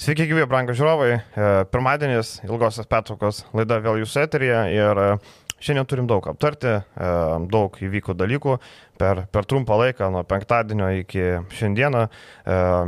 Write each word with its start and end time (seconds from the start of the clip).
Sveiki, 0.00 0.24
gyvi, 0.30 0.46
brangų 0.48 0.72
žiūrovai. 0.78 1.08
E, 1.12 1.48
pirmadienis, 1.68 2.38
ilgosios 2.46 2.86
pertraukos 2.88 3.42
laida 3.52 3.76
vėl 3.84 3.98
jūsų 4.00 4.22
eterija 4.22 4.62
ir 4.72 4.96
e, 4.96 5.08
šiandien 5.60 5.88
turim 5.90 6.06
daug 6.08 6.24
aptarti, 6.30 6.70
e, 6.72 7.10
daug 7.52 7.76
įvyko 7.84 8.14
dalykų 8.16 8.54
per, 8.96 9.20
per 9.28 9.48
trumpą 9.50 9.76
laiką, 9.82 10.08
nuo 10.14 10.22
penktadienio 10.24 10.88
iki 11.02 11.26
šiandieną 11.52 12.06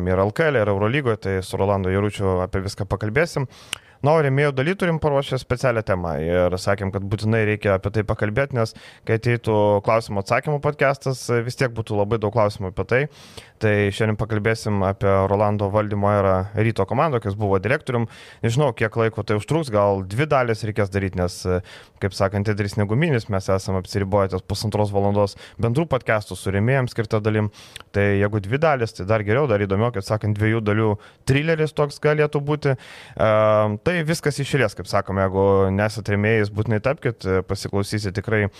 ir 0.08 0.24
LKL, 0.24 0.62
ir 0.62 0.72
Eurolygoje, 0.72 1.20
tai 1.20 1.36
su 1.44 1.60
Rolando 1.60 1.92
Jaručiu 1.92 2.38
apie 2.46 2.64
viską 2.64 2.88
pakalbėsim. 2.88 3.44
Na, 4.02 4.16
o 4.16 4.22
rėmėjų 4.24 4.50
daly 4.58 4.72
turim 4.74 4.96
paruošę 4.98 5.38
specialią 5.38 5.84
temą 5.86 6.16
ir 6.18 6.56
sakėm, 6.58 6.90
kad 6.90 7.04
būtinai 7.06 7.44
reikia 7.46 7.76
apie 7.76 7.92
tai 7.94 8.02
pakalbėti, 8.02 8.56
nes 8.58 8.74
kai 9.06 9.20
ateitų 9.20 9.54
klausimų 9.86 10.24
atsakymų 10.24 10.58
podcastas, 10.64 11.20
vis 11.46 11.58
tiek 11.60 11.70
būtų 11.76 12.00
labai 12.00 12.18
daug 12.18 12.34
klausimų 12.34 12.72
apie 12.72 12.86
tai. 12.90 13.00
Tai 13.62 13.70
šiandien 13.94 14.18
pakalbėsim 14.18 14.80
apie 14.82 15.06
Rolando 15.30 15.68
valdymo 15.70 16.10
erą 16.10 16.34
ryto 16.58 16.82
komandą, 16.90 17.20
kas 17.22 17.36
buvo 17.38 17.60
direktorium. 17.62 18.08
Nežinau, 18.42 18.72
kiek 18.74 18.96
laiko 18.98 19.22
tai 19.22 19.36
užtruks, 19.38 19.70
gal 19.70 20.02
dvi 20.02 20.26
dalis 20.26 20.64
reikės 20.66 20.90
daryti, 20.90 21.20
nes, 21.20 21.36
kaip 22.02 22.16
sakant, 22.18 22.50
Edris 22.50 22.74
Neguminis, 22.80 23.28
mes 23.30 23.46
esame 23.54 23.78
apsiriboję 23.84 24.32
ties 24.32 24.42
pusantros 24.50 24.90
valandos 24.90 25.36
bendrų 25.62 25.86
podcastų 25.92 26.40
su 26.40 26.50
rėmėjams 26.50 26.90
skirtą 26.90 27.22
dalim. 27.22 27.52
Tai 27.94 28.08
jeigu 28.18 28.42
dvi 28.42 28.58
dalis, 28.58 28.96
tai 28.98 29.06
dar 29.06 29.22
geriau, 29.22 29.46
dar 29.46 29.62
įdomiau, 29.62 29.92
kaip 29.94 30.08
sakant, 30.08 30.34
dviejų 30.40 30.64
dalių 30.66 30.90
trileris 31.30 31.78
toks 31.78 32.02
galėtų 32.02 32.42
būti. 32.42 32.74
Uh, 33.14 33.78
tai 33.86 33.91
tai 33.92 34.02
viskas 34.08 34.38
išėlės, 34.40 34.74
kaip 34.76 34.88
sakome, 34.88 35.22
jeigu 35.26 35.44
nesate 35.74 36.14
rėmėjais, 36.14 36.50
būtinai 36.54 36.78
tapkite, 36.84 37.40
pasiklausysite 37.48 38.14
tikrai 38.16 38.46
e, 38.46 38.50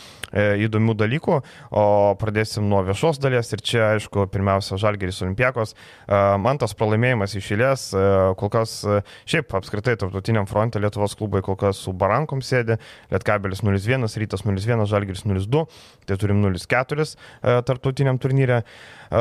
įdomių 0.66 0.94
dalykų, 1.00 1.38
o 1.78 1.84
pradėsim 2.20 2.66
nuo 2.68 2.82
viešos 2.86 3.20
dalies 3.22 3.52
ir 3.54 3.62
čia, 3.64 3.82
aišku, 3.94 4.26
pirmiausia, 4.32 4.78
Žalgeris 4.82 5.22
Olimpiakos, 5.24 5.72
e, 5.72 6.20
mantas 6.42 6.76
pralaimėjimas 6.76 7.36
išėlės, 7.40 7.88
e, 7.96 8.04
kol 8.40 8.52
kas, 8.52 8.76
šiaip 9.30 9.54
apskritai, 9.56 9.96
tarptautiniam 10.00 10.48
fronte 10.50 10.82
Lietuvos 10.82 11.16
klubai 11.18 11.42
kol 11.44 11.56
kas 11.60 11.80
su 11.80 11.94
barankom 11.96 12.44
sėdi, 12.44 12.76
Lietkabelis 13.12 13.64
0-1, 13.64 14.08
Rytas 14.22 14.44
0-1, 14.48 14.84
Žalgeris 14.90 15.24
0-2, 15.28 15.64
tai 16.08 16.18
turim 16.20 16.44
0-4 16.44 17.08
e, 17.08 17.56
tarptautiniam 17.68 18.20
turnyrė. 18.20 18.62
E, 19.12 19.20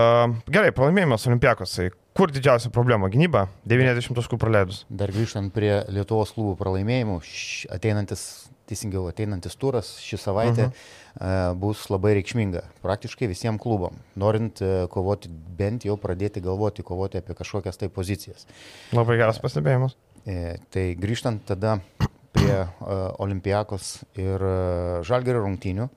gerai, 0.52 0.72
pralaimėjimas 0.76 1.28
Olimpiakosai. 1.28 1.90
Kur 2.16 2.32
didžiausia 2.32 2.72
problema? 2.76 3.10
Gynyba 3.12 3.46
90 3.68 4.16
taškų 4.18 4.40
praleidus. 4.40 4.84
Dar 4.92 5.12
grįžtant 5.12 5.52
prie 5.56 5.78
Lietuvos 5.92 6.34
klubų 6.36 6.58
pralaimėjimų, 6.60 7.18
ateinantis, 7.76 8.26
teisingiau, 8.68 9.06
ateinantis 9.12 9.56
turas 9.60 9.94
šį 10.04 10.20
savaitę 10.20 10.66
uh 10.68 10.74
-huh. 10.74 10.84
uh, 11.16 11.56
bus 11.60 11.86
labai 11.92 12.14
reikšminga 12.20 12.64
praktiškai 12.84 13.28
visiems 13.32 13.60
klubam, 13.64 13.96
norint 14.16 14.62
uh, 14.62 14.88
kovoti, 14.92 15.32
bent 15.58 15.86
jau 15.88 15.98
pradėti 15.98 16.44
galvoti, 16.44 16.84
kovoti 16.84 17.18
apie 17.18 17.36
kažkokias 17.36 17.78
tai 17.78 17.90
pozicijas. 17.90 18.48
Labai 18.92 19.18
geras 19.18 19.40
pastebėjimas. 19.40 19.96
Uh, 20.26 20.56
tai 20.70 20.96
grįžtant 20.96 21.44
tada 21.46 21.80
prie 22.32 22.60
uh, 22.64 23.12
Olimpijakos 23.20 24.04
ir 24.16 24.40
Žalgerio 25.04 25.44
rungtynių, 25.44 25.90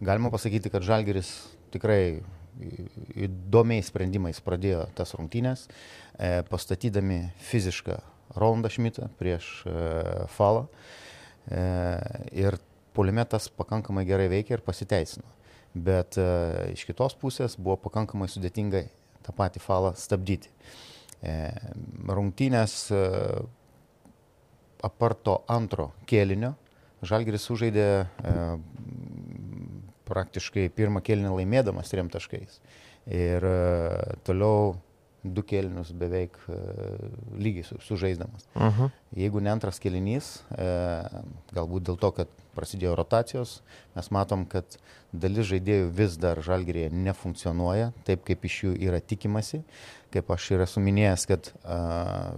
galima 0.00 0.30
pasakyti, 0.30 0.70
kad 0.70 0.82
Žalgeris 0.82 1.59
tikrai 1.72 2.20
įdomiais 3.16 3.88
sprendimais 3.90 4.40
pradėjo 4.44 4.84
tas 4.96 5.14
rungtynės, 5.16 5.66
e, 6.18 6.42
pastatydami 6.50 7.30
fizišką 7.50 7.98
Rolandą 8.36 8.70
Šmitą 8.72 9.08
prieš 9.18 9.48
e, 9.66 9.74
Falą. 10.34 10.66
E, 11.50 11.62
ir 12.36 12.58
polimetas 12.96 13.48
pakankamai 13.54 14.04
gerai 14.08 14.28
veikia 14.32 14.58
ir 14.58 14.64
pasiteisino. 14.66 15.26
Bet 15.70 16.16
iš 16.72 16.82
kitos 16.82 17.14
pusės 17.14 17.52
buvo 17.54 17.76
pakankamai 17.78 18.26
sudėtinga 18.26 18.80
tą 19.22 19.34
patį 19.38 19.60
falą 19.62 19.92
stabdyti. 19.94 20.50
Rungtynės 22.10 22.74
aparto 24.82 25.36
antro 25.46 25.92
kėlinio 26.10 26.56
Žalgiris 27.06 27.46
sužaidė 27.46 27.86
praktiškai 30.10 30.68
pirmą 30.76 31.02
kėlinį 31.06 31.34
laimėdamas 31.38 31.92
trim 31.92 32.10
taškais. 32.12 32.60
Ir 33.10 33.46
e, 33.46 33.56
toliau 34.26 34.74
du 35.20 35.42
kėlinius 35.44 35.90
beveik 35.96 36.36
e, 36.48 36.56
lygiai 37.40 37.66
su, 37.66 37.76
sužaisdamas. 37.84 38.46
Uh 38.54 38.62
mhm. 38.62 38.82
-huh. 38.82 38.90
Jeigu 39.16 39.40
ne 39.40 39.50
antras 39.50 39.80
kėlinys, 39.80 40.40
e, 40.56 41.02
galbūt 41.52 41.82
dėl 41.88 41.98
to, 41.98 42.10
kad 42.10 42.28
prasidėjo 42.54 42.94
rotacijos, 42.96 43.60
mes 43.96 44.10
matom, 44.10 44.46
kad 44.46 44.64
dalis 45.12 45.46
žaidėjų 45.46 45.90
vis 45.90 46.16
dar 46.16 46.40
žalgerėje 46.42 46.90
nefunkcionuoja 46.92 47.92
taip, 48.04 48.24
kaip 48.24 48.44
iš 48.44 48.64
jų 48.64 48.76
yra 48.80 49.00
tikimasi. 49.00 49.62
Kaip 50.10 50.30
aš 50.30 50.50
ir 50.50 50.60
esu 50.60 50.80
minėjęs, 50.80 51.26
kad 51.26 51.52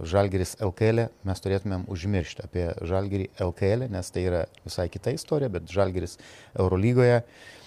žalgeris 0.03 0.57
LKL, 0.61 0.99
e, 0.99 1.09
mes 1.23 1.39
turėtumėm 1.41 1.87
užmiršti 1.87 2.43
apie 2.43 2.73
žalgerį 2.81 3.29
LKL, 3.39 3.81
e, 3.83 3.89
nes 3.89 4.11
tai 4.11 4.21
yra 4.21 4.45
visai 4.65 4.89
kita 4.89 5.11
istorija, 5.11 5.49
bet 5.49 5.71
žalgeris 5.71 6.17
Eurolygoje 6.53 7.23
uh, 7.23 7.62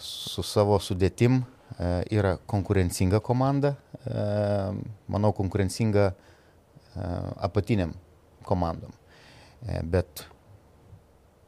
su 0.00 0.42
savo 0.42 0.78
sudėtim 0.80 1.40
e, 1.42 1.90
yra 2.16 2.36
konkurencinga 2.48 3.20
komanda, 3.20 3.74
e, 4.04 4.22
manau, 5.12 5.32
konkurencinga 5.36 6.12
apatiniam 7.44 7.90
komandom. 8.48 8.88
Bet 9.84 10.22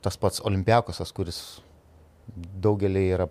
tas 0.05 0.19
pats 0.21 0.43
Olimpiakosas, 0.45 1.09
kuris 1.17 1.39
daugelį 2.37 3.05
yra 3.15 3.27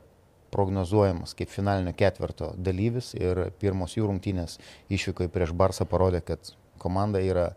prognozuojamas 0.50 1.36
kaip 1.38 1.52
finalinio 1.54 1.94
ketverto 1.98 2.54
dalyvis 2.58 3.12
ir 3.20 3.52
pirmos 3.62 3.94
jų 3.98 4.08
rungtynės 4.10 4.58
išvykoje 4.90 5.30
prieš 5.30 5.54
Barsą 5.54 5.86
parodė, 5.86 6.24
kad 6.26 6.56
komanda 6.82 7.22
yra 7.22 7.52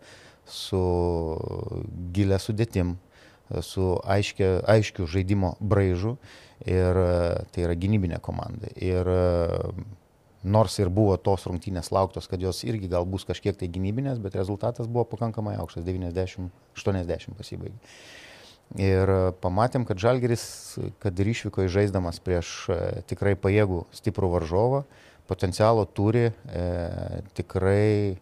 su 0.44 0.80
gilia 2.12 2.40
sudėtim, 2.42 2.96
su 3.62 3.94
aiškia, 4.04 4.60
aiškiu 4.70 5.08
žaidimo 5.10 5.54
braižu 5.60 6.16
ir 6.66 7.00
e, 7.02 7.10
tai 7.52 7.64
yra 7.66 7.76
gynybinė 7.78 8.20
komanda. 8.22 8.70
Ir 8.76 9.08
e, 9.10 9.20
nors 10.44 10.78
ir 10.80 10.92
buvo 10.92 11.16
tos 11.20 11.46
rungtynės 11.48 11.90
lauktos, 11.94 12.28
kad 12.30 12.42
jos 12.42 12.62
irgi 12.68 12.90
gal 12.92 13.08
bus 13.08 13.26
kažkiek 13.28 13.58
tai 13.58 13.68
gynybinės, 13.72 14.20
bet 14.22 14.38
rezultatas 14.38 14.88
buvo 14.88 15.04
pakankamai 15.10 15.56
aukštas- 15.60 15.84
90-80 15.88 17.36
pasibaigė. 17.38 17.76
Ir 18.78 19.10
e, 19.10 19.20
pamatėm, 19.42 19.86
kad 19.86 19.98
Žalgeris, 19.98 20.78
kad 21.02 21.18
ir 21.18 21.32
išvyko 21.34 21.66
žaisdamas 21.66 22.20
prieš 22.22 22.70
tikrai 23.10 23.34
pajėgų 23.34 23.84
stiprų 23.90 24.30
varžovą, 24.38 24.84
potencialo 25.30 25.86
turi 25.86 26.30
e, 26.30 27.22
tikrai 27.38 28.18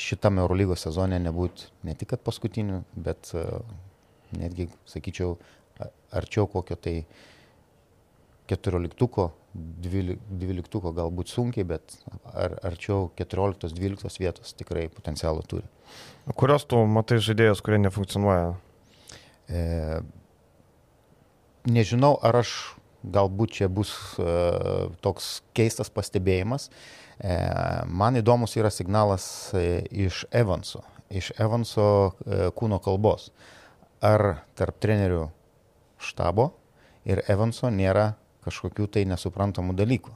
šitame 0.00 0.42
Eurolygos 0.44 0.86
sezone 0.86 1.18
nebūti 1.22 1.68
ne 1.86 1.94
tik 1.98 2.14
paskutiniu, 2.24 2.82
bet 2.96 3.32
e, 3.36 3.44
netgi, 4.38 4.68
sakyčiau, 4.88 5.36
arčiau 6.16 6.48
kokio 6.50 6.76
tai 6.80 6.94
keturioliktuko, 8.50 9.30
dvyliktuko 9.82 10.92
galbūt 10.94 11.30
sunkiai, 11.30 11.66
bet 11.66 11.96
ar, 12.30 12.56
arčiau 12.70 13.10
14-12 13.18 14.22
vietos 14.22 14.54
tikrai 14.58 14.88
potencialo 14.92 15.44
turi. 15.46 15.66
Kurios 16.38 16.66
tu 16.70 16.80
matai 16.86 17.20
žaidėjus, 17.22 17.62
kurie 17.66 17.80
nefunkcionuoja? 17.82 18.52
E, 19.50 19.62
nežinau, 21.70 22.14
ar 22.26 22.42
aš 22.42 22.54
galbūt 23.02 23.58
čia 23.58 23.70
bus 23.72 23.92
e, 24.18 24.34
toks 25.02 25.40
keistas 25.56 25.90
pastebėjimas. 25.94 26.68
E, 26.70 27.00
man 27.86 28.16
įdomus 28.16 28.56
yra 28.56 28.70
signalas 28.72 29.24
e, 29.54 29.82
iš 29.90 30.24
Evanso, 30.32 30.84
iš 31.10 31.32
Evanso 31.38 31.86
e, 32.24 32.48
kūno 32.56 32.80
kalbos. 32.82 33.30
Ar 34.00 34.46
tarp 34.56 34.78
trenerių 34.80 35.26
štabo 36.00 36.50
ir 37.04 37.20
Evanso 37.28 37.68
nėra 37.68 38.14
kažkokių 38.44 38.88
tai 38.94 39.04
nesuprantamų 39.08 39.76
dalykų. 39.76 40.14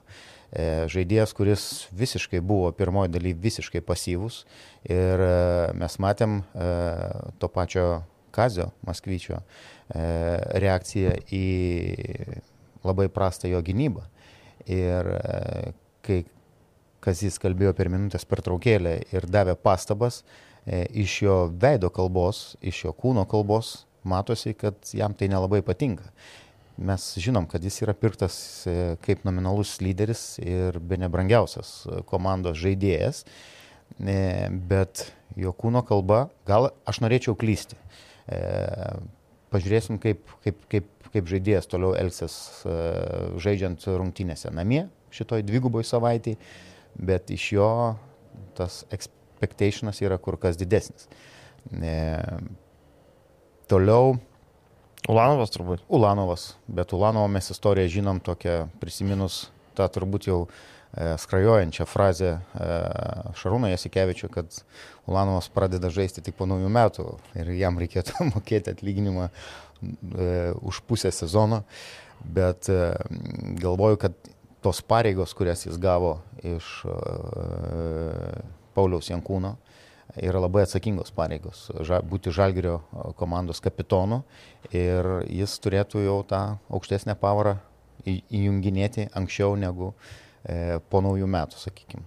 E, 0.54 0.86
žaidėjas, 0.86 1.32
kuris 1.34 1.62
visiškai 1.96 2.38
buvo 2.38 2.68
pirmoji 2.76 3.10
daly 3.10 3.32
visiškai 3.34 3.80
pasyvus 3.82 4.44
ir 4.86 5.22
e, 5.24 5.30
mes 5.74 5.96
matėm 5.98 6.42
e, 6.42 6.68
to 7.42 7.50
pačio 7.50 7.86
Kazio 8.34 8.72
Maskvyčio 8.86 9.38
reakciją 9.94 11.12
į 11.30 11.42
labai 12.82 13.06
prastą 13.12 13.46
jo 13.46 13.60
gynybą. 13.62 14.02
Ir 14.66 15.10
kai 16.02 16.24
Kazis 17.04 17.36
kalbėjo 17.42 17.74
per 17.76 17.90
minutės 17.92 18.24
per 18.24 18.40
traukėlę 18.44 18.94
ir 19.12 19.26
davė 19.28 19.58
pastabas, 19.60 20.22
iš 20.64 21.18
jo 21.26 21.34
veido 21.60 21.90
kalbos, 21.92 22.54
iš 22.64 22.86
jo 22.86 22.94
kūno 22.96 23.26
kalbos 23.28 23.82
matosi, 24.04 24.54
kad 24.56 24.76
jam 24.92 25.14
tai 25.16 25.28
nelabai 25.32 25.62
patinka. 25.64 26.08
Mes 26.76 27.02
žinom, 27.22 27.46
kad 27.46 27.62
jis 27.62 27.76
yra 27.84 27.94
pirktas 27.94 28.36
e, 28.66 28.96
kaip 29.04 29.22
nominalus 29.26 29.76
lyderis 29.84 30.40
ir 30.42 30.80
be 30.82 30.98
nebrangiausias 30.98 31.70
e, 31.86 32.00
komandos 32.08 32.58
žaidėjas, 32.58 33.22
e, 34.00 34.16
bet 34.50 35.04
jo 35.38 35.52
kūno 35.54 35.84
kalba, 35.86 36.24
gal 36.48 36.72
aš 36.88 37.00
norėčiau 37.04 37.36
klysti. 37.38 37.78
Pažiūrėsim, 39.54 40.00
kaip, 40.02 40.24
kaip, 40.42 40.62
kaip, 40.72 40.86
kaip 41.12 41.26
žaidėjas 41.28 41.68
toliau 41.68 41.92
elgsis 41.98 42.34
žaidžiant 43.44 43.84
rungtynėse 43.84 44.48
namie 44.54 44.86
šitoj 45.14 45.44
dviguboj 45.46 45.84
savaitėje 45.86 46.38
bet 46.94 47.30
iš 47.34 47.48
jo 47.56 47.70
tas 48.54 48.84
expectationas 48.94 50.00
yra 50.02 50.18
kur 50.22 50.38
kas 50.40 50.58
didesnis. 50.60 51.08
E, 51.72 51.96
toliau. 53.70 54.16
Ulanovas 55.08 55.52
turbūt. 55.52 55.82
Ulanovas, 55.92 56.54
bet 56.64 56.94
Ulanovo 56.96 57.28
mes 57.28 57.50
istoriją 57.52 57.90
žinom 57.98 58.22
tokią 58.24 58.70
prisiminus 58.80 59.50
tą 59.76 59.88
turbūt 59.92 60.28
jau 60.30 60.38
e, 60.46 61.16
skrajojančią 61.20 61.84
frazę 61.88 62.30
e, 62.38 62.68
Šarūną 63.36 63.68
Jasikevičių, 63.74 64.30
kad 64.32 64.60
Ulanovas 65.10 65.50
pradeda 65.52 65.90
žaisti 65.92 66.24
tik 66.24 66.38
po 66.38 66.48
naujų 66.48 66.70
metų 66.72 67.08
ir 67.36 67.52
jam 67.58 67.76
reikėtų 67.80 68.24
mokėti 68.34 68.72
atlyginimą 68.72 69.28
e, 69.28 70.30
už 70.64 70.80
pusę 70.88 71.12
sezono, 71.12 71.64
bet 72.24 72.70
e, 72.72 72.94
galvoju, 73.60 74.00
kad 74.06 74.33
tos 74.64 74.80
pareigos, 74.80 75.34
kurias 75.36 75.66
jis 75.66 75.76
gavo 75.80 76.16
iš 76.40 76.68
e, 76.88 76.94
Pauliaus 78.74 79.10
Jankūno, 79.10 79.54
yra 80.16 80.40
labai 80.40 80.64
atsakingos 80.64 81.12
pareigos 81.14 81.66
ža, 81.84 82.00
būti 82.06 82.32
Žalgirio 82.32 82.78
komandos 83.18 83.60
kapitonu 83.64 84.22
ir 84.72 85.08
jis 85.28 85.58
turėtų 85.60 86.04
jau 86.06 86.18
tą 86.28 86.42
aukštesnę 86.72 87.16
pavarą 87.20 87.58
į, 88.06 88.20
įjunginėti 88.40 89.08
anksčiau 89.16 89.58
negu 89.60 89.92
e, 89.92 90.80
po 90.90 91.02
naujų 91.04 91.28
metų, 91.30 91.60
sakykime. 91.60 92.06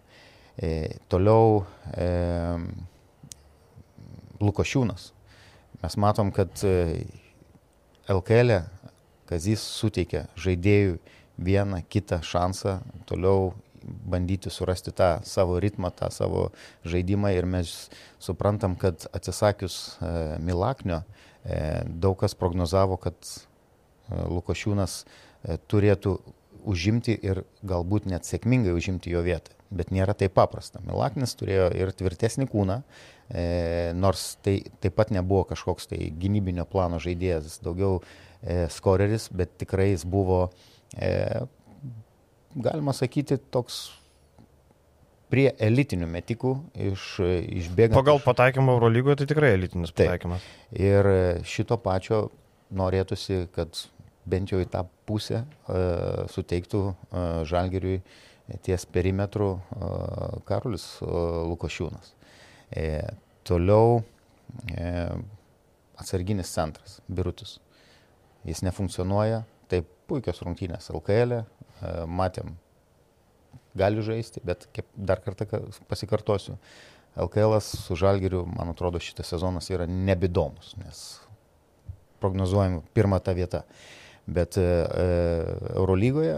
E, 0.57 0.97
toliau 1.11 1.61
e, 1.93 2.07
Lukošiūnas. 4.41 5.11
Mes 5.83 5.97
matom, 6.01 6.33
kad 6.33 6.49
e, 6.65 7.05
LKL 8.09 8.55
e 8.55 8.63
Kazys 9.27 9.61
suteikia 9.61 10.25
žaidėjui 10.39 10.97
vieną 11.37 11.81
kitą 11.89 12.21
šansą 12.25 12.79
toliau 13.05 13.53
bandyti 13.87 14.49
surasti 14.49 14.91
tą 14.91 15.19
savo 15.23 15.59
ritmą, 15.59 15.91
tą 15.91 16.09
savo 16.11 16.49
žaidimą 16.85 17.31
ir 17.35 17.45
mes 17.45 17.89
suprantam, 18.19 18.75
kad 18.75 19.07
atsisakius 19.13 19.97
e, 20.01 20.39
Milaknio, 20.43 21.01
e, 21.45 21.83
daug 21.87 22.17
kas 22.19 22.35
prognozavo, 22.35 22.97
kad 22.97 23.15
e, 23.15 23.37
Lukošiūnas 24.27 25.03
turėtų 25.71 26.17
užimti 26.67 27.13
ir 27.23 27.45
galbūt 27.63 28.09
net 28.09 28.27
sėkmingai 28.27 28.73
užimti 28.75 29.13
jo 29.13 29.21
vietą. 29.23 29.53
Bet 29.71 29.91
nėra 29.91 30.15
taip 30.17 30.33
paprasta. 30.35 30.81
Milaknis 30.83 31.35
turėjo 31.39 31.69
ir 31.75 31.91
tvirtesnį 31.95 32.47
kūną, 32.47 32.77
nors 33.99 34.23
tai 34.43 34.61
taip 34.79 34.95
pat 34.95 35.11
nebuvo 35.11 35.43
kažkoks 35.49 35.89
tai 35.91 36.07
gynybinio 36.15 36.63
plano 36.67 37.01
žaidėjas, 37.03 37.59
daugiau 37.63 37.99
skoreris, 38.71 39.27
bet 39.35 39.57
tikrai 39.59 39.89
jis 39.91 40.05
buvo 40.07 40.45
e, 40.47 40.76
galima 42.57 42.93
sakyti, 42.95 43.37
toks 43.53 43.79
prie 45.31 45.49
elitinių 45.59 46.07
metikų 46.07 46.53
iš, 46.87 47.07
išbėgant. 47.59 47.97
Pagal 47.99 48.21
pataikymą 48.23 48.77
Eurolygoje 48.77 49.21
tai 49.21 49.27
tikrai 49.33 49.51
elitinis 49.57 49.91
pataikymas. 49.91 50.45
Taip. 50.45 50.79
Ir 50.79 51.09
šito 51.47 51.77
pačio 51.83 52.27
norėtųsi, 52.77 53.45
kad 53.55 53.75
bent 54.27 54.51
jau 54.51 54.61
į 54.63 54.69
tą 54.71 54.85
pusę 55.07 55.43
uh, 55.43 56.25
suteiktų 56.31 56.83
uh, 56.87 57.27
Žalgiriui 57.47 57.99
ties 58.63 58.87
perimetru 58.87 59.57
uh, 59.57 60.39
Karolis 60.47 60.87
uh, 61.03 61.43
Lukošiūnas. 61.47 62.13
E, 62.71 62.99
toliau 63.47 64.03
e, 64.75 65.07
atsarginis 65.95 66.51
centras, 66.51 66.99
Birutis. 67.07 67.57
Jis 68.47 68.61
nefunkcionuoja, 68.63 69.43
puikios 70.07 70.41
rungtynės 70.45 70.91
LKL, 70.93 71.41
e, 71.41 71.93
matėm, 72.07 72.55
gali 73.77 74.03
žaisti, 74.05 74.41
bet 74.45 74.67
kaip 74.75 74.87
dar 74.95 75.21
kartą 75.23 75.47
pasikartosiu, 75.89 76.57
LKL 77.17 77.57
su 77.65 77.97
Žalgiriu, 77.97 78.43
man 78.45 78.73
atrodo, 78.73 79.01
šitas 79.01 79.31
sezonas 79.33 79.69
yra 79.73 79.87
nebidomus, 79.89 80.75
nes 80.77 81.05
prognozuojam 82.21 82.81
pirmą 82.93 83.19
tą 83.25 83.33
vietą. 83.37 83.63
Bet 84.27 84.57
e, 84.57 84.61
e 84.61 85.73
Eurolygoje 85.73 86.37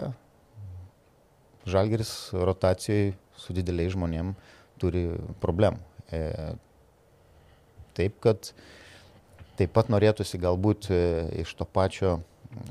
Žalgiris 1.70 2.32
rotacijai 2.34 3.14
su 3.38 3.54
dideliais 3.56 3.94
žmonėm 3.96 4.34
turi 4.80 5.08
problemų. 5.44 5.82
E, 6.16 6.22
taip, 7.98 8.20
kad 8.24 8.52
taip 9.60 9.74
pat 9.76 9.92
norėtųsi 9.92 10.40
galbūt 10.42 10.90
e, 10.94 11.00
iš 11.44 11.54
to 11.60 11.68
pačio 11.68 12.20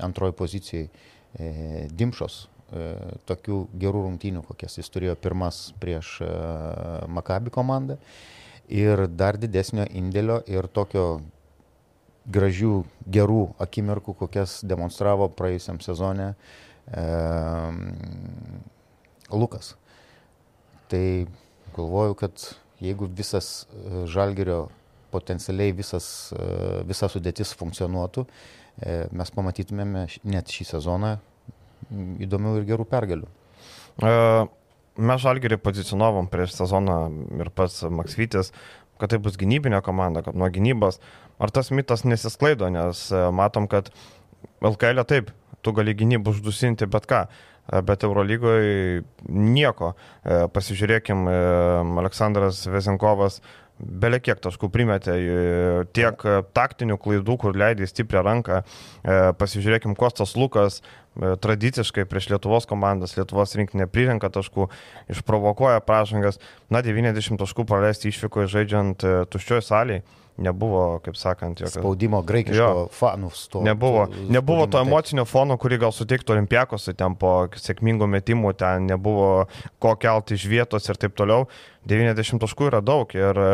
antroji 0.03 0.35
pozicijai 0.37 0.87
e, 0.89 1.87
Dimšos 1.91 2.47
E, 2.69 2.81
tokių 3.25 3.63
gerų 3.81 4.03
rungtynių, 4.05 4.43
kokias 4.45 4.77
jis 4.77 4.91
turėjo 4.93 5.15
pirmas 5.17 5.71
prieš 5.81 6.19
e, 6.21 6.29
Makabi 7.09 7.49
komandą. 7.53 7.97
Ir 8.69 9.07
dar 9.09 9.39
didesnio 9.41 9.87
indėlio 9.89 10.37
ir 10.45 10.67
tokio 10.69 11.23
gražių, 12.29 12.83
gerų 13.09 13.41
akimirkų, 13.65 14.13
kokias 14.19 14.59
demonstravo 14.61 15.31
praėjusiam 15.33 15.81
sezone 15.81 16.35
e, 16.93 17.05
Lukas. 19.33 19.73
Tai 20.93 21.03
galvoju, 21.73 22.19
kad 22.21 22.51
jeigu 22.85 23.09
visas 23.09 23.65
e, 23.65 24.05
Žalgerio 24.05 24.67
potencialiai 25.09 25.73
visas, 25.73 26.05
visa 26.85 27.07
sudėtis 27.09 27.49
funkcionuotų, 27.57 28.27
mes 28.79 29.33
pamatytumėme 29.35 30.05
net 30.23 30.53
šį 30.53 30.69
sezoną 30.75 31.17
įdomių 32.23 32.59
ir 32.59 32.69
gerų 32.69 32.85
pergalių. 32.89 33.27
Uh, 33.99 34.47
mes 34.99 35.23
žalgerį 35.23 35.59
pozicionavom 35.63 36.29
prieš 36.31 36.55
sezoną 36.59 36.99
ir 37.39 37.51
pats 37.55 37.81
Maksvytis, 37.83 38.51
kad 38.99 39.13
tai 39.13 39.19
bus 39.23 39.37
gynybinė 39.39 39.81
komanda, 39.85 40.23
kad 40.25 40.37
nuo 40.37 40.49
gynybos. 40.51 40.99
Ar 41.39 41.53
tas 41.55 41.71
mitas 41.71 42.03
nesisklaido, 42.03 42.67
nes 42.73 43.05
e, 43.15 43.21
matom, 43.31 43.69
kad 43.71 43.93
LKL 44.59 45.05
e 45.05 45.07
taip, 45.07 45.29
tu 45.63 45.71
gali 45.75 45.95
gynybų 45.95 46.33
uždusinti 46.35 46.87
bet 46.91 47.07
ką, 47.07 47.21
e, 47.29 47.79
bet 47.87 48.03
Eurolygoje 48.03 49.05
nieko. 49.29 49.93
Pasižiūrėkim, 50.25 51.23
Aleksandras 52.03 52.65
Vezinkovas 52.67 53.39
belekiek 53.79 54.39
taškų 54.43 54.69
primetė, 54.73 55.15
tiek 55.95 56.25
taktinių 56.55 56.99
klaidų, 56.99 57.37
kur 57.39 57.55
leidė 57.57 57.87
stiprią 57.87 58.23
ranką. 58.27 58.63
Pasižiūrėkim, 59.39 59.95
Kostas 59.99 60.35
Lukas 60.39 60.81
E, 61.19 61.35
tradiciškai 61.41 62.05
prieš 62.07 62.29
Lietuvos 62.31 62.67
komandas, 62.69 63.15
Lietuvos 63.17 63.55
rinkinė 63.57 63.89
prirenka 63.91 64.29
taškų, 64.31 64.69
išprovokuoja 65.11 65.81
pražangas, 65.83 66.39
na 66.71 66.83
90 66.85 67.41
taškų 67.41 67.65
praleisti 67.67 68.13
išvykoje 68.13 68.51
žaidžiant 68.53 69.03
e, 69.03 69.15
tuščioj 69.33 69.63
salėje. 69.65 70.05
Nebuvo, 70.39 70.83
kaip 71.03 71.17
sakant, 71.19 71.59
jokio 71.59 71.81
spaudimo 71.81 72.21
graikiško 72.23 72.87
fanų 72.95 73.31
sto. 73.35 73.63
Nebuvo, 73.65 74.05
nebuvo 74.31 74.67
to 74.71 74.79
emocinio 74.79 75.25
fono, 75.27 75.57
kurį 75.59 75.81
gal 75.83 75.95
suteiktų 75.95 76.37
olimpiakosui 76.37 76.95
ten 76.99 77.17
po 77.19 77.33
sėkmingų 77.59 78.07
metimų, 78.15 78.53
ten 78.59 78.87
nebuvo 78.87 79.49
ko 79.83 79.95
kelti 79.99 80.39
iš 80.39 80.47
vietos 80.51 80.87
ir 80.87 81.01
taip 81.01 81.17
toliau. 81.19 81.49
90 81.89 82.39
taškų 82.43 82.69
yra 82.69 82.79
daug 82.85 83.11
ir 83.15 83.37
e, 83.39 83.51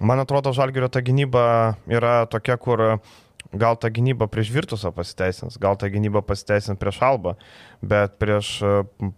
man 0.00 0.22
atrodo, 0.22 0.54
Žalgirio 0.56 0.88
ta 0.88 1.02
gynyba 1.04 1.44
yra 1.90 2.20
tokia, 2.30 2.54
kur 2.62 2.82
uh, 2.86 3.14
gal 3.54 3.78
ta 3.78 3.88
gynyba 3.92 4.26
prieš 4.30 4.50
Virtusą 4.54 4.90
pasiteisins, 4.94 5.58
gal 5.60 5.78
ta 5.78 5.88
gynyba 5.92 6.22
pasiteisins 6.26 6.78
prieš 6.80 7.00
Alba, 7.04 7.36
bet 7.88 8.16
prieš 8.20 8.50
e, 8.64 8.72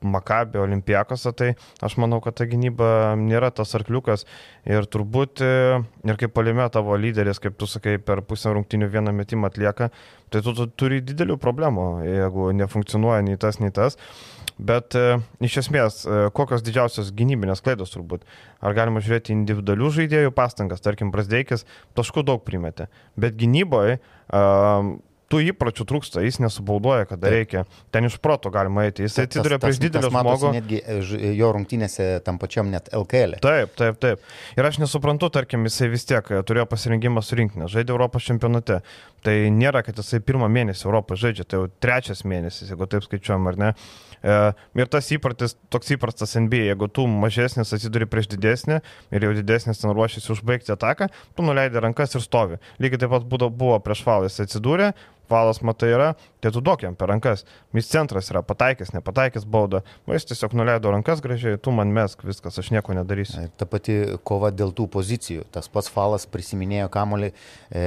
Makabį 0.07 0.61
Olimpiakosą, 0.63 1.33
tai 1.37 1.53
aš 1.85 1.97
manau, 2.03 2.21
kad 2.25 2.37
ta 2.39 2.47
gynyba 2.49 3.15
nėra 3.21 3.53
tas 3.55 3.75
arkliukas 3.79 4.27
ir 4.69 4.89
turbūt 4.91 5.43
e, 5.45 5.51
ir 6.07 6.21
kaip 6.21 6.35
palime 6.37 6.67
tavo 6.73 6.97
lyderis, 7.01 7.41
kaip 7.43 7.59
tu 7.61 7.69
sakai, 7.71 7.97
per 8.03 8.23
pusę 8.27 8.55
rungtinių 8.55 8.91
vieną 8.93 9.15
metimą 9.17 9.51
atlieka, 9.51 9.91
tai 10.33 10.43
tu, 10.45 10.55
tu 10.57 10.69
turi 10.79 11.03
didelių 11.05 11.39
problemų, 11.43 11.87
jeigu 12.07 12.51
nefunkcionuoja 12.63 13.23
nei 13.27 13.39
tas, 13.41 13.61
nei 13.63 13.75
tas. 13.75 13.99
Bet 14.57 14.97
e, 14.97 15.19
iš 15.45 15.59
esmės, 15.67 15.99
kokios 16.37 16.63
didžiausios 16.65 17.11
gynybinės 17.17 17.61
klaidos 17.65 17.93
turbūt? 17.93 18.23
Ar 18.65 18.77
galima 18.77 19.03
žiūrėti 19.05 19.35
individualių 19.35 19.91
žaidėjų 19.99 20.33
pastangas, 20.37 20.81
tarkim, 20.85 21.13
Brasdeikis 21.13 21.67
taškų 21.99 22.25
daug 22.25 22.41
primetė, 22.47 22.89
bet 23.21 23.37
gynyboje 23.37 24.01
tų 25.33 25.41
įpročių 25.51 25.87
trūksta, 25.89 26.23
jis 26.25 26.39
nesubaudoja, 26.43 27.07
kada 27.11 27.27
Taip. 27.27 27.35
reikia. 27.35 27.65
Ten 27.95 28.07
iš 28.09 28.19
proto 28.23 28.53
galima 28.55 28.87
eiti. 28.87 29.07
Jis 29.07 29.19
atsiduria 29.25 29.59
prieš 29.63 29.81
didelį 29.83 30.11
žmogų. 30.13 30.53
Netgi 30.55 30.81
e, 30.83 31.33
jo 31.39 31.51
rungtynėse 31.57 32.09
tam 32.27 32.39
pačiam 32.43 32.71
net 32.73 32.91
LKL. 32.95 33.39
E. 33.39 33.43
Taip, 33.43 33.75
taip, 33.79 33.99
taip. 34.03 34.25
Ir 34.59 34.71
aš 34.71 34.81
nesuprantu, 34.83 35.31
tarkim, 35.35 35.67
jisai 35.67 35.91
vis 35.93 36.07
tiek 36.09 36.31
e, 36.31 36.43
turėjo 36.47 36.69
pasirinkimą 36.71 37.25
surinkti, 37.27 37.67
žaidė 37.73 37.97
Europos 37.97 38.27
čempionate. 38.29 38.81
Tai 39.27 39.37
nėra, 39.51 39.83
kad 39.83 39.99
jisai 39.99 40.23
pirmą 40.23 40.47
mėnesį 40.53 40.87
Europos 40.87 41.19
žaidžia, 41.19 41.49
tai 41.49 41.59
jau 41.59 41.71
trečias 41.83 42.23
mėnesis, 42.29 42.71
jeigu 42.71 42.87
taip 42.91 43.07
skaičiuojam, 43.07 43.51
ar 43.51 43.59
ne. 43.59 43.73
Ir 44.27 44.89
tas 44.91 45.07
įpratis, 45.15 45.55
toks 45.71 45.93
įprastas 45.95 46.33
NBA, 46.39 46.71
jeigu 46.73 46.89
tu 46.91 47.05
mažesnis 47.11 47.71
atsiduri 47.77 48.09
prieš 48.11 48.31
didesnį 48.33 48.79
ir 49.15 49.27
jau 49.27 49.33
didesnis 49.37 49.83
ten 49.83 49.93
ruošiasi 49.95 50.33
užbaigti 50.35 50.73
ataką, 50.75 51.11
tu 51.37 51.47
nuleidai 51.47 51.85
rankas 51.85 52.17
ir 52.17 52.25
stovi. 52.25 52.59
Lygiai 52.83 53.05
taip 53.05 53.13
pat 53.13 53.29
buvo 53.29 53.77
prieš 53.85 54.03
valės 54.07 54.41
atsidūrė, 54.43 54.93
valas 55.31 55.61
matai 55.65 55.91
yra, 55.95 56.09
tai 56.41 56.53
tu 56.55 56.63
duok 56.65 56.85
jam 56.87 56.95
per 56.99 57.11
rankas. 57.11 57.45
Mis 57.75 57.89
centras 57.91 58.31
yra 58.33 58.43
pataikęs, 58.47 58.93
nepataikęs 58.95 59.47
baudą. 59.51 59.83
O 60.07 60.15
jis 60.15 60.29
tiesiog 60.31 60.55
nuleido 60.59 60.93
rankas 60.95 61.23
gražiai, 61.25 61.59
tu 61.59 61.75
man 61.75 61.93
mesk 61.95 62.25
viskas, 62.27 62.59
aš 62.63 62.71
nieko 62.75 62.95
nedarysiu. 62.97 63.49
Ta 63.59 63.69
pati 63.71 63.99
kova 64.27 64.53
dėl 64.55 64.75
tų 64.77 64.89
pozicijų. 64.95 65.47
Tas 65.55 65.71
pats 65.73 65.91
falas 65.93 66.27
prisiminėjo 66.31 66.89
kamolį 66.95 67.33
e, 67.33 67.85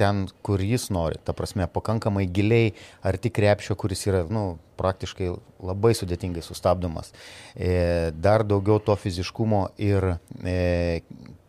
ten, 0.00 0.26
kur 0.46 0.62
jis 0.64 0.88
nori. 0.94 1.20
Ta 1.24 1.36
prasme, 1.36 1.68
pakankamai 1.70 2.26
giliai 2.26 2.74
arti 3.06 3.32
krepšio, 3.32 3.76
kuris 3.78 4.06
yra, 4.08 4.24
nu, 4.32 4.56
praktiškai 4.82 5.30
labai 5.62 5.92
sudėtingai 5.96 6.42
sustabdomas. 6.44 7.12
E, 7.54 8.10
dar 8.14 8.46
daugiau 8.46 8.80
to 8.82 8.96
fiziškumo 8.98 9.66
ir 9.82 10.14
e, 10.42 11.02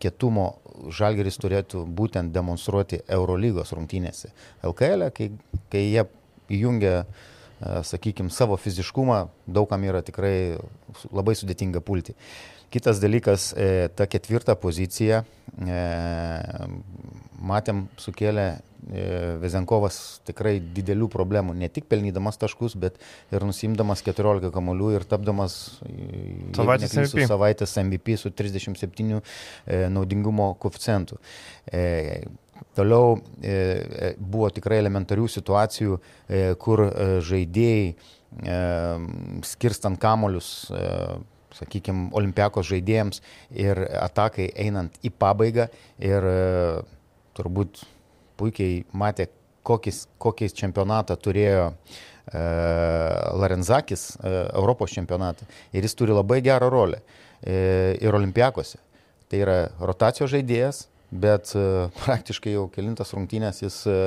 kietumo 0.04 0.48
Žalgeris 0.94 1.40
turėtų 1.40 1.86
būtent 1.98 2.34
demonstruoti 2.36 3.04
Eurolygos 3.08 3.72
rungtynėse. 3.76 4.34
LKL, 4.68 5.08
e, 5.08 5.14
kai, 5.16 5.30
kai 5.72 5.86
jie 5.86 6.08
įjungia, 6.54 7.04
sakykime, 7.88 8.32
savo 8.34 8.58
fiziškumą, 8.60 9.22
daugam 9.48 9.86
yra 9.88 10.02
tikrai 10.04 10.58
labai 11.16 11.36
sudėtinga 11.40 11.80
pulti. 11.86 12.16
Kitas 12.74 12.98
dalykas, 12.98 13.52
e, 13.54 13.88
ta 13.94 14.08
ketvirta 14.10 14.56
pozicija, 14.58 15.22
e, 15.62 15.82
matėm, 17.44 17.88
sukėlė 18.02 18.48
E, 18.92 19.38
Vezenkovas 19.40 19.98
tikrai 20.28 20.58
didelių 20.76 21.08
problemų, 21.12 21.56
ne 21.56 21.70
tik 21.72 21.86
pelnydamas 21.92 22.40
taškus, 22.42 22.76
bet 22.80 22.98
ir 23.32 23.46
nusimdamas 23.48 24.04
14 24.04 24.52
kamolių 24.54 24.90
ir 24.98 25.06
tapdamas 25.08 25.56
savaitės 26.58 26.96
MVP. 26.98 27.28
savaitės 27.30 27.76
MVP 27.80 28.18
su 28.20 28.32
37 28.36 29.22
e, 29.22 29.22
naudingumo 29.94 30.50
koficientu. 30.60 31.20
E, 31.72 32.24
toliau 32.76 33.20
e, 33.40 33.54
e, 33.54 34.10
buvo 34.20 34.50
tikrai 34.54 34.82
elementarių 34.84 35.30
situacijų, 35.32 36.00
e, 36.28 36.42
kur 36.60 36.84
e, 36.90 37.06
žaidėjai 37.24 37.86
e, 37.94 38.58
skirstant 39.48 40.02
kamolius 40.02 40.50
e, 40.76 40.90
sakykime, 41.54 42.10
olimpiakos 42.18 42.68
žaidėjams 42.68 43.24
ir 43.64 43.80
atakai 44.02 44.50
einant 44.60 44.98
į 45.06 45.14
pabaigą 45.22 45.70
ir 46.02 46.28
e, 46.34 46.44
turbūt 47.38 47.84
puikiai 48.40 48.84
matė, 48.98 49.30
kokis, 49.64 50.06
kokiais 50.22 50.56
čempionatą 50.58 51.16
turėjo 51.20 51.70
e, 51.72 51.74
Larenzakis, 53.40 54.10
e, 54.18 54.34
Europos 54.54 54.96
čempionatą. 54.96 55.48
Ir 55.74 55.86
jis 55.88 55.96
turi 56.00 56.16
labai 56.16 56.42
gerą 56.46 56.72
rolę 56.74 57.00
e, 57.00 57.96
ir 58.02 58.16
olimpiakose. 58.16 58.82
Tai 59.32 59.40
yra 59.46 59.58
rotacijos 59.80 60.34
žaidėjas, 60.34 60.88
bet 61.14 61.54
e, 61.56 61.66
praktiškai 62.04 62.56
jau 62.56 62.68
kilintas 62.74 63.14
rungtynės 63.16 63.64
jis 63.64 63.80
e, 63.88 64.00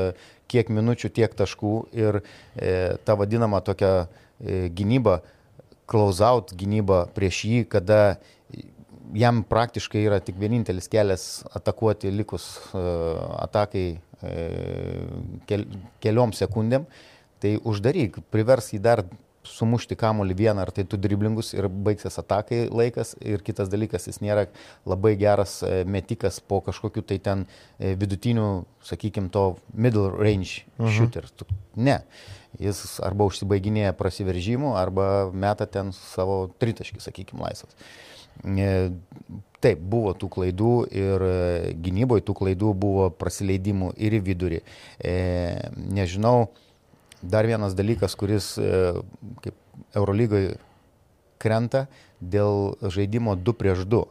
kiek 0.50 0.70
minučių, 0.70 1.10
tiek 1.14 1.34
taškų 1.36 1.74
ir 1.96 2.20
e, 2.20 2.96
ta 3.06 3.16
vadinama 3.18 3.62
tokia 3.64 4.06
e, 4.06 4.66
gynyba, 4.74 5.20
close-out 5.90 6.52
gynyba 6.58 7.04
prieš 7.14 7.44
jį, 7.46 7.60
kada 7.70 8.18
jam 9.14 9.42
praktiškai 9.46 10.02
yra 10.08 10.20
tik 10.24 10.38
vienintelis 10.40 10.88
kelias 10.90 11.44
atakuoti 11.54 12.10
likus 12.14 12.48
uh, 12.72 13.20
atakai 13.44 13.86
kel, 15.46 15.66
keliom 16.00 16.32
sekundėm, 16.32 16.86
tai 17.42 17.58
uždaryk, 17.68 18.16
privers 18.32 18.72
jį 18.72 18.80
dar 18.80 19.04
sumušti 19.46 19.96
kamolį 19.98 20.36
vieną 20.40 20.64
ar 20.64 20.72
tai 20.74 20.84
tu 20.88 20.98
driblingus 21.00 21.52
ir 21.54 21.68
baigsis 21.68 22.18
atakai 22.18 22.66
laikas 22.66 23.14
ir 23.20 23.44
kitas 23.46 23.70
dalykas, 23.72 24.08
jis 24.10 24.18
nėra 24.24 24.46
labai 24.88 25.14
geras 25.20 25.60
e, 25.62 25.84
metikas 25.86 26.40
po 26.40 26.60
kažkokiu 26.66 27.04
tai 27.06 27.18
ten 27.22 27.44
e, 27.78 27.94
vidutiniu, 27.98 28.64
sakykime, 28.86 29.30
to 29.30 29.56
middle 29.74 30.10
range 30.10 30.64
mhm. 30.78 30.90
shooter. 30.96 31.30
Ne. 31.76 32.00
Jis 32.58 32.98
arba 33.04 33.26
užsibaiginėja 33.28 33.92
prasiveržimų, 33.98 34.72
arba 34.80 35.28
meta 35.32 35.66
ten 35.68 35.92
savo 35.94 36.46
tritaškį, 36.58 37.02
sakykime, 37.04 37.44
laisvas. 37.44 37.76
E, 38.44 38.70
taip, 39.64 39.80
buvo 39.80 40.12
tų 40.16 40.28
klaidų 40.36 40.72
ir 40.94 41.24
e, 41.26 41.36
gynyboje 41.82 42.24
tų 42.26 42.36
klaidų 42.42 42.72
buvo 42.76 43.08
prasileidimų 43.10 43.92
ir 43.96 44.18
į 44.18 44.22
vidurį. 44.26 44.62
E, 45.00 45.14
nežinau, 45.76 46.50
dar 47.22 47.48
vienas 47.48 47.74
dalykas, 47.78 48.14
kuris 48.18 48.54
kaip 49.42 49.54
Eurolygoje 49.96 50.58
krenta 51.42 51.86
dėl 52.20 52.76
žaidimo 52.82 53.36
2 53.36 53.56
prieš 53.56 53.86
2. 53.88 54.04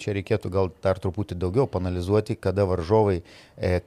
Čia 0.00 0.12
reikėtų 0.14 0.50
gal 0.54 0.68
dar 0.82 0.98
truputį 1.02 1.36
daugiau 1.42 1.66
panalizuoti, 1.66 2.36
kada 2.38 2.64
varžovai 2.68 3.20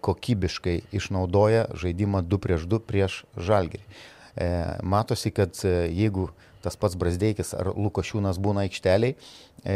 kokybiškai 0.04 0.82
išnaudoja 1.00 1.70
žaidimą 1.80 2.22
2 2.28 2.42
prieš 2.44 2.66
2 2.70 2.82
prieš 2.84 3.22
žalgerį. 3.40 3.86
Matosi, 4.84 5.34
kad 5.36 5.58
jeigu 5.64 6.30
tas 6.64 6.76
pats 6.80 6.98
Brasdeikis 7.00 7.54
ar 7.58 7.72
Lukošiūnas 7.76 8.40
būna 8.42 8.66
aikšteliai, 8.68 9.16
e, 9.64 9.76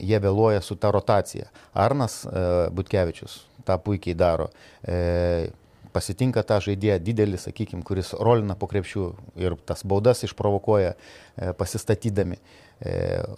jie 0.00 0.20
vėluoja 0.22 0.62
su 0.64 0.76
ta 0.80 0.92
rotacija. 0.94 1.50
Arnas 1.76 2.22
e, 2.24 2.44
Butkevičius 2.72 3.42
tą 3.68 3.76
puikiai 3.82 4.16
daro. 4.18 4.48
E, 4.82 5.50
pasitinka 5.92 6.42
tą 6.48 6.58
žaidėją 6.64 6.98
didelį, 7.04 7.40
sakykime, 7.40 7.84
kuris 7.86 8.14
rolina 8.16 8.56
po 8.58 8.68
krepšių 8.70 9.06
ir 9.42 9.58
tas 9.68 9.84
baudas 9.84 10.24
išprovokuoja 10.28 10.94
e, 10.94 11.52
pasistatydami. 11.58 12.40
E, 12.80 12.96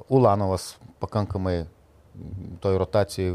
Ulanovas 0.09 0.75
pakankamai 1.03 1.65
toj 2.63 2.79
rotacijai 2.79 3.35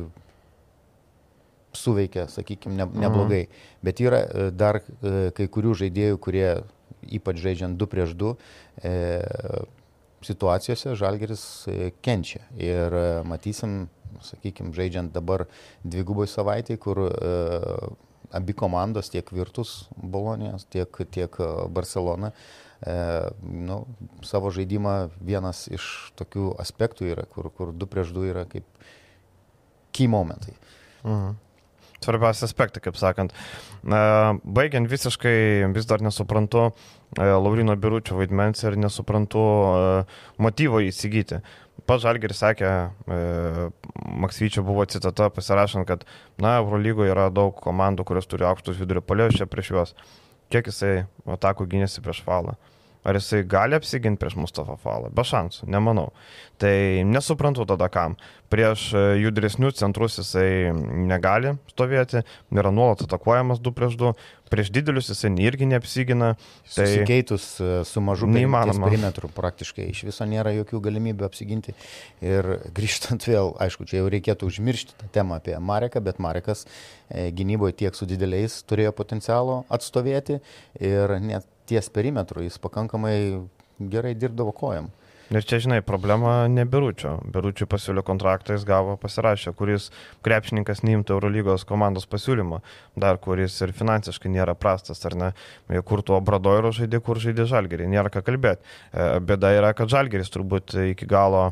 suveikia, 1.75 2.29
sakykime, 2.31 2.79
ne, 2.79 2.87
neblogai. 3.03 3.43
Mhm. 3.45 3.67
Bet 3.85 3.99
yra 4.01 4.23
e, 4.23 4.49
dar 4.55 4.81
e, 4.81 5.31
kai 5.35 5.49
kurių 5.51 5.75
žaidėjų, 5.83 6.19
kurie 6.23 6.47
ypač 7.07 7.41
žaidžiant 7.41 7.77
2 7.79 7.89
prieš 7.89 8.15
2, 8.19 8.33
e, 8.83 8.93
situacijose 10.25 10.95
Žalgeris 10.99 11.43
e, 11.67 11.91
kenčia. 12.03 12.43
Ir 12.59 12.93
e, 12.93 13.07
matysim, 13.27 13.87
sakykime, 14.25 14.73
žaidžiant 14.75 15.13
dabar 15.15 15.47
dvigubai 15.83 16.27
savaitai, 16.27 16.77
kur 16.81 17.05
e, 17.07 17.33
abi 18.35 18.53
komandos, 18.53 19.09
tiek 19.09 19.29
Virtus 19.33 19.89
Bolonijos, 19.95 20.67
tiek, 20.69 21.01
tiek 21.11 21.39
e, 21.39 21.49
Barcelona, 21.71 22.31
e, 22.83 22.95
nu, 23.41 23.83
savo 24.27 24.53
žaidimą 24.53 25.09
vienas 25.19 25.67
iš 25.71 26.13
tokių 26.19 26.53
aspektų 26.61 27.13
yra, 27.13 27.27
kur, 27.29 27.51
kur 27.55 27.73
2 27.73 27.91
prieš 27.91 28.15
2 28.15 28.31
yra 28.33 28.47
kaip 28.49 28.67
key 29.95 30.11
momentai. 30.11 30.57
Mhm 31.03 31.48
svarbiausi 32.03 32.45
aspektai, 32.47 32.81
kaip 32.83 32.97
sakant. 32.99 33.33
Baigiant 33.83 34.89
visiškai 34.91 35.69
vis 35.75 35.87
dar 35.89 36.03
nesuprantu 36.03 36.69
e, 36.69 36.71
Laurino 37.23 37.75
Biručio 37.79 38.19
vaidmens 38.19 38.63
ir 38.63 38.77
nesuprantu 38.79 39.41
e, 39.41 39.83
motyvo 40.41 40.81
įsigyti. 40.83 41.41
Pats 41.87 42.03
Žalgeris 42.03 42.41
sakė, 42.43 42.71
e, 43.09 43.19
Maksvyčio 44.23 44.63
buvo 44.67 44.85
citata 44.89 45.29
pasirašant, 45.33 45.87
kad, 45.89 46.03
na, 46.41 46.57
Eurolygoje 46.63 47.13
yra 47.13 47.29
daug 47.33 47.55
komandų, 47.63 48.07
kurios 48.07 48.27
turi 48.29 48.47
aukštus 48.49 48.79
vidurio 48.81 49.03
polėjus 49.05 49.39
čia 49.39 49.49
prieš 49.49 49.71
juos. 49.75 49.95
Kiek 50.53 50.67
jisai 50.71 50.93
atakų 51.29 51.69
gynėsi 51.69 52.03
prieš 52.03 52.23
falą? 52.25 52.57
Ar 53.03 53.15
jisai 53.15 53.45
gali 53.47 53.77
apsiginti 53.77 54.19
prieš 54.19 54.35
Mustafa 54.35 54.75
Falą? 54.81 55.07
Be 55.15 55.23
šansų, 55.23 55.69
nemanau. 55.71 56.09
Tai 56.59 56.73
nesuprantu 57.07 57.63
tada 57.63 57.87
kam. 57.87 58.17
Prieš 58.51 58.89
e, 58.91 59.03
judresnius 59.21 59.77
centrus 59.79 60.17
jisai 60.19 60.73
negali 61.07 61.53
stovėti, 61.71 62.25
yra 62.51 62.73
nuolat 62.75 63.05
atakuojamas 63.05 63.61
2 63.63 63.73
prieš 63.77 63.95
2, 64.01 64.11
prieš 64.51 64.71
didelius 64.75 65.11
jisai 65.13 65.31
irgi 65.45 65.69
neapsigina. 65.69 66.33
Tai 66.73 66.87
Susikeitus 66.89 67.45
e, 67.63 67.69
su 67.87 68.03
mažu 68.03 68.27
perimetru 68.83 69.29
praktiškai 69.31 69.85
iš 69.93 70.03
viso 70.09 70.27
nėra 70.27 70.51
jokių 70.57 70.81
galimybių 70.89 71.27
apsiginti. 71.29 71.77
Ir 72.25 72.49
grįžtant 72.77 73.23
vėl, 73.29 73.53
aišku, 73.63 73.87
čia 73.87 74.01
jau 74.01 74.09
reikėtų 74.11 74.49
užmiršti 74.51 74.97
tą 74.99 75.07
temą 75.21 75.39
apie 75.39 75.55
Mareką, 75.55 76.03
bet 76.03 76.19
Marekas 76.19 76.65
e, 76.65 77.29
gynyboje 77.31 77.77
tiek 77.85 77.95
su 77.95 78.09
dideliais 78.09 78.59
turėjo 78.67 78.91
potencialo 78.97 79.61
atstovėti 79.71 80.41
ir 80.83 81.15
net 81.23 81.47
ties 81.69 81.91
perimetru, 81.93 82.43
jis 82.45 82.57
pakankamai 82.61 83.15
gerai 83.79 84.15
dirbdavo 84.17 84.55
kojam. 84.55 84.89
Ir 85.29 85.45
čia, 85.45 85.59
žinai, 85.61 85.83
problema 85.85 86.47
ne 86.49 86.63
Biručio. 86.65 87.11
Biručio 87.29 87.67
pasiūlė 87.69 88.01
kontraktą, 88.01 88.55
jis 88.55 88.63
gavo 88.65 88.95
pasirašę, 88.97 89.51
kuris 89.53 89.91
krepšininkas 90.25 90.81
neimtų 90.81 91.13
Eurolygos 91.19 91.67
komandos 91.69 92.09
pasiūlymą, 92.09 92.63
dar 92.97 93.19
kuris 93.21 93.59
ir 93.61 93.75
finansiškai 93.77 94.31
nėra 94.33 94.55
prastas, 94.57 95.05
ar 95.05 95.13
ne, 95.19 95.29
kur 95.85 96.01
tuo 96.01 96.17
Bradoiro 96.25 96.73
žaidė, 96.73 96.97
kur 97.05 97.21
žaidė 97.21 97.45
Žalgerį, 97.51 97.91
nėra 97.93 98.09
ką 98.09 98.25
kalbėti. 98.25 98.65
E, 98.89 99.11
bėda 99.21 99.53
yra, 99.59 99.75
kad 99.77 99.93
Žalgeris 99.93 100.33
turbūt 100.33 100.73
iki 100.95 101.05
galo 101.05 101.51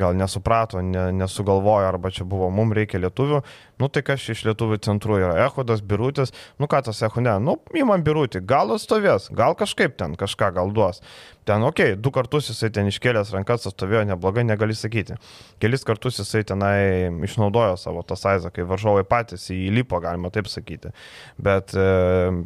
gal 0.00 0.16
nesuprato, 0.16 0.80
ne, 0.82 1.08
nesugalvojo, 1.12 1.88
arba 1.88 2.10
čia 2.14 2.24
buvo, 2.28 2.48
mums 2.54 2.76
reikia 2.76 3.00
lietuvių, 3.02 3.40
nu 3.82 3.88
tai 3.92 4.04
kas 4.06 4.24
iš 4.32 4.44
lietuvių 4.48 4.80
centrų 4.84 5.20
yra, 5.20 5.34
Ehodas, 5.44 5.82
Birutis, 5.84 6.32
nu 6.58 6.68
ką 6.70 6.82
tas 6.86 7.02
ne, 7.20 7.36
nu 7.42 7.58
įman 7.76 8.04
Birutį, 8.06 8.44
gal 8.48 8.72
atstovės, 8.74 9.30
gal 9.34 9.56
kažkaip 9.58 9.98
ten 10.00 10.16
kažką 10.20 10.54
gal 10.56 10.72
duos. 10.74 11.02
Ten, 11.44 11.60
okei, 11.60 11.92
okay, 11.92 12.00
du 12.00 12.08
kartus 12.08 12.46
jisai 12.48 12.70
ten 12.72 12.88
iškėlęs 12.88 13.34
rankas 13.34 13.66
atstovėjo 13.68 14.06
neblogai, 14.08 14.46
negali 14.48 14.72
sakyti. 14.76 15.18
Kelis 15.60 15.84
kartus 15.84 16.16
jisai 16.22 16.40
tenai 16.48 17.10
išnaudojo 17.26 17.76
savo 17.76 18.00
tą 18.08 18.16
saizą, 18.16 18.48
kai 18.54 18.64
varžovai 18.64 19.04
patys 19.04 19.50
įlipo, 19.52 20.00
galima 20.00 20.32
taip 20.32 20.48
sakyti. 20.48 20.94
Bet 21.36 21.76
e, 21.76 21.84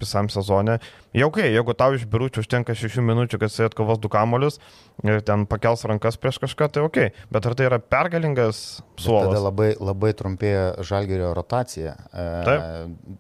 visam 0.03 0.27
sezonė 0.35 0.81
Jau 1.17 1.31
kai, 1.33 1.47
jeigu 1.55 1.73
tau 1.77 1.95
iš 1.97 2.05
biručių 2.11 2.43
užtenka 2.45 2.75
6 2.77 3.01
minučių, 3.01 3.39
kad 3.41 3.53
jis 3.53 3.71
atkovos 3.71 4.01
du 4.03 4.11
kamolius 4.13 4.59
ir 5.07 5.23
ten 5.25 5.47
pakels 5.49 5.87
rankas 5.89 6.21
prieš 6.21 6.41
kažką, 6.43 6.69
tai 6.75 6.85
ok. 6.85 6.99
Bet 7.33 7.49
ar 7.49 7.57
tai 7.57 7.71
yra 7.71 7.79
pergalingas 7.81 8.83
suolas? 9.01 9.31
Tada 9.31 9.47
labai, 9.47 9.71
labai 9.81 10.13
trumpėja 10.19 10.85
žalgerio 10.85 11.33
rotacija. 11.39 11.97
E, 12.13 12.29
Taip. 12.49 13.17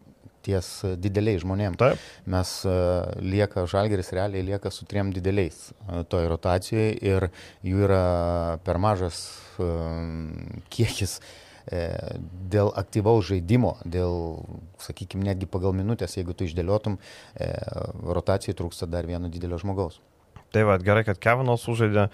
Ties 0.49 0.69
dideliais 1.01 1.43
žmonėms. 1.43 1.81
Taip. 1.81 2.05
Mes 2.31 2.53
uh, 2.69 3.09
lieka, 3.21 3.67
žalgeris 3.69 4.13
realiai 4.17 4.45
lieka 4.47 4.71
su 4.73 4.87
triem 4.89 5.11
dideliais 5.13 5.67
uh, 5.73 6.05
toj 6.09 6.29
rotacijoje 6.31 6.95
ir 7.05 7.29
jų 7.67 7.83
yra 7.89 8.07
per 8.65 8.81
mažas 8.81 9.19
kiekis 9.59 11.19
uh, 11.19 11.29
E, 11.29 11.48
dėl 11.69 12.73
aktyvaus 12.81 13.29
žaidimo, 13.29 13.77
dėl, 13.85 14.41
sakykime, 14.83 15.27
netgi 15.29 15.49
pagal 15.51 15.75
minutės, 15.77 16.17
jeigu 16.17 16.37
tu 16.37 16.47
išdėliotum, 16.49 16.99
e, 17.37 17.51
rotacijai 18.09 18.57
trūksta 18.57 18.89
dar 18.89 19.09
vieno 19.09 19.29
didelio 19.29 19.61
žmogaus. 19.61 20.01
Tai 20.49 20.63
va, 20.65 20.79
gerai, 20.81 21.03
kad 21.05 21.19
Kevinas 21.21 21.61
sužaidė, 21.67 22.07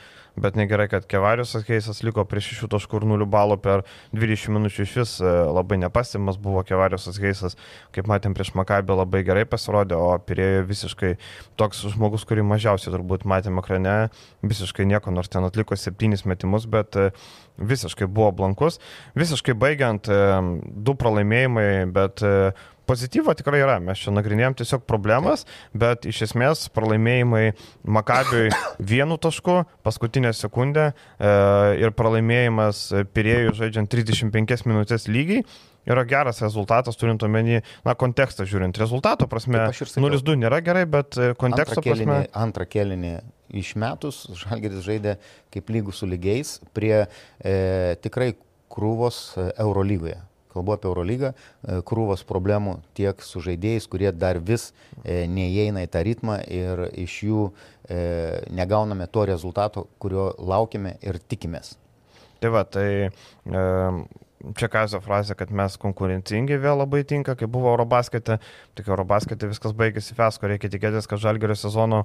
bet 0.42 0.56
negerai, 0.58 0.88
kad 0.90 1.04
Kevarius 1.06 1.52
Keisas 1.62 2.00
liko 2.02 2.24
prie 2.26 2.40
6 2.42 2.66
taškų 2.72 2.98
ir 2.98 3.06
0 3.12 3.28
balų 3.30 3.60
per 3.62 3.84
20 4.10 4.50
minučių 4.56 4.82
iš 4.82 4.94
vis 4.98 5.12
e, 5.22 5.30
labai 5.54 5.78
nepastimas 5.78 6.40
buvo 6.42 6.64
Kevarius 6.66 7.06
Keisas, 7.14 7.54
kaip 7.94 8.10
matėm 8.10 8.34
prieš 8.34 8.50
Makabę 8.58 8.96
labai 8.98 9.22
gerai 9.26 9.46
pasirodė, 9.46 9.94
o 9.94 10.10
Pirėjo 10.18 10.66
visiškai 10.66 11.12
toks 11.60 11.84
žmogus, 11.94 12.26
kurį 12.26 12.42
mažiausiai 12.50 12.96
turbūt 12.96 13.22
matėm 13.22 13.62
ekrane, 13.62 13.96
visiškai 14.42 14.88
nieko, 14.90 15.14
nors 15.14 15.30
ten 15.30 15.46
atliko 15.46 15.78
7 15.78 16.26
metimus, 16.26 16.66
bet 16.66 16.98
e, 16.98 17.08
visiškai 17.62 18.10
buvo 18.10 18.32
blankus. 18.34 18.80
Visiškai 19.14 19.54
baigiant, 19.54 20.10
e, 20.10 20.22
du 20.74 20.98
pralaimėjimai, 20.98 21.68
bet 21.94 22.26
Pozityvo 22.86 23.34
tikrai 23.38 23.62
yra, 23.64 23.78
mes 23.80 24.00
čia 24.02 24.12
nagrinėjom 24.14 24.56
tiesiog 24.60 24.86
problemas, 24.88 25.46
bet 25.72 26.08
iš 26.08 26.24
esmės 26.28 26.66
pralaimėjimai 26.74 27.44
Makabiui 27.96 28.50
vienu 28.94 29.16
tašku, 29.20 29.62
paskutinę 29.86 30.34
sekundę 30.36 30.90
e, 30.90 30.94
ir 31.80 31.94
pralaimėjimas 31.96 32.86
Pirėjų 33.14 33.54
žaidžiant 33.60 33.92
35 33.92 34.66
minutės 34.68 35.08
lygiai 35.08 35.44
yra 35.84 36.04
geras 36.08 36.40
rezultatas, 36.40 36.96
turint 36.96 37.22
omeny, 37.26 37.60
na, 37.84 37.94
kontekstą 37.98 38.46
žiūrint. 38.48 38.78
Rezultato 38.80 39.28
prasme, 39.30 39.66
0-2 39.68 40.36
nėra 40.40 40.60
gerai, 40.64 40.84
bet 40.88 41.18
e, 41.20 41.32
konteksto 41.40 41.80
antrą 41.80 41.88
kelinį, 41.90 42.10
prasme. 42.10 42.30
Antrą 42.44 42.68
kelinį 42.76 43.14
iš 43.60 43.74
metus 43.80 44.24
Žalgeris 44.40 44.84
žaidė 44.86 45.18
kaip 45.54 45.72
lygų 45.74 45.94
su 45.94 46.08
lygiais 46.10 46.56
prie 46.76 46.96
e, 47.04 47.56
tikrai 48.04 48.32
krūvos 48.72 49.26
e, 49.36 49.50
Eurolygoje 49.62 50.18
kalbu 50.54 50.76
apie 50.76 50.88
Eurolygą, 50.90 51.32
e, 51.34 51.78
krūvos 51.86 52.24
problemų 52.28 52.78
tiek 52.96 53.22
su 53.24 53.42
žaidėjais, 53.44 53.88
kurie 53.90 54.10
dar 54.14 54.40
vis 54.40 54.70
e, 55.02 55.24
neįeina 55.30 55.84
į 55.84 55.92
tą 55.92 56.04
ritmą 56.06 56.40
ir 56.46 56.86
iš 57.04 57.20
jų 57.28 57.46
e, 57.50 58.02
negauname 58.54 59.08
to 59.10 59.26
rezultato, 59.30 59.88
kurio 60.02 60.30
laukime 60.38 60.96
ir 61.04 61.18
tikimės. 61.18 61.74
Tai 62.42 62.50
va, 62.52 62.60
tai 62.68 62.88
čia 64.58 64.68
Kazio 64.68 64.98
frazė, 65.00 65.32
kad 65.38 65.48
mes 65.54 65.78
konkurencingi 65.80 66.58
vėl 66.60 66.76
labai 66.82 67.00
tinka, 67.08 67.32
kai 67.40 67.46
buvo 67.48 67.70
Eurobaskete, 67.72 68.36
tik 68.76 68.90
Eurobaskete 68.90 69.48
viskas 69.48 69.72
baigėsi 69.72 70.16
fesko, 70.18 70.50
reikia 70.50 70.68
tikėtis, 70.74 71.08
kad 71.08 71.22
žalgerio 71.22 71.56
sezono 71.56 72.02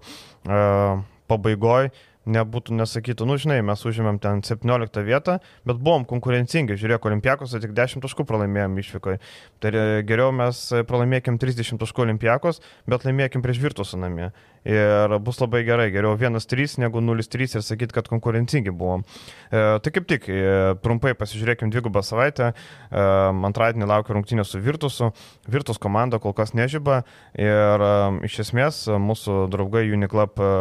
pabaigoje 1.27 1.91
nebūtų 2.29 2.77
nesakytų, 2.79 3.27
nu 3.29 3.37
žinai, 3.41 3.59
mes 3.65 3.85
užėmėm 3.85 4.19
ten 4.23 4.43
17 4.45 5.03
vietą, 5.07 5.39
bet 5.67 5.81
buvom 5.81 6.05
konkurencingi, 6.09 6.77
žiūrėk, 6.79 7.07
olimpiakos 7.09 7.55
tik 7.59 7.73
10 7.77 8.05
taškų 8.05 8.25
pralaimėjom 8.29 8.77
išvykoje. 8.83 9.19
Tai 9.63 9.73
geriau 10.07 10.31
mes 10.35 10.61
pralaimėkim 10.89 11.39
30 11.41 11.81
taškų 11.81 12.05
olimpiakos, 12.05 12.61
bet 12.89 13.07
laimėkim 13.07 13.45
prieš 13.45 13.63
Virtusą 13.65 13.99
namie 14.01 14.29
ir 14.67 15.15
bus 15.23 15.39
labai 15.41 15.63
gerai. 15.67 15.89
Geriau 15.93 16.17
1-3 16.17 16.79
negu 16.83 17.01
0-3 17.03 17.59
ir 17.59 17.65
sakyti, 17.65 17.95
kad 17.95 18.09
konkurencingi 18.11 18.73
buvom. 18.75 19.05
E, 19.51 19.61
tai 19.83 19.93
kaip 19.95 20.07
tik, 20.09 20.27
e, 20.31 20.75
trumpai 20.83 21.15
pasižiūrėkim 21.19 21.71
dvigubą 21.73 22.03
savaitę. 22.05 22.51
E, 22.51 23.05
antradienį 23.49 23.89
laukia 23.89 24.17
rungtynė 24.17 24.45
su 24.47 24.61
Virtusu. 24.63 25.11
Virtus 25.49 25.81
komanda 25.81 26.19
kol 26.19 26.35
kas 26.37 26.55
nežyba 26.57 27.03
ir 27.37 27.85
e, 27.85 27.93
iš 28.29 28.41
esmės 28.45 28.83
mūsų 28.89 29.45
draugai 29.53 29.87
Uniclub 29.93 30.39
e, 30.39 30.51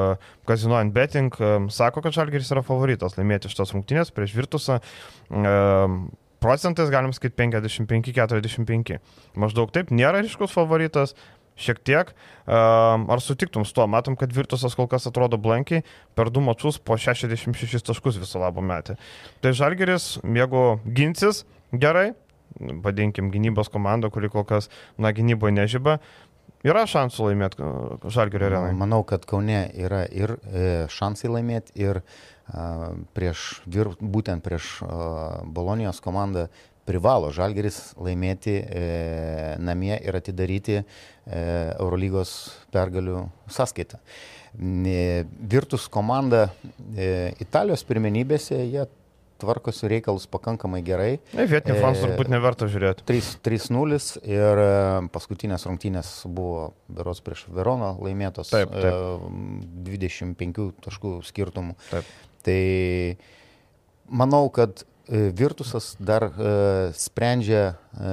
Casino 0.49 0.79
and 0.79 0.95
Betting 0.97 1.35
e, 1.39 1.57
sako, 1.75 2.05
kad 2.05 2.17
Žalgiris 2.17 2.55
yra 2.55 2.65
favoritas 2.67 3.19
laimėti 3.19 3.51
šitas 3.53 3.75
rungtynės 3.77 4.15
prieš 4.15 4.37
Virtusą. 4.39 4.81
E, 5.29 5.59
procentais 6.39 6.91
galim 6.91 7.13
sakyti 7.13 7.37
55-45. 7.39 8.99
Maždaug 9.39 9.73
taip, 9.75 9.91
nėra 9.95 10.23
ryškus 10.23 10.55
favoritas, 10.55 11.15
šiek 11.59 11.81
tiek. 11.85 12.13
Ar 12.47 13.23
sutiktum 13.23 13.67
su 13.69 13.75
tuo? 13.77 13.87
Matom, 13.91 14.17
kad 14.19 14.33
Virtusas 14.35 14.77
kol 14.79 14.89
kas 14.91 15.09
atrodo 15.11 15.41
blankiai, 15.41 15.85
per 16.17 16.33
du 16.33 16.43
mačius 16.45 16.79
po 16.79 16.97
66 16.97 17.85
taškus 17.91 18.21
viso 18.23 18.41
labo 18.43 18.65
metė. 18.65 18.97
Tai 19.45 19.53
Žalgeris, 19.57 20.17
jeigu 20.23 20.65
ginsis 20.87 21.45
gerai, 21.73 22.13
vadinkim 22.59 23.33
gynybos 23.35 23.71
komandą, 23.73 24.11
kuri 24.15 24.31
kol 24.33 24.47
kas, 24.49 24.71
na, 24.99 25.13
gynyboje 25.15 25.55
nežyba, 25.59 25.99
yra 26.67 26.87
šansų 26.89 27.29
laimėti 27.31 27.69
Žalgerio 28.15 28.49
arenai. 28.49 28.73
Manau, 28.79 29.03
kad 29.07 29.27
Kaune 29.29 29.67
yra 29.77 30.05
ir 30.09 30.39
e, 30.39 30.67
šansai 30.93 31.31
laimėti, 31.37 31.77
ir 31.79 32.03
prieš, 33.13 33.61
būtent 34.01 34.45
prieš 34.45 34.79
Bolonijos 35.45 36.01
komandą 36.01 36.47
privalo 36.89 37.33
Žalgeris 37.35 37.93
laimėti 38.01 38.57
e, 38.59 38.85
namie 39.61 39.95
ir 40.01 40.17
atidaryti 40.17 40.81
e, 40.81 40.85
Eurolygos 41.77 42.35
pergalių 42.75 43.27
sąskaitą. 43.53 44.01
E, 44.59 45.27
Virtus 45.53 45.89
komanda 45.93 46.49
e, 46.97 47.35
Italijos 47.45 47.85
pirmenybėse, 47.89 48.57
jie 48.65 48.89
tvarkosi 49.39 49.87
reikalus 49.93 50.27
pakankamai 50.31 50.81
gerai. 50.83 51.13
Ne, 51.37 51.47
vietinį 51.51 51.77
e, 51.77 51.83
fansą 51.83 52.09
turbūt 52.09 52.31
neverta 52.33 52.67
žiūrėti. 52.71 53.07
3-0 53.47 53.99
ir 54.27 54.63
e, 54.65 54.69
paskutinės 55.15 55.69
rungtynės 55.69 56.13
buvo 56.27 56.73
beros 56.91 57.23
prieš 57.25 57.47
Veroną 57.55 57.95
laimėtos 58.03 58.51
taip, 58.55 58.75
taip. 58.75 59.29
25 59.87 60.71
taškų 60.89 61.19
skirtumų. 61.29 61.79
Taip. 61.93 62.15
Tai 62.49 62.63
manau, 64.09 64.47
kad 64.55 64.83
E, 64.83 64.98
Virtusas 65.09 65.95
dar 65.99 66.29
e, 66.29 66.53
sprendžia 66.97 67.63
e, 67.73 68.13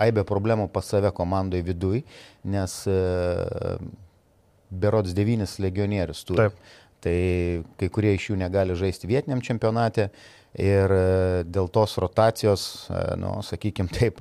aibę 0.00 0.24
problemų 0.26 0.68
pas 0.72 0.88
save 0.90 1.12
komandoje 1.14 1.64
viduj, 1.66 2.02
nes 2.50 2.76
e, 2.90 2.98
berods 4.70 5.14
devynis 5.16 5.58
legionierius 5.62 6.24
turi. 6.26 6.48
Taip. 6.48 6.76
Tai 7.00 7.16
kai 7.80 7.88
kurie 7.88 8.10
iš 8.12 8.26
jų 8.28 8.34
negali 8.42 8.74
žaisti 8.76 9.08
vietiniam 9.08 9.40
čempionate 9.44 10.10
ir 10.58 10.92
e, 10.92 11.04
dėl 11.48 11.70
tos 11.72 11.96
rotacijos, 12.02 12.66
e, 12.90 13.04
nu, 13.20 13.38
sakykime 13.46 13.92
taip, 13.94 14.20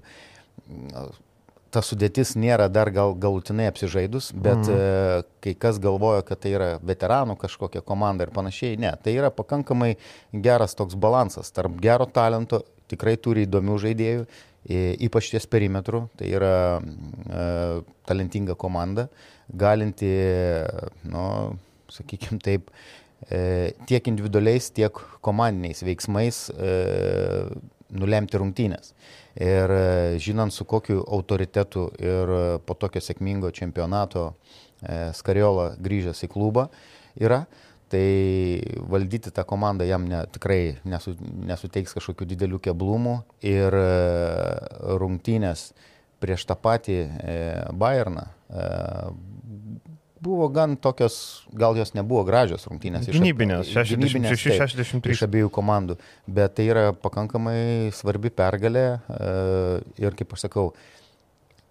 ta 1.71 1.84
sudėtis 1.86 2.36
nėra 2.39 2.67
dar 2.71 2.91
gal 2.93 3.13
galutinai 3.13 3.67
apsižaidus, 3.69 4.32
bet 4.34 4.62
mm. 4.65 5.29
kai 5.43 5.53
kas 5.60 5.79
galvoja, 5.82 6.23
kad 6.25 6.41
tai 6.43 6.53
yra 6.58 6.69
veteranų 6.82 7.38
kažkokia 7.41 7.84
komanda 7.86 8.25
ir 8.25 8.34
panašiai, 8.36 8.79
ne, 8.82 8.91
tai 9.03 9.15
yra 9.17 9.32
pakankamai 9.34 9.95
geras 10.34 10.77
toks 10.77 10.97
balansas 10.99 11.53
tarp 11.55 11.77
gero 11.84 12.10
talento, 12.10 12.63
tikrai 12.89 13.15
turi 13.21 13.45
įdomių 13.45 13.77
žaidėjų, 13.86 14.27
ypač 15.08 15.32
ties 15.32 15.47
perimetru, 15.49 16.08
tai 16.19 16.32
yra 16.36 16.53
e, 16.79 17.43
talentinga 18.10 18.58
komanda, 18.60 19.08
galinti, 19.49 20.10
nu, 21.10 21.25
sakykime 21.89 22.41
taip, 22.43 22.69
e, 23.29 23.71
tiek 23.89 24.12
individualiais, 24.12 24.69
tiek 24.75 24.99
komandiniais 25.25 25.82
veiksmais 25.86 26.47
e, 26.53 26.73
nulemti 27.95 28.39
rungtynės. 28.39 28.93
Ir 29.39 29.71
e, 29.73 30.19
žinant, 30.21 30.54
su 30.54 30.65
kokiu 30.69 31.02
autoritetu 31.08 31.89
ir 32.02 32.34
e, 32.36 32.43
po 32.65 32.75
tokio 32.78 33.02
sėkmingo 33.04 33.52
čempionato 33.56 34.30
e, 34.30 35.10
Skariola 35.15 35.73
grįžęs 35.80 36.25
į 36.25 36.32
klubą 36.34 36.67
yra, 37.19 37.43
tai 37.89 38.62
valdyti 38.91 39.34
tą 39.34 39.45
komandą 39.49 39.88
jam 39.89 40.06
ne, 40.10 40.21
tikrai 40.30 40.78
nesu, 40.86 41.15
nesuteiks 41.49 41.95
kažkokių 41.97 42.28
didelių 42.30 42.60
keblumų 42.67 43.15
ir 43.49 43.73
rungtynės 45.02 45.71
prieš 46.21 46.45
tą 46.45 46.54
patį 46.60 46.99
Bayerną 47.80 48.28
buvo 50.21 50.47
gan 50.53 50.75
tokios, 50.77 51.45
gal 51.53 51.77
jos 51.77 51.93
nebuvo 51.95 52.23
gražios 52.27 52.67
rungtynės. 52.69 53.08
Gynybinės, 53.13 53.71
66-63. 53.73 55.15
Iš 55.15 55.23
abiejų 55.27 55.51
komandų, 55.53 55.97
bet 56.27 56.58
tai 56.60 56.67
yra 56.69 56.89
pakankamai 56.93 57.89
svarbi 57.95 58.32
pergalė 58.34 58.86
e, 58.99 59.34
ir, 60.03 60.15
kaip 60.19 60.38
aš 60.38 60.47
sakau, 60.47 60.69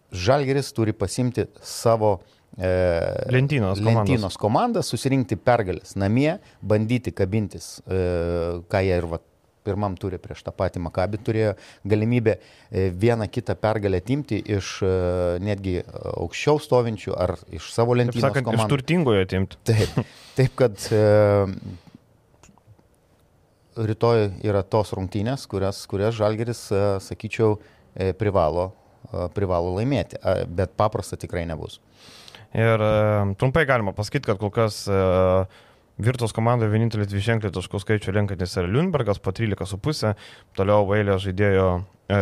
Žalgeris 0.08 0.70
turi 0.72 0.94
pasimti 0.96 1.44
savo 1.60 2.14
e, 2.56 2.68
lentynos, 3.28 3.82
lentynos 3.84 4.38
komandą, 4.40 4.80
susirinkti 4.80 5.36
pergalės 5.36 5.98
namie, 6.00 6.38
bandyti 6.64 7.12
kabintis, 7.12 7.74
e, 7.84 7.98
ką 8.72 8.80
jie 8.86 8.96
ir 9.02 9.08
va, 9.10 9.20
pirmam 9.68 9.96
turi 10.00 10.18
prieš 10.22 10.42
tą 10.46 10.54
patį 10.56 10.82
Makabį 10.86 11.20
turėjo 11.26 11.52
galimybę 11.88 12.36
e, 12.38 12.88
vieną 13.04 13.28
kitą 13.32 13.56
pergalę 13.60 14.00
timti 14.04 14.40
iš 14.56 14.78
e, 14.86 14.92
netgi 15.44 15.78
aukščiau 16.14 16.60
stovinčių 16.64 17.16
ar 17.18 17.36
iš 17.54 17.68
savo 17.74 17.96
lentynos. 17.98 18.22
Taip 18.22 18.30
sakant, 18.30 18.48
komandų. 18.48 18.64
iš 18.64 18.72
turtingojo 18.74 19.28
timti. 19.34 19.60
Taip, 19.68 20.00
taip 20.38 20.56
kad 20.58 20.88
e, 20.94 21.02
rytoj 23.78 24.24
yra 24.46 24.64
tos 24.66 24.94
rungtynės, 24.96 25.46
kurias, 25.50 25.84
kurias 25.90 26.16
Žalgeris, 26.18 26.64
sakyčiau, 27.04 27.60
privalo, 28.18 28.72
privalo 29.34 29.76
laimėti, 29.76 30.18
bet 30.50 30.74
paprasta 30.78 31.18
tikrai 31.18 31.44
nebus. 31.46 31.78
Ir 32.56 32.82
trumpai 33.38 33.62
galima 33.68 33.94
pasakyti, 33.94 34.26
kad 34.26 34.40
kol 34.40 34.50
kas 34.54 34.80
Virtus 35.98 36.30
komandoje 36.30 36.70
vienintelį 36.70 37.08
dviženklį 37.10 37.50
taškų 37.56 37.80
skaičių 37.82 38.12
renkantis 38.14 38.52
yra 38.60 38.68
Liunbergas 38.70 39.18
po 39.18 39.32
13,5, 39.34 40.12
toliau 40.54 40.84
Vailė 40.86 41.16
žaidėjo 41.18 41.64
e, 41.74 42.18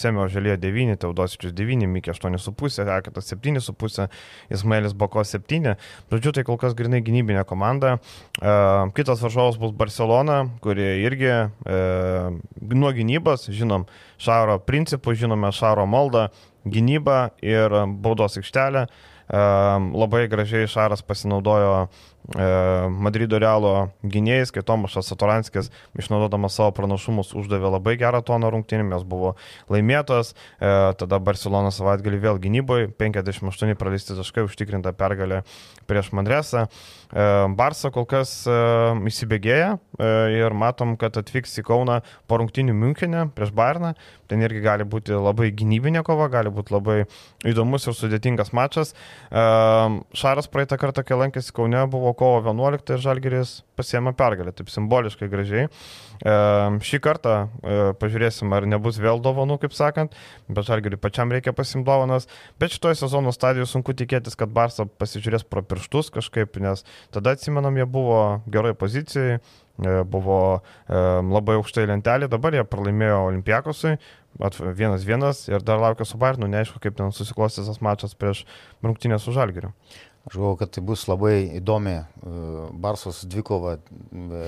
Semio 0.00 0.24
Želė 0.32 0.54
9, 0.62 0.96
Teodosičius 1.02 1.52
9, 1.52 1.84
Mikė 1.92 2.14
8,5, 2.14 2.80
Reketas 2.88 3.28
7,5, 3.34 4.08
Ismailis 4.56 4.96
Bako 4.96 5.26
7. 5.28 5.74
Žodžiu, 6.08 6.32
tai 6.32 6.46
kol 6.48 6.56
kas 6.62 6.72
grinai 6.78 7.02
gynybinė 7.04 7.44
komanda. 7.44 7.98
E, 8.40 8.56
kitas 8.96 9.20
varžovas 9.20 9.60
bus 9.60 9.76
Barcelona, 9.76 10.46
kurie 10.64 10.88
irgi 11.04 11.28
e, 11.28 11.44
nuo 12.72 12.96
gynybos, 12.96 13.50
žinom, 13.52 13.84
Šaro 14.20 14.56
principų, 14.64 15.12
žinome 15.26 15.52
Šaro 15.52 15.84
maldą, 15.84 16.30
gynybą 16.64 17.26
ir 17.44 17.82
baudos 18.00 18.40
aikštelę. 18.40 18.88
E, 18.88 19.40
labai 19.92 20.24
gražiai 20.32 20.72
Šaras 20.72 21.04
pasinaudojo 21.06 21.90
Madrido 22.30 23.40
Realo 23.42 23.90
gynėjais, 24.06 24.52
kai 24.54 24.62
Tomašas 24.62 25.08
Satoranskis, 25.10 25.70
išnaudodamas 25.98 26.54
savo 26.54 26.70
pranašumus, 26.76 27.32
uždavė 27.34 27.72
labai 27.74 27.96
gerą 27.98 28.20
toną 28.22 28.52
rungtynėmis, 28.54 29.02
buvo 29.08 29.34
laimėtas, 29.72 30.34
e, 30.60 30.70
tada 31.00 31.18
Barcelona 31.18 31.72
savaitgalį 31.74 32.20
vėl 32.22 32.38
gynyboje, 32.42 32.92
58 33.00 33.74
praleisti 33.80 34.14
taškai, 34.14 34.44
užtikrinta 34.46 34.92
pergalė 34.94 35.42
prieš 35.90 36.12
Mandresą. 36.14 36.68
E, 37.10 37.26
Barsa 37.58 37.90
kol 37.90 38.06
kas 38.06 38.30
įsibėgėja 38.46 39.74
ir 40.30 40.54
matom, 40.54 40.94
kad 41.00 41.16
atvyks 41.18 41.58
į 41.58 41.66
Kauną 41.66 41.98
po 42.30 42.38
rungtynių 42.40 42.76
Münchenė 42.76 43.26
prieš 43.34 43.50
Bairną. 43.56 43.96
Ten 44.30 44.44
irgi 44.46 44.62
gali 44.62 44.86
būti 44.86 45.16
labai 45.18 45.50
gynybinė 45.50 46.04
kova, 46.06 46.28
gali 46.30 46.52
būti 46.54 46.74
labai 46.76 46.98
įdomus 47.48 47.88
ir 47.90 47.96
sudėtingas 47.98 48.52
mačas. 48.54 48.94
Šaras 49.30 50.48
praeitą 50.52 50.78
kartą, 50.78 51.02
kai 51.06 51.18
lankėsi 51.18 51.54
Kaune, 51.56 51.82
buvo 51.90 52.09
kovo 52.18 52.40
11 52.44 52.94
ir 52.94 53.02
Žalgeris 53.02 53.52
pasiema 53.78 54.12
pergalę, 54.16 54.52
taip 54.56 54.70
simboliškai 54.72 55.28
gražiai. 55.32 55.68
E, 56.20 56.34
šį 56.86 57.00
kartą 57.04 57.36
e, 57.40 57.78
pažiūrėsim, 58.00 58.52
ar 58.56 58.66
nebus 58.68 59.00
vėl 59.00 59.22
dovanų, 59.24 59.60
kaip 59.62 59.76
sakant, 59.76 60.16
bet 60.48 60.68
Žalgeriui 60.68 61.00
pačiam 61.00 61.32
reikia 61.32 61.54
pasimdovanas. 61.56 62.28
Bet 62.60 62.76
šitoje 62.76 63.00
sezono 63.00 63.32
stadijoje 63.36 63.70
sunku 63.72 63.96
tikėtis, 63.96 64.36
kad 64.38 64.52
Barsa 64.52 64.86
pasižiūrės 64.86 65.46
pro 65.48 65.64
pirštus 65.64 66.12
kažkaip, 66.14 66.60
nes 66.62 66.84
tada 67.14 67.36
atsimenam, 67.36 67.78
jie 67.80 67.88
buvo 67.88 68.20
geroje 68.50 68.76
pozicijoje, 68.78 69.40
buvo 70.04 70.40
e, 70.60 71.00
labai 71.24 71.56
aukštai 71.60 71.86
lentelė, 71.88 72.28
dabar 72.28 72.56
jie 72.56 72.64
pralaimėjo 72.68 73.22
Olimpiakosui, 73.30 73.96
vienas 74.76 75.04
vienas 75.04 75.48
ir 75.48 75.62
dar 75.62 75.80
laukia 75.80 76.04
su 76.04 76.18
Bairnu, 76.18 76.46
neaišku, 76.46 76.80
kaip 76.80 76.96
ten 76.96 77.12
susiklostys 77.12 77.66
tas 77.66 77.80
mačas 77.80 78.14
prieš 78.14 78.44
rungtynę 78.82 79.18
su 79.18 79.32
Žalgeriu. 79.32 79.72
Aš 80.28 80.36
galvoju, 80.36 80.58
kad 80.60 80.70
tai 80.76 80.82
bus 80.84 81.06
labai 81.08 81.34
įdomi 81.56 81.96
e, 81.96 82.04
Barsos 82.82 83.22
dvikova 83.24 83.78
e, 83.78 84.44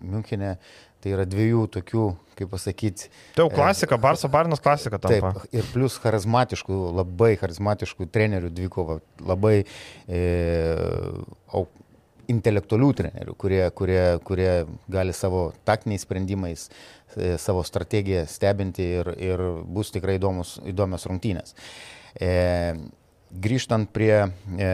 Münchenė. 0.00 0.56
Tai 1.04 1.12
yra 1.12 1.26
dviejų 1.28 1.66
tokių, 1.68 2.04
kaip 2.32 2.48
pasakyti. 2.48 3.10
Tai 3.36 3.44
jau 3.44 3.50
klasika, 3.52 3.98
Barso 4.00 4.30
Barnas 4.32 4.62
klasika 4.64 4.96
tampa. 4.96 5.34
Taip, 5.36 5.50
ir 5.52 5.66
plus 5.74 5.98
charizmatiškų, 6.00 6.78
labai 6.96 7.34
charizmatiškų 7.42 8.08
trenerių 8.14 8.48
dvikova, 8.56 8.96
labai 9.20 9.58
e, 10.08 10.22
au, 11.52 11.66
intelektualių 12.32 12.90
trenerių, 13.02 13.36
kurie, 13.36 13.62
kurie, 13.76 14.00
kurie 14.24 14.50
gali 14.88 15.12
savo 15.12 15.50
taktiniais 15.68 16.04
sprendimais, 16.08 16.70
e, 17.16 17.34
savo 17.36 17.60
strategiją 17.68 18.24
stebinti 18.30 18.86
ir, 19.00 19.12
ir 19.20 19.44
bus 19.68 19.92
tikrai 19.94 20.16
įdomus, 20.16 20.56
įdomios 20.72 21.04
rungtynės. 21.10 21.52
E, 22.16 22.32
grįžtant 23.40 23.88
prie 23.90 24.24
e, 24.24 24.68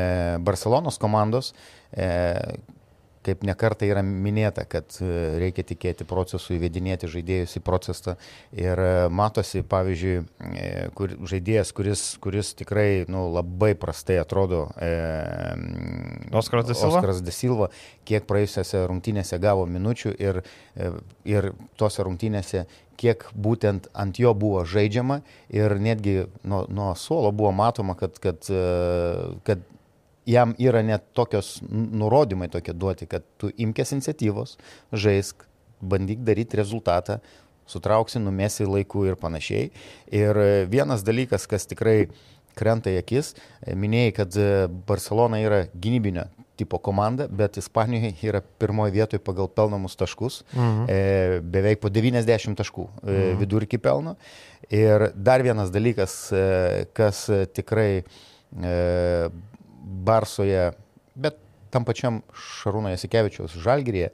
Barcelonos 0.44 0.99
komandos, 1.01 1.55
e, 1.92 2.09
kaip 3.26 3.42
nekarta 3.44 3.85
yra 3.85 4.02
minėta, 4.04 4.64
kad 4.68 4.94
e, 5.02 5.09
reikia 5.42 5.64
tikėti 5.68 6.06
procesu, 6.09 6.54
įvedinėti 6.56 7.09
žaidėjus 7.11 7.59
į 7.59 7.62
procesą. 7.64 8.16
Ir 8.56 8.80
e, 8.80 8.92
matosi, 9.12 9.61
pavyzdžiui, 9.68 10.14
e, 10.56 10.68
kur, 10.96 11.14
žaidėjas, 11.28 11.72
kuris, 11.76 12.04
kuris 12.24 12.54
tikrai 12.59 13.04
nu, 13.12 13.26
labai 13.35 13.74
prastai 13.78 14.20
atrodo, 14.22 14.66
e, 14.80 14.92
Oskaras 16.33 16.70
de 16.70 16.76
Silva. 16.78 17.00
Oskaras 17.00 17.24
de 17.24 17.35
Silva, 17.35 17.68
kiek 18.09 18.24
praėjusiose 18.28 18.87
rungtynėse 18.88 19.40
gavo 19.42 19.66
minučių 19.68 20.14
ir, 20.16 20.40
ir 21.28 21.50
tose 21.80 22.06
rungtynėse 22.06 22.64
kiek 23.00 23.24
būtent 23.33 23.88
ant 23.96 24.18
jo 24.20 24.33
buvo 24.37 24.62
žaidžiama 24.68 25.20
ir 25.56 25.76
netgi 25.80 26.16
nuo, 26.44 26.64
nuo 26.68 26.92
suolo 27.00 27.33
buvo 27.33 27.52
matoma, 27.56 27.96
kad, 27.96 28.18
kad, 28.20 28.44
kad 29.46 29.64
jam 30.28 30.54
yra 30.59 30.83
net 30.87 31.06
tokios 31.16 31.59
nurodymai 31.70 32.50
tokie 32.52 32.74
duoti, 32.76 33.09
kad 33.11 33.24
tu 33.40 33.50
imkės 33.50 33.94
iniciatyvos, 33.96 34.56
žaisk, 34.92 35.46
bandyk 35.80 36.24
daryti 36.26 36.61
rezultatą, 36.61 37.20
sutrauksi, 37.70 38.20
numesi 38.20 38.66
laiku 38.66 39.06
ir 39.09 39.16
panašiai. 39.20 39.70
Ir 40.12 40.42
vienas 40.70 41.04
dalykas, 41.06 41.46
kas 41.50 41.68
tikrai 41.70 42.11
krenta 42.59 42.90
į 42.92 42.98
akis, 43.00 43.35
minėjai, 43.78 44.12
kad 44.16 44.38
Barcelona 44.88 45.40
yra 45.40 45.64
gynybinio 45.72 46.26
tipo 46.61 46.78
komanda, 46.78 47.24
bet 47.28 47.56
Ispanijoje 47.56 48.12
yra 48.28 48.42
pirmoje 48.61 48.92
vietoje 48.92 49.22
pagal 49.24 49.48
pelnamus 49.48 49.96
taškus, 49.96 50.42
mhm. 50.52 50.83
e, 50.92 51.38
beveik 51.40 51.80
po 51.80 51.88
90 51.88 52.59
taškų 52.59 52.85
e, 52.85 52.90
mhm. 53.06 53.38
vidurkį 53.40 53.80
pelno. 53.80 54.16
Ir 54.70 55.09
dar 55.16 55.40
vienas 55.46 55.72
dalykas, 55.72 56.16
e, 56.37 56.42
kas 56.96 57.24
tikrai 57.56 58.02
e, 58.02 58.74
Barsoje, 59.90 60.70
bet 61.18 61.38
tam 61.70 61.87
pačiam 61.87 62.20
Šarūno 62.35 62.90
Jasikevičiaus 62.92 63.55
Žalgirėje 63.62 64.11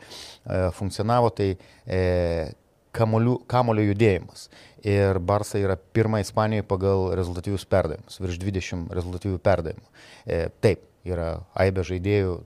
funkcionavo 0.76 1.30
tai 1.36 1.54
e, 1.56 2.00
kamolių, 2.96 3.36
kamolio 3.50 3.84
judėjimas. 3.90 4.48
Ir 4.86 5.18
Barsa 5.24 5.60
yra 5.60 5.76
pirma 5.76 6.20
Ispanijoje 6.22 6.66
pagal 6.68 7.08
rezultatyvius 7.18 7.66
perdavimus, 7.68 8.20
virš 8.22 8.38
20 8.42 8.92
rezultatyvių 8.96 9.40
perdavimų. 9.42 9.88
E, 10.24 10.46
taip, 10.62 10.84
yra 11.06 11.36
aibė 11.58 11.84
žaidėjų, 11.86 12.36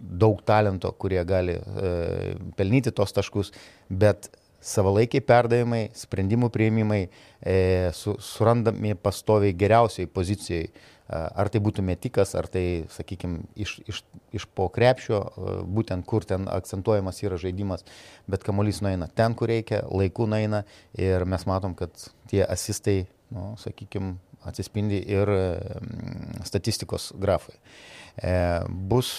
daug 0.00 0.40
talento, 0.46 0.90
kurie 1.00 1.20
gali 1.28 1.58
e, 1.58 2.34
pelnyti 2.58 2.94
tos 2.94 3.14
taškus, 3.16 3.52
bet 3.88 4.30
savalaikiai 4.64 5.22
perdavimai, 5.22 5.88
sprendimų 5.96 6.50
prieimimai 6.54 7.02
e, 7.06 7.90
su, 7.94 8.16
surandami 8.22 8.96
pastoviai 8.98 9.54
geriausiai 9.56 10.08
pozicijai 10.10 10.70
ar 11.08 11.48
tai 11.48 11.60
būtų 11.64 11.82
metikas, 11.84 12.34
ar 12.38 12.48
tai, 12.52 12.84
sakykime, 12.92 13.46
iš, 13.56 13.78
iš, 13.88 14.02
iš 14.36 14.46
po 14.54 14.68
krepšio, 14.72 15.20
būtent 15.64 16.06
kur 16.08 16.26
ten 16.28 16.48
akcentuojamas 16.52 17.22
yra 17.24 17.40
žaidimas, 17.40 17.86
bet 18.28 18.44
kamuolys 18.44 18.82
nueina 18.84 19.08
ten, 19.08 19.36
kur 19.38 19.48
reikia, 19.48 19.82
laiku 19.88 20.28
nueina 20.28 20.64
ir 20.98 21.24
mes 21.24 21.46
matom, 21.48 21.76
kad 21.78 21.92
tie 22.28 22.44
asistai, 22.44 23.06
nu, 23.32 23.54
sakykime, 23.62 24.16
atsispindi 24.48 25.00
ir 25.10 25.32
statistikos 26.46 27.12
grafai. 27.18 27.56
E, 28.18 28.34
bus 28.90 29.12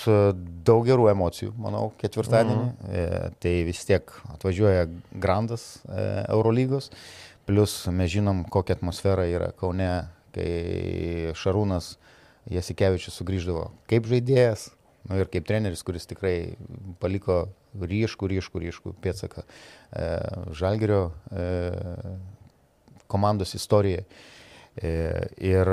daug 0.67 0.83
gerų 0.87 1.07
emocijų, 1.13 1.53
manau, 1.61 1.89
ketvirtadienį. 2.01 2.65
Mhm. 2.67 2.91
E, 2.91 3.33
tai 3.39 3.53
vis 3.67 3.85
tiek 3.87 4.11
atvažiuoja 4.33 4.87
Grandas 5.15 5.79
e, 5.87 6.05
Eurolygos, 6.27 6.89
plus 7.47 7.81
mes 7.95 8.11
žinom, 8.11 8.43
kokia 8.51 8.75
atmosfera 8.77 9.25
yra 9.29 9.53
Kaune 9.57 9.89
kai 10.35 11.33
Šarūnas 11.37 11.93
Jasikevičius 12.49 13.17
sugrįždavo 13.19 13.69
kaip 13.89 14.07
žaidėjas 14.09 14.69
nu, 15.09 15.19
ir 15.21 15.29
kaip 15.31 15.47
treneris, 15.47 15.83
kuris 15.85 16.07
tikrai 16.09 16.55
paliko 17.01 17.47
ryškų, 17.73 18.29
ryškų, 18.33 18.63
ryškų 18.65 18.93
pėtsaką 19.03 19.43
e, 19.45 20.07
Žalgerio 20.57 21.01
e, 21.29 21.47
komandos 23.09 23.55
istorijai. 23.57 24.05
E, 24.79 24.91
ir 25.41 25.69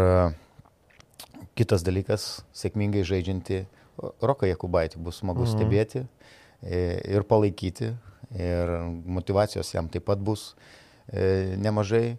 kitas 1.57 1.85
dalykas, 1.87 2.43
sėkmingai 2.57 3.05
žaidžianti 3.07 3.65
Roką 3.97 4.49
Jakubaitį 4.51 5.01
bus 5.05 5.23
smagu 5.23 5.47
mhm. 5.47 5.53
stebėti 5.55 6.03
e, 6.03 6.81
ir 7.13 7.27
palaikyti. 7.29 7.95
Ir 8.37 8.73
motivacijos 9.07 9.69
jam 9.71 9.87
taip 9.93 10.09
pat 10.09 10.19
bus 10.19 10.49
e, 11.07 11.55
nemažai 11.63 12.17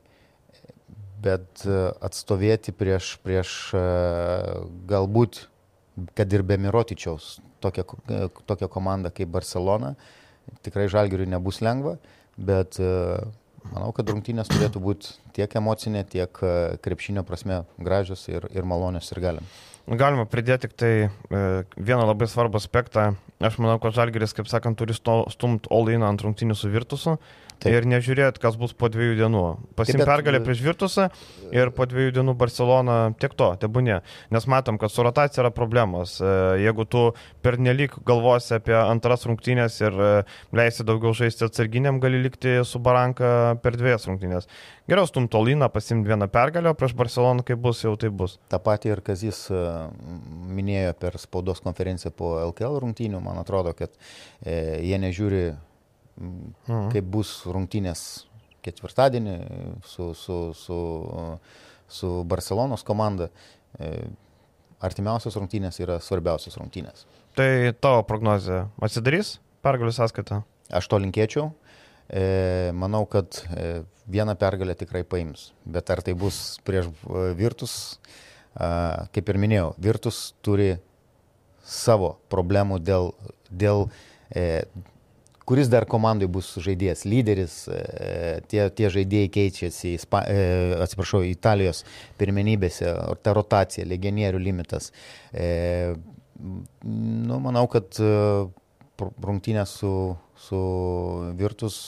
bet 1.21 1.65
e, 1.65 1.77
atstovėti 2.03 2.73
prieš, 2.75 3.15
prieš 3.25 3.53
e, 3.75 3.83
galbūt, 4.89 5.45
kad 6.17 6.33
ir 6.33 6.45
be 6.45 6.59
Mirotičiaus, 6.61 7.37
tokią, 7.63 7.85
e, 8.13 8.21
tokią 8.49 8.69
komandą 8.71 9.11
kaip 9.13 9.31
Barcelona, 9.33 9.95
tikrai 10.65 10.87
žalgiriui 10.91 11.29
nebus 11.29 11.59
lengva, 11.65 11.97
bet 12.37 12.77
manau, 13.67 13.89
kad 13.95 14.07
rungtynės 14.07 14.47
turėtų 14.51 14.79
būti 14.79 15.15
tiek 15.35 15.55
emocinė, 15.59 16.05
tiek 16.07 16.39
krepšinio 16.85 17.25
prasme 17.27 17.63
gražios 17.81 18.27
ir, 18.29 18.45
ir 18.53 18.63
malonios 18.63 19.09
ir 19.11 19.19
galim. 19.23 19.49
Galima 19.87 20.25
pridėti 20.27 20.67
tik 20.67 20.73
tai 20.75 20.91
e, 21.07 21.41
vieną 21.79 22.09
labai 22.09 22.27
svarbų 22.27 22.59
aspektą. 22.59 23.13
Aš 23.39 23.59
manau, 23.61 23.77
kad 23.79 23.95
Žalgeris, 23.95 24.33
kaip 24.35 24.49
sakant, 24.51 24.75
turi 24.79 24.95
stumti 24.97 25.69
all-in 25.71 26.03
ant 26.03 26.23
rungtynių 26.25 26.57
su 26.57 26.71
Virtusu. 26.73 27.15
Taip. 27.57 27.73
Ir 27.73 27.87
nežiūrėt, 27.89 28.37
kas 28.37 28.53
bus 28.59 28.75
po 28.77 28.85
dviejų 28.93 29.15
dienų. 29.17 29.43
Pasim 29.77 29.97
pergalę 30.05 30.43
prieš 30.45 30.59
Virtusą 30.61 31.07
ir 31.49 31.71
po 31.73 31.87
dviejų 31.89 32.13
dienų 32.19 32.35
Barcelona 32.37 32.97
tiek 33.17 33.33
to, 33.33 33.47
tebūnė. 33.63 33.97
Nes 34.33 34.45
matom, 34.49 34.77
kad 34.77 34.93
su 34.93 35.05
rotacija 35.05 35.41
yra 35.41 35.51
problemos. 35.55 36.19
E, 36.21 36.33
jeigu 36.61 36.85
tu 36.85 37.01
per 37.41 37.57
nelik 37.57 37.95
galvosi 38.05 38.59
apie 38.59 38.75
antras 38.77 39.25
rungtynės 39.25 39.79
ir 39.81 39.97
e, 39.97 40.11
leisi 40.59 40.85
daugiau 40.85 41.15
žaisti 41.17 41.47
atsarginiam, 41.47 41.97
gali 42.03 42.21
likti 42.27 42.59
su 42.61 42.81
Baranka 42.83 43.57
per 43.63 43.79
dviejas 43.79 44.05
rungtynės. 44.05 44.45
Geriau 44.87 45.09
stum 45.09 45.25
Toliną, 45.27 45.71
pasimti 45.73 46.13
vieną 46.13 46.29
pergalę, 46.31 46.75
prieš 46.77 46.93
Barceloną, 46.95 47.41
kaip 47.47 47.59
bus, 47.63 47.81
jau 47.83 47.97
tai 47.97 48.13
bus. 48.13 48.37
Ta 48.53 48.61
pati 48.61 48.93
ir 48.93 49.01
Kazis 49.01 49.47
e, 49.49 49.63
minėjo 50.57 50.93
per 50.99 51.17
spaudos 51.21 51.61
konferenciją 51.65 52.13
po 52.15 52.35
LKL 52.45 52.79
rungtynių, 52.83 53.21
man 53.23 53.39
atrodo, 53.41 53.73
kad 53.77 53.93
e, 54.41 54.79
jie 54.85 54.99
nežiūri 55.01 55.43
mhm. 55.51 56.89
kaip 56.95 57.11
bus 57.13 57.39
rungtynės 57.47 58.05
ketvirtadienį 58.67 59.35
su, 59.87 60.11
su, 60.17 60.39
su, 60.57 60.79
su 61.87 62.13
Barcelonos 62.27 62.83
komanda. 62.87 63.29
E, 63.79 63.93
artimiausios 64.83 65.37
rungtynės 65.39 65.79
yra 65.81 65.97
svarbiausios 66.03 66.57
rungtynės. 66.59 67.07
Tai 67.37 67.49
tavo 67.81 68.03
prognozija 68.09 68.67
atsidarys 68.83 69.37
pergalių 69.65 69.93
sąskaitą? 69.95 70.43
Aš 70.73 70.89
to 70.91 70.99
linkėčiau. 71.01 71.49
E, 72.07 72.71
manau, 72.77 73.03
kad 73.09 73.41
e, 73.51 73.81
vieną 74.07 74.37
pergalę 74.39 74.75
tikrai 74.79 75.03
paims. 75.07 75.51
Bet 75.65 75.89
ar 75.91 76.03
tai 76.05 76.15
bus 76.17 76.59
prieš 76.67 76.89
Virtus, 77.39 77.97
kaip 78.57 79.29
ir 79.29 79.37
minėjau, 79.41 79.71
Virtus 79.81 80.21
turi 80.45 80.75
savo 81.67 82.15
problemų 82.31 82.79
dėl, 82.81 83.11
dėl 83.51 83.87
kuris 85.47 85.69
dar 85.71 85.85
komandai 85.87 86.27
bus 86.27 86.49
žaidėjas, 86.59 87.05
lyderis, 87.07 87.55
e, 87.71 87.79
tie, 88.51 88.65
tie 88.75 88.89
žaidėjai 88.91 89.29
keičiasi, 89.31 89.93
spa, 90.03 90.25
e, 90.27 90.41
atsiprašau, 90.83 91.21
Italijos 91.23 91.85
pirmenybėse, 92.19 92.91
ta 93.23 93.35
rotacija, 93.37 93.87
legionierių 93.87 94.41
limitas. 94.43 94.91
E, 95.31 95.95
nu, 96.83 97.39
manau, 97.45 97.63
kad 97.71 97.95
rungtynės 98.99 99.77
su, 99.79 99.93
su 100.47 100.59
Virtus 101.39 101.79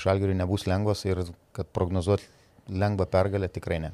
Žalgiriui 0.00 0.36
nebus 0.36 0.64
lengvos 0.68 1.04
ir 1.08 1.22
kad 1.56 1.68
prognozuoti 1.76 2.28
lengvą 2.68 3.08
pergalę 3.12 3.48
tikrai 3.52 3.80
ne. 3.82 3.90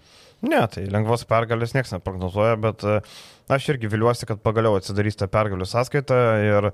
Ne, 0.47 0.61
tai 0.73 0.87
lengvos 0.89 1.27
pergalės 1.29 1.75
niekas 1.77 1.93
neprognozuoja, 1.93 2.57
bet 2.61 2.85
uh, 2.89 3.19
Aš 3.51 3.73
irgi 3.73 3.89
viliuosi, 3.91 4.29
kad 4.31 4.39
pagaliau 4.45 4.77
atsidarys 4.79 5.19
tą 5.19 5.27
pergalių 5.31 5.67
sąskaitą 5.67 6.17
ir 6.47 6.69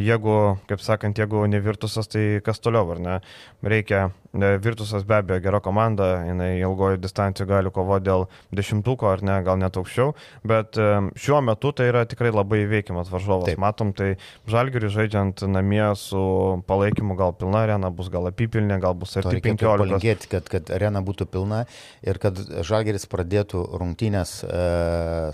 jeigu, 0.00 0.36
kaip 0.70 0.80
sakant, 0.80 1.18
jeigu 1.20 1.42
ne 1.44 1.60
Virtusas, 1.60 2.08
tai 2.08 2.40
kas 2.44 2.62
toliau, 2.64 2.88
ar 2.94 3.02
ne? 3.04 3.16
Reikia, 3.60 4.06
Virtusas 4.32 5.04
be 5.04 5.18
abejo 5.18 5.42
gera 5.44 5.60
komanda, 5.60 6.06
jinai 6.24 6.54
ilgojo 6.62 6.96
distancijoje 7.02 7.50
gali 7.50 7.72
kovoti 7.74 8.06
dėl 8.06 8.24
dešimtuko, 8.56 9.10
ar 9.12 9.20
ne, 9.28 9.34
gal 9.44 9.60
net 9.60 9.76
aukščiau, 9.76 10.14
bet 10.48 10.80
šiuo 11.20 11.42
metu 11.44 11.74
tai 11.76 11.90
yra 11.90 12.06
tikrai 12.08 12.32
labai 12.32 12.62
veikiamas 12.70 13.12
varžovas. 13.12 13.50
Taip. 13.50 13.60
Matom, 13.60 13.92
tai 13.92 14.14
Žalgiriui 14.48 14.88
žaidžiant 14.94 15.44
namie 15.52 15.84
su 16.00 16.22
palaikymu 16.64 17.18
gal 17.20 17.36
pilna 17.36 17.66
arena, 17.66 17.92
bus 17.92 18.08
gal 18.12 18.30
apipilnė, 18.32 18.80
gal 18.80 18.96
bus 18.96 19.12
arti 19.20 19.36
15. 19.36 19.84
Palinkėti, 19.84 20.32
kad, 20.32 20.48
kad 20.48 20.72
arena 20.72 21.04
būtų 21.04 21.28
pilna 21.28 21.66
ir 22.00 22.16
kad 22.22 22.40
Žalgiris 22.64 23.04
pradėtų 23.12 23.66
rungtynės 23.76 24.38
e, 24.48 24.64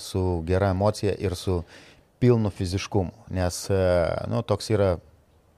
su 0.03 0.27
gera 0.49 0.75
emocija 0.75 0.88
emocija 0.89 1.15
ir 1.19 1.35
su 1.37 1.63
pilnu 2.19 2.51
fiziškumu, 2.51 3.13
nes 3.31 3.71
e, 3.71 4.09
nu, 4.29 4.43
toks 4.43 4.71
yra 4.71 4.97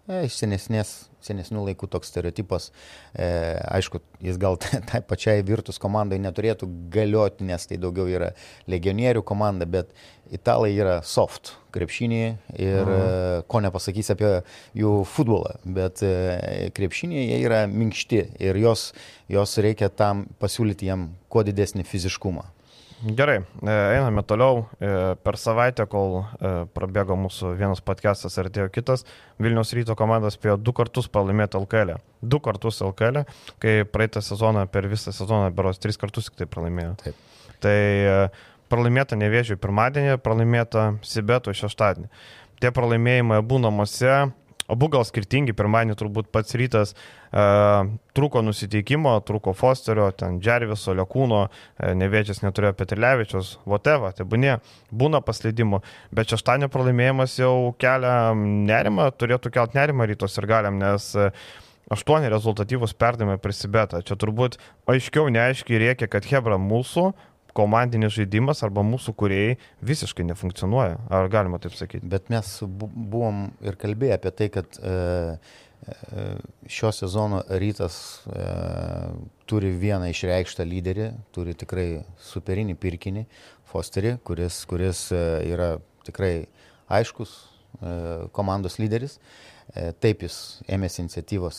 e, 0.09 0.27
iš 0.27 0.37
senesnės, 0.43 0.91
senesnių 1.25 1.63
laikų 1.71 1.89
toks 1.89 2.11
stereotipas. 2.11 2.71
E, 3.15 3.57
aišku, 3.71 4.01
jis 4.21 4.37
gal 4.37 4.59
tai 4.91 5.01
pačiai 5.01 5.45
virtus 5.47 5.79
komandai 5.81 6.19
neturėtų 6.21 6.69
galioti, 6.93 7.47
nes 7.49 7.65
tai 7.67 7.79
daugiau 7.81 8.11
yra 8.11 8.33
legionierių 8.69 9.23
komanda, 9.23 9.65
bet 9.65 9.95
italai 10.31 10.75
yra 10.75 11.01
soft 11.03 11.55
krepšinį 11.73 12.23
ir 12.59 12.85
mhm. 12.85 13.49
ko 13.49 13.63
nepasakys 13.65 14.13
apie 14.13 14.35
jų 14.77 15.01
futbolą, 15.09 15.57
bet 15.65 16.03
e, 16.05 16.71
krepšinį 16.77 17.25
jie 17.25 17.43
yra 17.47 17.65
minkšti 17.71 18.25
ir 18.43 18.61
jos, 18.61 18.91
jos 19.31 19.59
reikia 19.63 19.89
tam 19.89 20.27
pasiūlyti 20.43 20.91
jam 20.91 21.13
kuo 21.31 21.47
didesnį 21.47 21.87
fiziškumą. 21.89 22.51
Gerai, 23.01 23.39
e, 23.63 23.71
einame 23.71 24.23
toliau. 24.23 24.67
E, 24.79 25.17
per 25.25 25.39
savaitę, 25.41 25.87
kol 25.89 26.19
e, 26.21 26.51
prabėgo 26.77 27.17
mūsų 27.17 27.55
vienas 27.57 27.81
podcastas 27.81 28.37
ir 28.37 28.51
atėjo 28.51 28.67
kitas, 28.75 29.07
Vilnius 29.41 29.73
ryto 29.73 29.97
komandas 29.97 30.37
spėjo 30.37 30.59
du 30.61 30.75
kartus 30.77 31.09
pralaimėti 31.09 31.57
LKL. 31.57 31.95
Du 32.21 32.43
kartus 32.45 32.83
LKL, 32.85 33.23
kai 33.63 33.87
praeitą 33.89 34.21
sezoną 34.25 34.67
per 34.69 34.91
visą 34.93 35.15
sezoną 35.17 35.49
beros 35.57 35.81
tris 35.81 35.97
kartus 35.97 36.29
tik 36.29 36.43
tai 36.43 36.49
pralaimėjo. 36.53 36.93
Taip. 37.01 37.25
Tai 37.65 37.79
pralaimėta 38.69 39.17
nevėžiui 39.17 39.57
pirmadienį, 39.61 40.21
pralaimėta 40.21 40.91
Sibetų 41.01 41.57
šeštadienį. 41.57 42.13
Tie 42.61 42.69
pralaimėjimai 42.77 43.41
būna 43.41 43.71
namuose, 43.71 44.13
Abu 44.71 44.89
gal 44.93 45.05
skirtingi, 45.07 45.55
pirmadienį 45.57 45.97
turbūt 45.99 46.31
pats 46.35 46.55
rytas 46.59 46.95
uh, 46.95 47.89
trūko 48.17 48.43
nusiteikimo, 48.47 49.17
trūko 49.27 49.55
Fosterio, 49.59 50.09
ten 50.17 50.39
Džerviso, 50.43 50.95
Lekūno, 50.99 51.47
uh, 51.49 51.95
nevėčias 51.99 52.45
neturėjo 52.45 52.77
Petrilevičius, 52.79 53.57
whatever, 53.69 54.15
tai 54.17 54.29
būnė, 54.31 54.59
būna 54.91 55.23
paslydimų, 55.27 55.83
bet 56.15 56.35
šeštadienio 56.35 56.71
pralaimėjimas 56.73 57.39
jau 57.41 57.55
kelia 57.83 58.31
nerimą, 58.37 59.11
turėtų 59.19 59.53
kelt 59.59 59.75
nerimą 59.79 60.07
rytos 60.11 60.39
ir 60.39 60.49
galiam, 60.51 60.79
nes 60.81 61.11
uh, 61.19 61.35
aštuoni 61.91 62.31
rezultatyvus 62.31 62.95
perdavimai 62.95 63.41
prisibeta. 63.43 64.05
Čia 64.07 64.17
turbūt 64.21 64.61
aiškiau 64.91 65.31
neaiškiai 65.35 65.83
reikia, 65.83 66.11
kad 66.11 66.29
Hebra 66.31 66.59
mūsų 66.63 67.11
komandinis 67.61 68.15
žaidimas 68.17 68.63
arba 68.67 68.85
mūsų 68.87 69.15
kuriejai 69.21 69.57
visiškai 69.85 70.27
nefunkcionuoja. 70.31 70.99
Ar 71.13 71.29
galima 71.33 71.61
taip 71.63 71.77
sakyti? 71.77 72.09
Bet 72.11 72.31
mes 72.33 72.59
buvom 72.65 73.51
ir 73.65 73.79
kalbėję 73.81 74.17
apie 74.17 74.33
tai, 74.37 74.49
kad 74.55 74.79
e, 74.81 74.95
e, 75.91 76.25
šio 76.71 76.93
sezono 76.97 77.43
rytas 77.63 78.01
e, 78.25 78.47
turi 79.51 79.73
vieną 79.83 80.11
išreikštą 80.15 80.67
lyderį, 80.69 81.11
turi 81.37 81.57
tikrai 81.59 81.89
superinį 82.31 82.79
pirkinį, 82.81 83.27
Fosterį, 83.71 84.17
kuris, 84.27 84.65
kuris 84.67 85.05
yra 85.15 85.77
tikrai 86.03 86.49
aiškus 86.91 87.37
komandos 88.35 88.81
lyderis. 88.83 89.21
E, 89.71 89.91
taip 90.03 90.25
jis 90.25 90.37
ėmėsi 90.73 91.05
iniciatyvos 91.05 91.59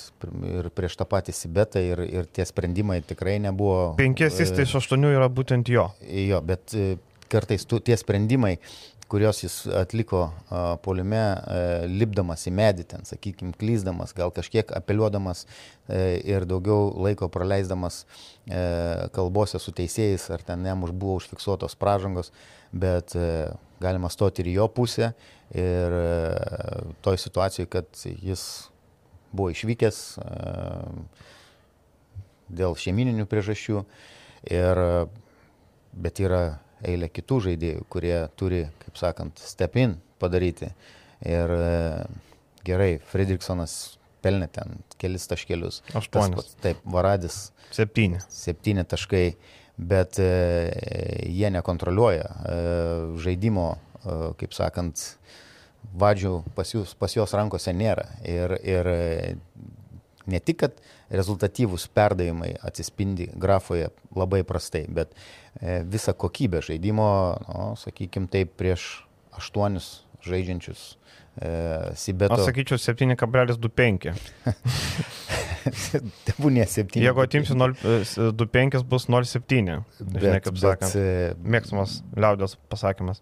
ir 0.52 0.68
prieš 0.76 0.98
tą 1.00 1.08
patį 1.08 1.36
Sibetą 1.36 1.80
ir, 1.80 2.02
ir 2.04 2.28
tie 2.28 2.44
sprendimai 2.48 3.00
tikrai 3.08 3.38
nebuvo. 3.40 3.94
Penkias 4.00 4.40
jis 4.42 4.52
tai 4.52 4.66
iš 4.68 4.76
aštuonių 4.82 5.14
yra 5.16 5.30
būtent 5.32 5.72
jo. 5.72 5.88
Jo, 6.04 6.42
bet 6.44 6.76
e, 6.76 6.98
kartais 7.32 7.64
tu, 7.64 7.80
tie 7.80 7.96
sprendimai, 7.96 8.58
kuriuos 9.12 9.42
jis 9.44 9.56
atliko 9.76 10.22
polime, 10.86 11.20
uh, 11.20 11.82
lipdamas 11.84 12.46
į 12.48 12.54
medį, 12.56 12.86
ten, 12.94 13.02
sakykime, 13.04 13.52
klyzdamas, 13.60 14.14
gal 14.16 14.32
kažkiek 14.32 14.72
apeliuodamas 14.72 15.42
ir 15.92 16.46
daugiau 16.48 16.86
laiko 16.96 17.28
praleisdamas 17.28 18.06
kalbose 19.12 19.60
su 19.60 19.74
teisėjais, 19.76 20.30
ar 20.32 20.46
ten 20.48 20.64
jam 20.64 20.88
už 20.88 20.96
buvo 20.96 21.18
užfiksuotos 21.20 21.76
pražangos, 21.76 22.32
bet 22.72 23.12
galima 23.82 24.10
stoti 24.14 24.46
ir 24.46 24.54
jo 24.56 24.68
pusę 24.72 25.12
ir 25.58 25.98
uh, 25.98 26.94
toj 27.04 27.20
situacijai, 27.20 27.68
kad 27.72 28.06
jis 28.06 28.46
buvo 29.32 29.50
išvykęs 29.52 30.02
uh, 30.22 31.28
dėl 32.52 32.76
šeimininių 32.80 33.28
priežasčių, 33.32 33.84
ir, 34.52 34.82
bet 35.92 36.22
yra 36.24 36.42
eilė 36.88 37.12
kitų 37.14 37.40
žaidėjų, 37.48 37.86
kurie 37.92 38.18
turi, 38.40 38.66
kaip 38.82 39.00
sakant, 39.00 39.42
step-in 39.44 39.98
padaryti. 40.22 40.72
Ir 41.28 41.54
e, 41.54 41.72
gerai, 42.66 42.92
Fredriksonas 43.12 43.98
pelnė 44.26 44.48
ten 44.54 44.80
kelis 45.02 45.28
taškelius. 45.30 45.82
Aštuonis. 45.98 46.56
Taip, 46.64 46.82
Varadis. 46.86 47.52
Septyni. 47.74 48.22
Septyni 48.34 48.86
taškai, 48.86 49.36
bet 49.78 50.20
e, 50.20 50.30
jie 51.30 51.50
nekontroliuoja 51.54 52.28
e, 52.28 52.58
žaidimo, 53.24 53.68
e, 53.76 54.18
kaip 54.40 54.56
sakant, 54.56 55.04
vadžių 55.98 56.36
pas, 56.56 56.70
jūs, 56.76 56.94
pas 57.00 57.14
jos 57.16 57.34
rankose 57.36 57.74
nėra. 57.76 58.06
Ir, 58.28 58.54
ir 58.62 58.90
ne 60.30 60.40
tik, 60.40 60.62
kad 60.62 60.78
rezultatyvūs 61.12 61.88
perdavimai 61.92 62.54
atsispindi 62.64 63.32
grafoje 63.34 63.90
labai 64.16 64.44
prastai, 64.48 64.86
bet 64.88 65.12
visa 65.92 66.14
kokybė 66.16 66.62
žaidimo, 66.64 67.10
nu, 67.50 67.66
sakykime 67.82 68.30
taip, 68.32 68.54
prieš 68.62 68.86
aštuonis 69.36 69.90
žaidžiančius 70.24 70.86
E, 71.40 71.96
Sibeto. 71.96 72.36
Aš 72.36 72.52
sakyčiau 72.52 72.78
7,25. 72.78 74.12
Tebūnė 76.28 76.66
7. 76.70 77.02
Jeigu 77.04 77.24
atimsiu 77.24 77.58
0,25 77.60 78.86
bus 78.90 79.10
0,7. 79.12 79.82
Žinai, 80.00 80.40
kaip 80.46 80.62
sakant. 80.62 80.96
e, 80.98 81.34
Mėgstamas 81.42 82.00
liaudės 82.18 82.58
pasakymas. 82.72 83.22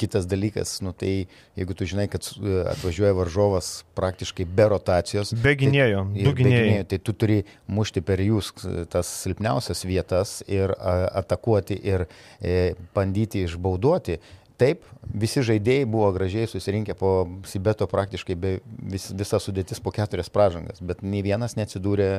Kitas 0.00 0.24
dalykas, 0.24 0.78
nu 0.80 0.94
tai 0.96 1.26
jeigu 1.60 1.74
tu 1.76 1.84
žinai, 1.84 2.06
kad 2.08 2.24
e, 2.40 2.54
atvažiuoja 2.72 3.12
varžovas 3.18 3.66
praktiškai 3.98 4.46
be 4.48 4.64
rotacijos. 4.72 5.34
Be 5.44 5.52
gynėjų, 5.60 6.06
tai, 6.14 6.24
du 6.24 6.32
gynėjai. 6.38 6.86
Tai 6.88 6.98
tu 7.04 7.12
turi 7.20 7.36
mušti 7.68 8.00
per 8.08 8.22
jūs 8.24 8.48
e, 8.64 8.86
tas 8.88 9.10
silpniausias 9.26 9.84
vietas 9.84 10.38
ir 10.48 10.72
a, 10.78 10.94
atakuoti 11.20 11.76
ir 11.84 12.06
e, 12.40 12.72
bandyti 12.96 13.44
išbauduoti. 13.44 14.16
Taip, 14.60 14.84
visi 15.16 15.40
žaidėjai 15.46 15.86
buvo 15.88 16.10
gražiai 16.12 16.48
susirinkę 16.50 16.92
po 16.98 17.12
Sibeto 17.48 17.86
praktiškai 17.88 18.36
vis, 18.36 19.06
visa 19.16 19.40
sudėtis 19.40 19.80
po 19.80 19.92
keturias 19.96 20.28
pražangas, 20.32 20.82
bet 20.84 21.00
nei 21.00 21.22
vienas 21.24 21.56
neatsidūrė 21.56 22.10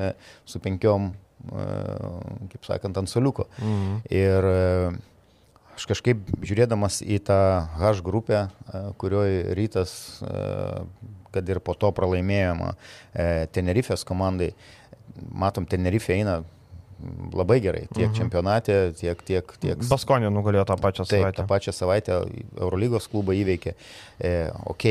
su 0.50 0.62
penkiom, 0.64 1.12
e, 1.12 1.68
kaip 2.56 2.66
sakant, 2.66 2.98
ant 2.98 3.12
soliuko. 3.12 3.46
Mhm. 3.62 4.00
Ir 4.10 4.50
e, 4.50 4.64
aš 5.76 5.86
kažkaip 5.94 6.26
žiūrėdamas 6.42 7.04
į 7.06 7.22
tą 7.30 7.42
H 7.78 7.94
grupę, 8.06 8.48
e, 8.48 8.84
kurioje 9.02 9.44
rytas, 9.58 9.94
kad 11.32 11.50
ir 11.50 11.62
po 11.64 11.76
to 11.78 11.92
pralaimėjama 11.96 12.74
e, 12.74 13.48
Tenerifės 13.56 14.04
komandai, 14.08 14.52
matom, 15.30 15.68
Tenerifė 15.70 16.18
eina 16.18 16.42
labai 17.34 17.60
gerai, 17.64 17.88
tiek 17.94 18.10
Mhm. 18.10 18.18
čempionate, 18.18 18.76
tiek, 19.00 19.22
tiek, 19.26 19.54
tiek 19.60 19.78
Baskonė 19.90 20.30
nugalėjo 20.32 20.66
tą 20.66 20.76
pačią 20.78 21.06
Taip, 21.08 21.22
savaitę. 21.22 21.38
tą 21.42 21.48
pačią 21.48 21.74
savaitę 21.74 22.20
Eurolygos 22.60 23.08
klubą 23.08 23.34
įveikė. 23.34 23.74
E, 24.20 24.52
ok. 24.66 24.86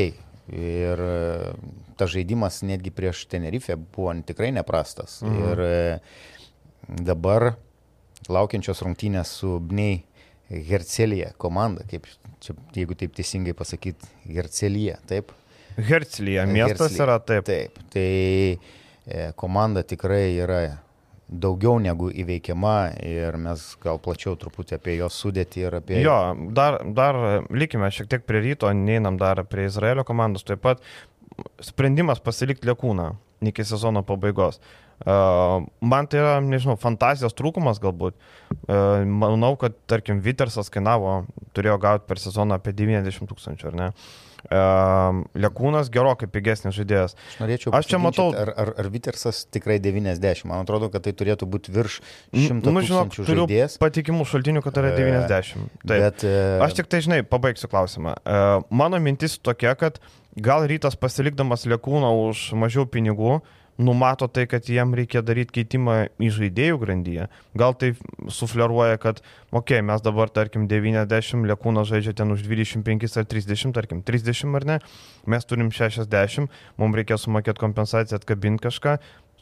Ir 0.51 0.99
e, 0.99 1.53
tas 1.95 2.09
žaidimas 2.11 2.61
netgi 2.67 2.91
prieš 2.91 3.25
Tenerifę 3.31 3.75
buvo 3.77 4.13
tikrai 4.25 4.51
neprastas. 4.51 5.21
Mhm. 5.21 5.43
Ir 5.51 5.59
e, 5.59 5.99
dabar 6.87 7.53
laukiančios 8.29 8.81
rungtynės 8.83 9.31
su 9.39 9.59
Bnei 9.59 10.03
Hercelija 10.51 11.31
komanda, 11.39 11.85
kaip 11.87 12.05
čia, 12.43 12.53
jeigu 12.75 12.95
taip 12.99 13.13
teisingai 13.15 13.53
pasakyti, 13.55 14.09
Hercelija, 14.27 14.97
taip? 15.07 15.31
Hercelyje 15.77 16.43
miestas 16.51 16.89
Herzlija. 16.91 17.03
yra 17.05 17.19
taip. 17.23 17.45
Taip, 17.47 17.77
tai 17.93 18.57
e, 19.07 19.31
komanda 19.39 19.83
tikrai 19.87 20.35
yra 20.43 20.57
daugiau 21.31 21.79
negu 21.79 22.09
įveikiama 22.11 22.75
ir 23.07 23.37
mes 23.39 23.63
gal 23.83 23.99
plačiau 24.03 24.35
truputį 24.39 24.75
apie 24.77 24.97
jos 24.97 25.15
sudėtį 25.23 25.63
ir 25.63 25.77
apie... 25.79 25.97
Jo, 26.03 26.17
dar, 26.55 26.81
dar 26.97 27.19
likime 27.49 27.89
šiek 27.93 28.09
tiek 28.11 28.27
prie 28.27 28.43
ryto, 28.43 28.71
neinam 28.75 29.19
dar 29.21 29.43
prie 29.47 29.69
Izraelio 29.69 30.03
komandos. 30.07 30.43
Taip 30.47 30.63
pat 30.65 30.83
sprendimas 31.63 32.19
pasilikti 32.23 32.67
Lekūną 32.67 33.13
iki 33.47 33.65
sezono 33.65 34.03
pabaigos. 34.05 34.59
Uh, 35.01 35.63
man 35.81 36.05
tai 36.05 36.19
yra, 36.21 36.33
nežinau, 36.45 36.75
fantazijos 36.77 37.33
trūkumas 37.33 37.79
galbūt. 37.81 38.13
Uh, 38.67 39.01
manau, 39.09 39.55
kad, 39.57 39.73
tarkim, 39.89 40.19
Vitersas 40.21 40.69
kainavo, 40.69 41.23
turėjo 41.57 41.79
gauti 41.81 42.05
per 42.05 42.21
sezoną 42.21 42.59
apie 42.59 42.75
90 42.77 43.25
tūkstančių, 43.31 43.71
ar 43.71 43.79
ne? 43.79 43.87
Uh, 44.49 45.21
Lekūnas 45.37 45.89
gerokai 45.93 46.25
pigesnis 46.31 46.73
žaidėjas. 46.75 47.13
Aš 47.29 47.35
norėčiau 47.43 47.73
Aš 47.77 47.85
čia 47.91 47.99
matau- 48.01 48.31
Ar, 48.35 48.49
ar, 48.57 48.71
ar 48.81 48.89
Vitersas 48.89 49.43
tikrai 49.53 49.77
90? 49.79 50.45
Man 50.49 50.63
atrodo, 50.65 50.89
kad 50.91 51.03
tai 51.05 51.13
turėtų 51.13 51.45
būti 51.45 51.69
virš 51.75 51.99
100 52.33 52.71
Nu, 52.73 52.81
žinok, 52.81 53.13
žaidėjas. 53.21 53.77
patikimų 53.77 54.25
šaltinių, 54.25 54.63
kad 54.65 54.73
tai 54.73 54.83
yra 54.87 54.93
E, 54.95 54.97
90. 54.97 55.69
Taip. 55.85 56.01
Bet, 56.01 56.25
Aš 56.65 56.73
tik 56.79 56.87
tai, 56.89 57.01
žinai, 57.05 57.21
pabaigsiu 57.23 57.69
klausimą. 57.69 58.15
Mano 58.71 58.97
mintis 58.99 59.37
tokia, 59.37 59.75
kad 59.77 59.99
gal 60.39 60.65
rytas 60.67 60.95
pasilikdamas 60.95 61.65
lėkūną 61.67 62.09
už 62.29 62.51
mažiau 62.57 62.85
pinigų, 62.89 63.41
numato 63.81 64.27
tai, 64.29 64.45
kad 64.49 64.67
jiem 64.69 64.93
reikia 64.97 65.23
daryti 65.25 65.55
keitimą 65.59 65.95
į 66.21 66.29
žaidėjų 66.37 66.77
grandyje. 66.81 67.27
Gal 67.57 67.75
tai 67.79 67.93
sufleruoja, 68.31 68.99
kad, 69.01 69.23
okei, 69.49 69.79
okay, 69.79 69.85
mes 69.87 70.03
dabar, 70.05 70.31
tarkim, 70.33 70.67
90 70.71 71.49
lėkūną 71.51 71.85
žaidžia 71.89 72.13
ten 72.21 72.33
už 72.35 72.45
25 72.45 73.17
ar 73.17 73.27
30, 73.33 73.75
tarkim, 73.77 74.05
30 74.05 74.59
ar 74.61 74.67
ne, 74.69 74.77
mes 75.25 75.49
turim 75.49 75.73
60, 75.73 76.47
mums 76.81 77.01
reikia 77.01 77.19
sumokėti 77.21 77.63
kompensaciją, 77.63 78.21
atkabinti 78.21 78.67
kažką, 78.69 78.97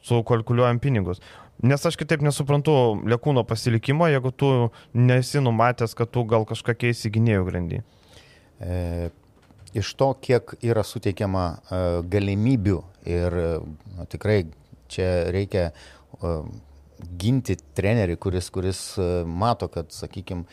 sukalkuliuojam 0.07 0.79
pinigus. 0.79 1.21
Nes 1.59 1.83
aš 1.83 1.97
kitaip 1.99 2.21
nesuprantu 2.23 2.73
lėkūno 3.09 3.43
pasilikimo, 3.47 4.07
jeigu 4.07 4.31
tu 4.31 4.49
nesi 4.95 5.41
numatęs, 5.43 5.95
kad 5.97 6.11
tu 6.13 6.23
gal 6.23 6.47
kažką 6.47 6.77
keisi 6.85 7.11
gynėjų 7.11 7.47
grandy. 7.49 7.81
E, 8.63 9.09
iš 9.75 9.91
to, 9.99 10.13
kiek 10.23 10.55
yra 10.63 10.85
suteikiama 10.87 11.45
e, 11.51 11.81
galimybių 12.15 12.79
ir 13.09 13.37
nu, 13.97 14.07
tikrai 14.09 14.43
čia 14.89 15.09
reikia 15.33 15.69
ginti 17.19 17.55
trenerį, 17.77 18.17
kuris, 18.19 18.49
kuris 18.51 18.79
e, 18.99 19.05
mato, 19.23 19.69
kad, 19.71 19.91
sakykime, 19.95 20.43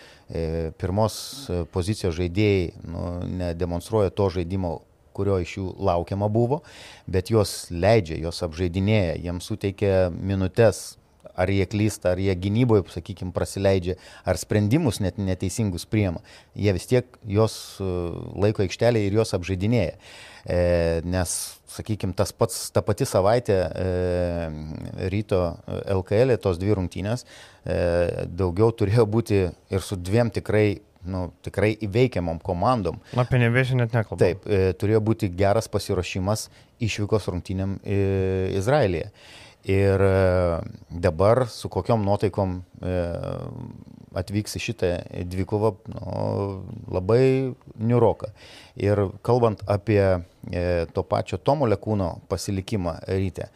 pirmos 0.79 1.16
e, 1.51 1.62
pozicijos 1.75 2.14
žaidėjai 2.19 2.69
nu, 2.87 3.07
nedemonstruoja 3.40 4.14
to 4.14 4.29
žaidimo 4.38 4.77
kurio 5.16 5.38
iš 5.40 5.57
jų 5.57 5.71
laukiama 5.88 6.29
buvo, 6.33 6.61
bet 7.09 7.33
juos 7.33 7.71
leidžia, 7.73 8.19
juos 8.21 8.42
apžaidinėja, 8.45 9.16
jiems 9.25 9.49
suteikia 9.49 10.11
minutės, 10.12 10.99
ar 11.37 11.53
jie 11.53 11.66
klysta, 11.70 12.14
ar 12.14 12.22
jie 12.22 12.35
gynyboje, 12.40 12.87
sakykime, 12.94 13.35
prasileidžia, 13.37 13.99
ar 14.25 14.40
sprendimus 14.40 15.03
net 15.05 15.20
neteisingus 15.20 15.87
priema. 15.88 16.22
Jie 16.57 16.72
vis 16.77 16.88
tiek 16.90 17.20
juos 17.29 17.59
e, 17.81 17.90
laiko 18.42 18.64
aikštelėje 18.64 19.11
ir 19.11 19.20
juos 19.20 19.35
apžaidinėja. 19.37 19.99
E, 20.46 20.59
nes, 21.03 21.31
sakykime, 21.75 22.14
tas 22.16 22.33
pats, 22.37 22.68
ta 22.70 22.83
pati 22.87 23.07
savaitė 23.09 23.57
e, 23.66 23.87
ryto 25.12 25.40
LKL, 25.99 26.37
tos 26.42 26.61
dvi 26.62 26.77
rungtynės, 26.79 27.27
e, 27.66 28.27
daugiau 28.31 28.70
turėjo 28.70 29.07
būti 29.11 29.40
ir 29.51 29.83
su 29.83 29.99
dviem 29.99 30.31
tikrai, 30.35 30.79
nu, 31.11 31.27
tikrai 31.46 31.72
įveikiamom 31.87 32.38
komandom. 32.46 33.01
Apie 33.18 33.42
nevėžį 33.42 33.81
net 33.83 33.96
nekalbu. 33.96 34.20
Taip, 34.22 34.46
e, 34.46 34.70
turėjo 34.79 35.03
būti 35.11 35.33
geras 35.35 35.66
pasiruošimas 35.72 36.46
išvykos 36.87 37.27
rungtynėm 37.33 37.81
į 37.83 37.99
Izraelyje. 38.61 39.11
Ir 39.66 40.00
e, 40.00 40.59
dabar 40.90 41.48
su 41.48 41.68
kokiom 41.68 42.05
nuotaikom 42.07 42.52
e, 42.87 42.98
atvyks 44.16 44.55
į 44.55 44.62
šitą 44.62 44.90
dvikovą, 45.26 45.72
nu, 45.90 46.12
labai 46.94 47.24
niuroka. 47.74 48.31
Ir 48.79 49.09
kalbant 49.26 49.64
apie 49.66 50.00
e, 50.07 50.62
to 50.94 51.02
pačio 51.02 51.40
Tomo 51.42 51.66
Lekūno 51.66 52.12
pasilikimą 52.31 53.00
ryte, 53.11 53.50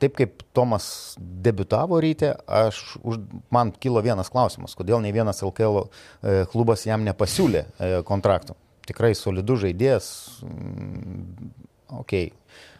taip 0.00 0.16
kaip 0.16 0.42
Tomas 0.56 0.86
debitavo 1.18 1.96
ryte, 2.00 2.34
aš, 2.48 2.82
už, 3.04 3.22
man 3.52 3.72
kilo 3.80 4.02
vienas 4.04 4.28
klausimas, 4.32 4.76
kodėl 4.76 5.00
ne 5.04 5.12
vienas 5.16 5.40
LKL 5.44 5.86
klubas 6.52 6.84
jam 6.84 7.04
nepasiūlė 7.04 7.64
kontrakto. 8.08 8.56
Tikrai 8.84 9.14
solidus 9.16 9.64
žaidėjas, 9.64 10.12
mm, 10.44 11.50
okei. 12.04 12.28
Okay 12.32 12.72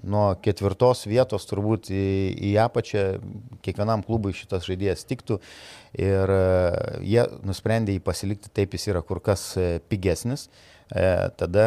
nuo 0.00 0.32
ketvirtos 0.42 1.04
vietos 1.06 1.44
turbūt 1.50 1.90
į, 1.92 2.04
į 2.50 2.52
apačią 2.64 3.04
kiekvienam 3.64 4.02
klubui 4.06 4.32
šitas 4.36 4.64
žaidėjas 4.66 5.04
tiktų 5.08 5.38
ir 6.00 6.32
e, 6.32 6.44
jie 7.06 7.26
nusprendė 7.46 7.96
jį 7.96 8.02
pasilikti, 8.04 8.52
taip 8.56 8.74
jis 8.74 8.88
yra 8.94 9.02
kur 9.06 9.20
kas 9.24 9.52
e, 9.60 9.76
pigesnis. 9.92 10.48
E, 10.92 11.30
tada 11.38 11.66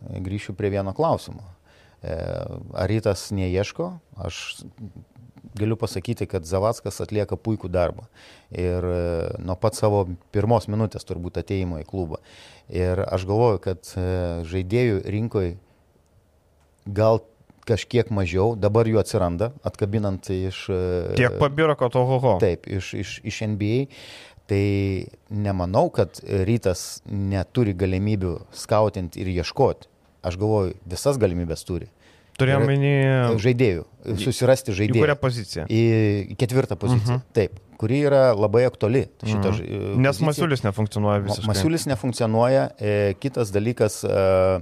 grįšiu 0.00 0.54
prie 0.56 0.70
vieno 0.72 0.94
klausimo. 0.96 1.42
E, 2.00 2.14
ar 2.72 2.88
rytas 2.92 3.28
neieško? 3.36 3.92
Aš 4.20 4.62
galiu 5.56 5.76
pasakyti, 5.80 6.28
kad 6.30 6.46
Zavackas 6.46 7.00
atlieka 7.02 7.36
puikų 7.40 7.72
darbą. 7.72 8.06
Ir 8.52 8.84
e, 8.84 9.00
nuo 9.42 9.56
pat 9.60 9.76
savo 9.80 10.06
pirmos 10.32 10.68
minutės 10.70 11.08
turbūt 11.08 11.40
ateimo 11.42 11.80
į 11.82 11.88
klubą. 11.88 12.20
Ir 12.70 13.02
aš 13.08 13.26
galvoju, 13.26 13.64
kad 13.64 13.92
žaidėjų 14.46 15.02
rinkoje 15.10 15.56
gal 16.86 17.20
kažkiek 17.68 18.08
mažiau, 18.10 18.56
dabar 18.56 18.88
jų 18.88 18.98
atsiranda, 18.98 19.52
atkabinant 19.64 20.26
iš... 20.32 20.64
e, 20.72 21.14
Tiek 21.18 21.36
pabiro, 21.38 21.76
kad 21.78 21.94
ohoho. 21.94 22.38
Taip, 22.42 22.66
iš, 22.66 22.94
iš, 22.94 23.20
iš 23.24 23.40
NBA. 23.46 23.86
Tai 24.50 25.06
nemanau, 25.30 25.90
kad 25.94 26.18
rytas 26.26 27.02
neturi 27.06 27.70
galimybių 27.78 28.32
skautinti 28.50 29.20
ir 29.22 29.28
ieškoti. 29.38 29.86
Aš 30.26 30.36
galvoju, 30.40 30.74
visas 30.90 31.20
galimybės 31.22 31.62
turi. 31.64 31.86
Turėjom 32.40 32.64
minį. 32.66 32.90
Žaidėjų, 33.40 33.84
susirasti 34.24 34.72
Į 34.72 34.76
žaidėjų. 34.80 35.02
kurią 35.04 35.16
poziciją? 35.20 35.64
Į 35.70 35.80
į 36.32 36.36
ketvirtą 36.40 36.76
poziciją. 36.80 37.20
Uh 37.20 37.20
-huh. 37.20 37.32
Taip, 37.36 37.60
kuri 37.78 38.00
yra 38.08 38.32
labai 38.34 38.64
aktuali. 38.64 39.06
Šita, 39.22 39.52
Mhm. 39.52 39.92
uh 39.94 39.98
Nes 40.00 40.20
Masiulis 40.20 40.62
nefunkcionuoja 40.64 41.18
visiškai. 41.24 41.46
Masiulis 41.46 41.86
nefunkcionuoja. 41.86 42.70
E, 42.80 43.14
kitas 43.20 43.52
dalykas, 43.52 44.04
e, 44.04 44.08
e, 44.08 44.60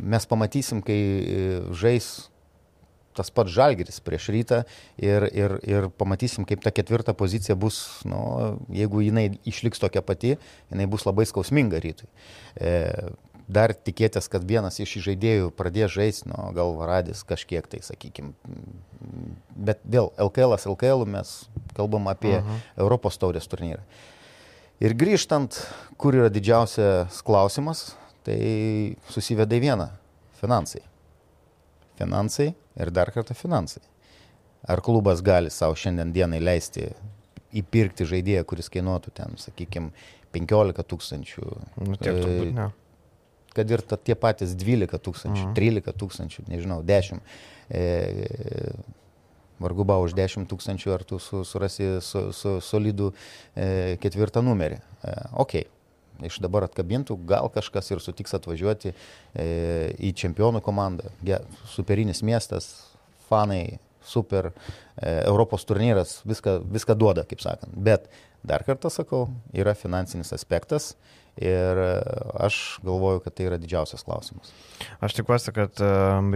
mes 0.00 0.26
pamatysim, 0.26 0.82
kai 0.84 0.98
e, 0.98 1.46
žais 1.76 2.28
tas 3.18 3.32
pats 3.34 3.50
žalgeris 3.50 3.98
prieš 4.04 4.28
rytą 4.30 4.60
ir, 4.94 5.26
ir, 5.34 5.56
ir 5.66 5.88
pamatysim, 5.98 6.46
kaip 6.46 6.62
ta 6.62 6.70
ketvirta 6.70 7.16
pozicija 7.18 7.56
bus, 7.58 7.80
nu, 8.06 8.20
jeigu 8.70 9.02
jinai 9.02 9.32
išliks 9.48 9.82
tokia 9.82 10.04
pati, 10.06 10.36
jinai 10.70 10.86
bus 10.90 11.06
labai 11.08 11.26
skausminga 11.26 11.80
rytui. 11.82 12.06
E, 12.54 12.76
dar 13.48 13.72
tikėtis, 13.72 14.28
kad 14.30 14.44
vienas 14.46 14.78
iš 14.78 14.98
žaidėjų 15.08 15.50
pradės 15.56 15.94
žaisti, 15.96 16.28
nu, 16.30 16.50
gal 16.54 16.76
Varadis 16.78 17.24
kažkiek 17.26 17.66
tai, 17.66 17.80
sakykime. 17.82 18.36
Bet 19.56 19.80
vėl 19.88 20.12
LKL, 20.20 20.58
LKL 20.74 21.06
mes 21.08 21.34
kalbam 21.74 22.10
apie 22.12 22.36
uh 22.38 22.44
-huh. 22.44 22.60
Europos 22.76 23.18
taurės 23.18 23.48
turnyrą. 23.48 23.80
Ir 24.78 24.94
grįžtant, 24.94 25.58
kur 25.96 26.14
yra 26.14 26.28
didžiausias 26.30 27.22
klausimas, 27.26 27.96
tai 28.28 28.94
susiveda 29.08 29.56
į 29.56 29.62
vieną- 29.64 29.88
finansai. 30.40 30.82
Finansai 31.98 32.52
ir 32.76 32.90
dar 32.90 33.10
kartą 33.10 33.34
finansai. 33.34 33.82
Ar 34.68 34.80
klubas 34.80 35.22
gali 35.22 35.50
savo 35.50 35.74
šiandien 35.74 36.12
dienai 36.12 36.40
leisti 36.40 36.90
įpirkti 37.54 38.04
žaidėją, 38.04 38.44
kuris 38.44 38.68
kainuotų 38.68 39.12
ten, 39.14 39.38
sakykime, 39.40 39.92
15 40.34 40.84
tūkstančių. 40.84 41.46
Nu, 41.86 41.96
tiek 41.96 42.20
turbūt 42.20 42.52
ne. 42.52 42.68
Kad 43.54 43.70
ir 43.70 43.80
ta, 43.80 43.96
tie 43.96 44.14
patys 44.14 44.52
12 44.54 45.00
tūkstančių, 45.00 45.46
mhm. 45.48 45.54
13 45.56 45.96
tūkstančių, 45.96 46.44
nežinau, 46.50 46.82
10. 46.84 47.22
E, 47.70 48.74
vargu 49.58 49.86
ba 49.88 49.96
už 50.02 50.14
10 50.14 50.46
tūkstančių, 50.50 50.92
ar 50.94 51.04
tu 51.08 51.18
su, 51.18 51.42
surasi 51.48 51.98
su, 52.04 52.28
su, 52.36 52.58
solidų 52.60 53.10
e, 53.56 53.96
ketvirtą 54.02 54.44
numerį. 54.44 54.78
E, 55.02 55.16
ok, 55.40 55.56
iš 56.26 56.38
dabar 56.44 56.68
atkabintų, 56.68 57.18
gal 57.28 57.50
kažkas 57.54 57.92
ir 57.92 58.02
sutiks 58.02 58.34
atvažiuoti 58.38 58.92
e, 58.92 59.48
į 60.08 60.14
čempionų 60.18 60.62
komandą. 60.64 61.12
Superinis 61.70 62.24
miestas, 62.26 62.70
fanai, 63.28 63.78
super, 64.08 64.52
e, 64.96 65.18
Europos 65.28 65.66
turnyras, 65.68 66.18
viską, 66.28 66.58
viską 66.72 66.96
duoda, 66.98 67.26
kaip 67.28 67.44
sakant. 67.44 67.76
Bet 67.76 68.08
Dar 68.46 68.62
kartą 68.62 68.90
sakau, 68.90 69.26
yra 69.56 69.74
finansinis 69.74 70.30
aspektas 70.32 70.92
ir 71.38 71.78
e, 71.78 71.88
aš 72.46 72.78
galvoju, 72.86 73.22
kad 73.24 73.34
tai 73.34 73.48
yra 73.48 73.58
didžiausias 73.60 74.04
klausimas. 74.06 74.52
Aš 75.04 75.16
tikiuosi, 75.18 75.52
kad 75.54 75.82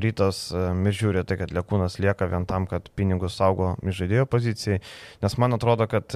rytas 0.02 0.44
ir 0.54 0.98
žiūri 0.98 1.24
tai, 1.26 1.38
kad 1.40 1.54
Lekūnas 1.54 1.98
lieka 2.02 2.28
vien 2.30 2.46
tam, 2.50 2.66
kad 2.70 2.90
pinigus 2.98 3.38
saugo 3.38 3.72
žaidėjo 3.82 4.26
pozicijai, 4.30 4.82
nes 5.22 5.38
man 5.42 5.58
atrodo, 5.58 5.88
kad 5.90 6.14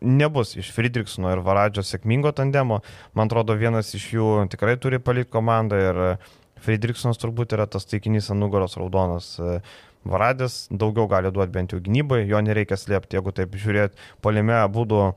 nebus 0.00 0.56
iš 0.56 0.70
Friedrichsono 0.74 1.32
ir 1.34 1.42
Varadžio 1.44 1.84
sėkmingo 1.86 2.32
tandemo. 2.36 2.80
Man 3.14 3.30
atrodo, 3.30 3.56
vienas 3.58 3.92
iš 3.96 4.10
jų 4.16 4.30
tikrai 4.52 4.76
turi 4.80 5.00
palikti 5.02 5.32
komandą 5.36 5.80
ir 5.80 6.02
Friedrichsonas 6.60 7.20
turbūt 7.20 7.54
yra 7.56 7.66
tas 7.70 7.88
taikinys 7.88 8.30
ant 8.32 8.40
nugaros 8.42 8.76
raudonas. 8.80 9.32
Uh, 9.40 9.60
Varadis 10.04 10.64
daugiau 10.72 11.08
gali 11.08 11.30
duoti 11.32 11.52
bent 11.52 11.74
jau 11.74 11.80
gynybai, 11.84 12.22
jo 12.28 12.40
nereikia 12.40 12.78
slėpti, 12.80 13.18
jeigu 13.18 13.34
taip 13.36 13.56
žiūrėt, 13.60 13.98
polime 14.24 14.56
būtų 14.72 15.00
e, 15.04 15.12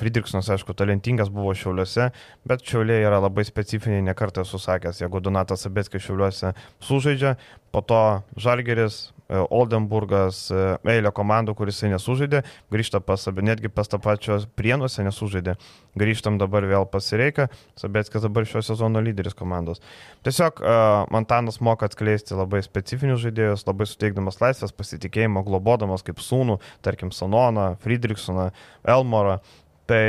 Friedrichsonas, 0.00 0.48
aišku, 0.54 0.72
talentingas 0.72 1.28
buvo 1.32 1.52
Šiauliuose, 1.52 2.08
bet 2.48 2.64
Šiauliai 2.64 3.04
yra 3.04 3.20
labai 3.20 3.44
specifiniai, 3.44 4.06
nekartą 4.08 4.46
esu 4.48 4.60
sakęs, 4.64 5.02
jeigu 5.04 5.20
Donatas 5.20 5.68
Abetskis 5.68 6.06
Šiauliuose 6.06 6.54
sužaidžia, 6.88 7.36
po 7.68 7.84
to 7.84 8.00
Žalgeris 8.40 9.10
E, 9.10 9.17
Oldenburgas, 9.28 10.46
e, 10.48 10.62
eilė 10.88 11.12
komandų, 11.12 11.52
kuris 11.58 11.82
nesužaidė, 11.84 12.40
grįžta 12.72 13.02
pas 13.04 13.26
netgi 13.28 13.68
pas 13.68 13.90
tą 13.90 14.00
pačią 14.00 14.38
prienuose 14.56 15.04
nesužaidė. 15.04 15.58
Grįžtam 15.98 16.38
dabar 16.40 16.64
vėl 16.68 16.86
pasireikia, 16.88 17.48
Sabėtskas 17.76 18.24
dabar 18.24 18.46
šio 18.48 18.62
sezono 18.64 19.02
lyderis 19.04 19.36
komandos. 19.36 19.82
Tiesiog 20.24 20.62
uh, 20.62 21.04
Montanas 21.12 21.60
moka 21.60 21.88
atskleisti 21.88 22.36
labai 22.38 22.62
specifinius 22.64 23.20
žaidėjus, 23.26 23.66
labai 23.68 23.88
suteikdamas 23.90 24.40
laisvės 24.40 24.72
pasitikėjimo, 24.72 25.44
globodamas 25.44 26.06
kaip 26.06 26.22
sūnų, 26.24 26.58
tarkim, 26.86 27.12
Sanoną, 27.12 27.74
Friedrichsoną, 27.84 28.50
Elmorą. 28.88 29.40
Tai 29.88 30.04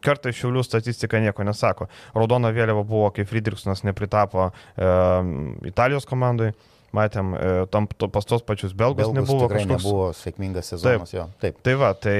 kartais 0.00 0.38
šiaulių 0.38 0.62
statistika 0.64 1.20
nieko 1.20 1.44
nesako. 1.44 1.90
Raudona 2.16 2.48
vėliava 2.56 2.80
buvo, 2.88 3.10
kai 3.12 3.26
Friedrichsonas 3.28 3.84
nepritapo 3.84 4.48
e, 4.48 4.88
Italijos 5.68 6.08
komandai. 6.08 6.54
Matėm, 6.96 7.34
e, 7.36 7.48
tam, 7.68 7.84
to, 8.00 8.08
pas 8.08 8.24
tos 8.24 8.40
pačius 8.46 8.72
belgus, 8.72 9.04
belgus 9.04 9.18
nebuvo 9.18 9.48
kažkoks... 9.50 9.84
nebuvo 9.84 10.04
sėkmingas 10.16 10.70
sezonas. 10.72 11.10
Taip, 11.10 11.16
jo, 11.18 11.24
taip. 11.42 11.58
Tai 11.66 11.74
va, 11.80 11.90
tai 11.92 12.14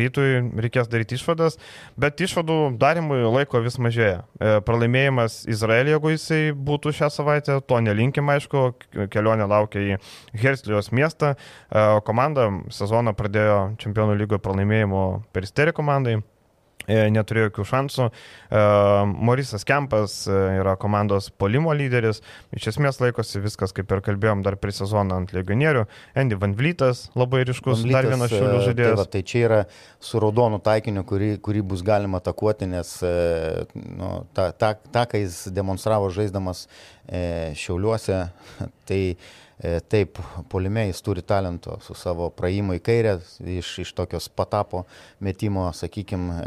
rytui 0.00 0.28
reikės 0.64 0.88
daryti 0.92 1.18
išvadas, 1.18 1.58
bet 2.00 2.22
išvadų 2.24 2.56
darimui 2.80 3.20
laiko 3.24 3.60
vis 3.64 3.76
mažėja. 3.82 4.22
E, 4.40 4.54
pralaimėjimas 4.64 5.42
Izraelį, 5.52 5.92
jeigu 5.92 6.14
jisai 6.14 6.40
būtų 6.56 6.94
šią 6.96 7.10
savaitę, 7.12 7.58
to 7.68 7.80
nelinkim, 7.84 8.32
aišku, 8.32 8.64
kelionė 9.12 9.48
laukia 9.50 9.82
į 9.82 9.98
Herslijos 10.40 10.88
miestą. 10.96 11.34
E, 11.36 11.84
komanda 12.08 12.48
sezoną 12.72 13.12
pradėjo 13.18 13.60
čempionų 13.82 14.16
lygoje 14.22 14.40
pralaimėjimu 14.46 15.04
peristerį 15.36 15.76
komandai. 15.76 16.16
E, 16.86 17.06
neturėjo 17.10 17.48
jokių 17.50 17.64
šansų. 17.66 18.06
E, 18.06 18.60
Morisas 19.28 19.66
Kempas 19.66 20.20
e, 20.30 20.36
yra 20.60 20.76
komandos 20.78 21.28
polimo 21.34 21.74
lyderis, 21.74 22.22
iš 22.54 22.70
esmės 22.72 23.00
laikosi 23.02 23.42
viskas, 23.42 23.74
kaip 23.76 23.90
ir 23.90 24.02
kalbėjom, 24.06 24.44
dar 24.46 24.58
prie 24.60 24.74
sezoną 24.76 25.18
ant 25.22 25.34
legionierių. 25.34 25.86
Andy 26.18 26.38
Van 26.38 26.54
Vlytas 26.58 27.08
labai 27.18 27.42
ryškus, 27.48 27.82
Vlytas, 27.82 27.96
dar 27.96 28.10
vienas 28.12 28.34
šiulių 28.34 28.60
žaidėjas. 28.68 28.94
Tai, 28.94 29.00
va, 29.02 29.08
tai 29.16 29.24
čia 29.26 29.42
yra 29.48 29.62
su 30.02 30.22
raudonu 30.22 30.60
taikiniu, 30.62 31.02
kurį, 31.08 31.32
kurį 31.42 31.64
bus 31.74 31.82
galima 31.86 32.22
atakuoti, 32.22 32.70
nes 32.70 32.92
nu, 33.74 34.12
tą, 34.36 34.52
tą, 34.54 34.76
tą, 34.86 35.06
ką 35.10 35.24
jis 35.24 35.42
demonstravo 35.54 36.12
žaisdamas 36.14 36.68
šiauliuose, 37.58 38.22
tai 38.88 39.00
E, 39.10 39.45
taip, 39.88 40.18
polime 40.52 40.86
jis 40.86 40.98
turi 41.00 41.22
talento 41.24 41.78
su 41.80 41.94
savo 41.96 42.28
praėjimu 42.36 42.74
į 42.76 42.80
kairę, 42.84 43.14
iš, 43.56 43.70
iš 43.86 43.92
tokios 43.96 44.28
patapo 44.28 44.82
metimo, 45.24 45.64
sakykime, 45.72 46.42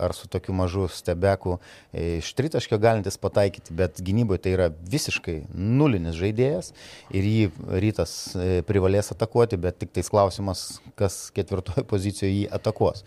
ar 0.00 0.14
su 0.16 0.30
tokiu 0.32 0.54
mažu 0.56 0.86
stebeku 0.88 1.58
e, 1.92 2.22
iš 2.22 2.30
tritaškio 2.38 2.78
galintis 2.80 3.20
pataikyti, 3.20 3.74
bet 3.76 4.00
gynyboje 4.04 4.40
tai 4.46 4.54
yra 4.56 4.70
visiškai 4.72 5.42
nulinis 5.52 6.16
žaidėjas 6.16 6.72
ir 7.12 7.28
jį 7.28 7.50
rytas 7.84 8.14
e, 8.32 8.62
privalės 8.64 9.12
atakuoti, 9.12 9.60
bet 9.60 9.82
tik 9.82 9.92
tais 9.92 10.08
klausimas, 10.08 10.64
kas 10.96 11.28
ketvirtoje 11.36 11.84
pozicijoje 11.92 12.32
jį 12.32 12.46
atakuos. 12.56 13.04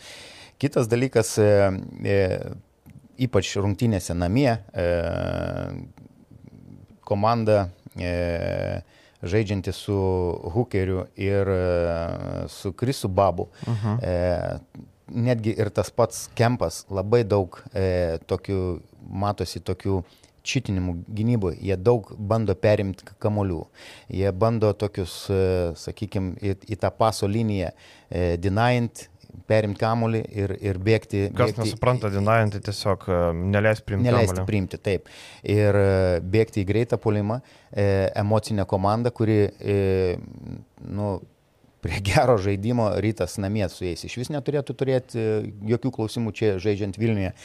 Kitas 0.61 0.89
dalykas, 0.89 1.35
ypač 3.21 3.51
rungtynėse 3.61 4.15
namie, 4.17 4.55
komanda 7.05 7.59
žaidžianti 9.23 9.71
su 9.73 9.95
Hookeriu 10.53 11.05
ir 11.15 11.49
e, 11.49 11.63
su 12.47 12.73
Krisu 12.73 13.07
Babu. 13.07 13.47
Uh 13.67 13.73
mhm. 13.73 13.87
-huh. 13.87 14.03
e, 14.03 14.59
netgi 15.07 15.55
ir 15.57 15.69
tas 15.69 15.89
pats 15.89 16.29
Kempas 16.35 16.85
labai 16.89 17.23
daug 17.23 17.63
e, 17.73 18.17
tokių, 18.27 18.79
matosi 19.09 19.59
tokių 19.59 20.01
čitinimų 20.47 20.95
gynyboje. 21.11 21.59
Jie 21.61 21.77
daug 21.79 22.13
bando 22.17 22.55
perimti 22.55 23.07
kamolių. 23.19 23.61
Jie 24.13 24.31
bando 24.31 24.71
tokius, 24.73 25.25
e, 25.29 25.41
sakykime, 25.75 26.37
į, 26.41 26.55
į 26.71 26.79
tą 26.81 26.91
paso 26.95 27.27
liniją 27.27 27.71
e, 28.09 28.37
denying 28.37 28.91
perimti 29.47 29.81
kamuolį 29.81 30.21
ir, 30.33 30.53
ir 30.63 30.79
bėgti. 30.83 31.27
Kas 31.35 31.51
bėgti, 31.51 31.63
nesupranta, 31.65 32.11
dinajantį 32.13 32.61
tiesiog 32.67 33.07
e, 33.07 33.21
neleis 33.55 33.83
priimti. 33.85 34.07
Neleisti 34.09 34.35
kamuolį. 34.35 34.47
priimti, 34.49 34.81
taip. 34.83 35.11
Ir 35.47 35.79
e, 35.79 35.87
bėgti 36.35 36.63
į 36.63 36.67
greitą 36.69 36.99
polimą, 37.01 37.39
e, 37.71 37.87
emocinę 38.17 38.67
komandą, 38.69 39.13
kuri, 39.15 39.39
e, 39.61 39.77
nu, 40.87 41.17
prie 41.83 42.01
gero 42.03 42.39
žaidimo 42.41 42.89
rytas 43.03 43.37
namie 43.41 43.67
su 43.69 43.85
jais. 43.85 44.07
Iš 44.07 44.17
vis 44.23 44.33
neturėtų 44.33 44.75
turėti 44.77 45.21
e, 45.21 45.37
jokių 45.75 45.93
klausimų 45.99 46.33
čia 46.35 46.55
žaidžiant 46.63 46.97
Vilniuje. 46.99 47.35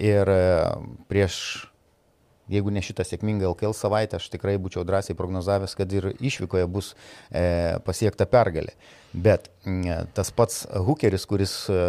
Ir 0.00 0.34
prieš 1.10 1.36
Jeigu 2.52 2.72
ne 2.74 2.82
šitą 2.84 3.06
sėkmingą 3.08 3.48
LKL 3.54 3.72
savaitę, 3.76 4.18
aš 4.20 4.28
tikrai 4.28 4.58
būčiau 4.60 4.84
drąsiai 4.84 5.16
prognozavęs, 5.16 5.76
kad 5.78 5.92
ir 5.96 6.10
išvykoje 6.20 6.66
bus 6.68 6.92
e, 7.30 7.78
pasiekta 7.86 8.26
pergalė. 8.28 8.74
Bet 9.14 9.48
mm, 9.64 10.12
tas 10.12 10.28
pats 10.34 10.66
Hookeris, 10.68 11.24
kuris, 11.30 11.56
e, 11.72 11.80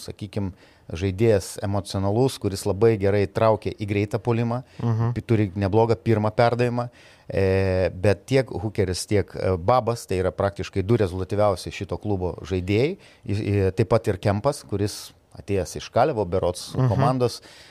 sakykime, 0.00 0.54
žaidėjas 0.88 1.58
emocionalus, 1.64 2.38
kuris 2.40 2.64
labai 2.64 2.94
gerai 3.00 3.26
traukia 3.28 3.74
į 3.76 3.88
greitą 3.90 4.20
polimą, 4.22 4.62
uh 4.78 4.84
mhm. 4.86 5.10
-huh. 5.10 5.22
turi 5.26 5.50
neblogą 5.54 5.96
pirmą 5.96 6.30
perdavimą, 6.30 6.88
e, 7.28 7.90
bet 7.92 8.26
tiek 8.26 8.48
Hookeris, 8.48 9.06
tiek 9.06 9.36
e, 9.36 9.56
Babas, 9.56 10.06
tai 10.06 10.18
yra 10.18 10.30
praktiškai 10.30 10.82
du 10.82 10.96
rezultatyviausi 10.96 11.70
šito 11.70 11.96
klubo 11.96 12.38
žaidėjai, 12.42 12.96
e, 13.28 13.70
taip 13.72 13.88
pat 13.88 14.08
ir 14.08 14.16
Kempas, 14.16 14.64
kuris 14.64 15.12
atėjęs 15.38 15.76
iš 15.76 15.88
Kalevo 15.90 16.24
Berots 16.24 16.68
uh 16.68 16.76
mhm. 16.76 16.84
-huh. 16.84 16.88
komandos, 16.88 17.40
e, 17.40 17.67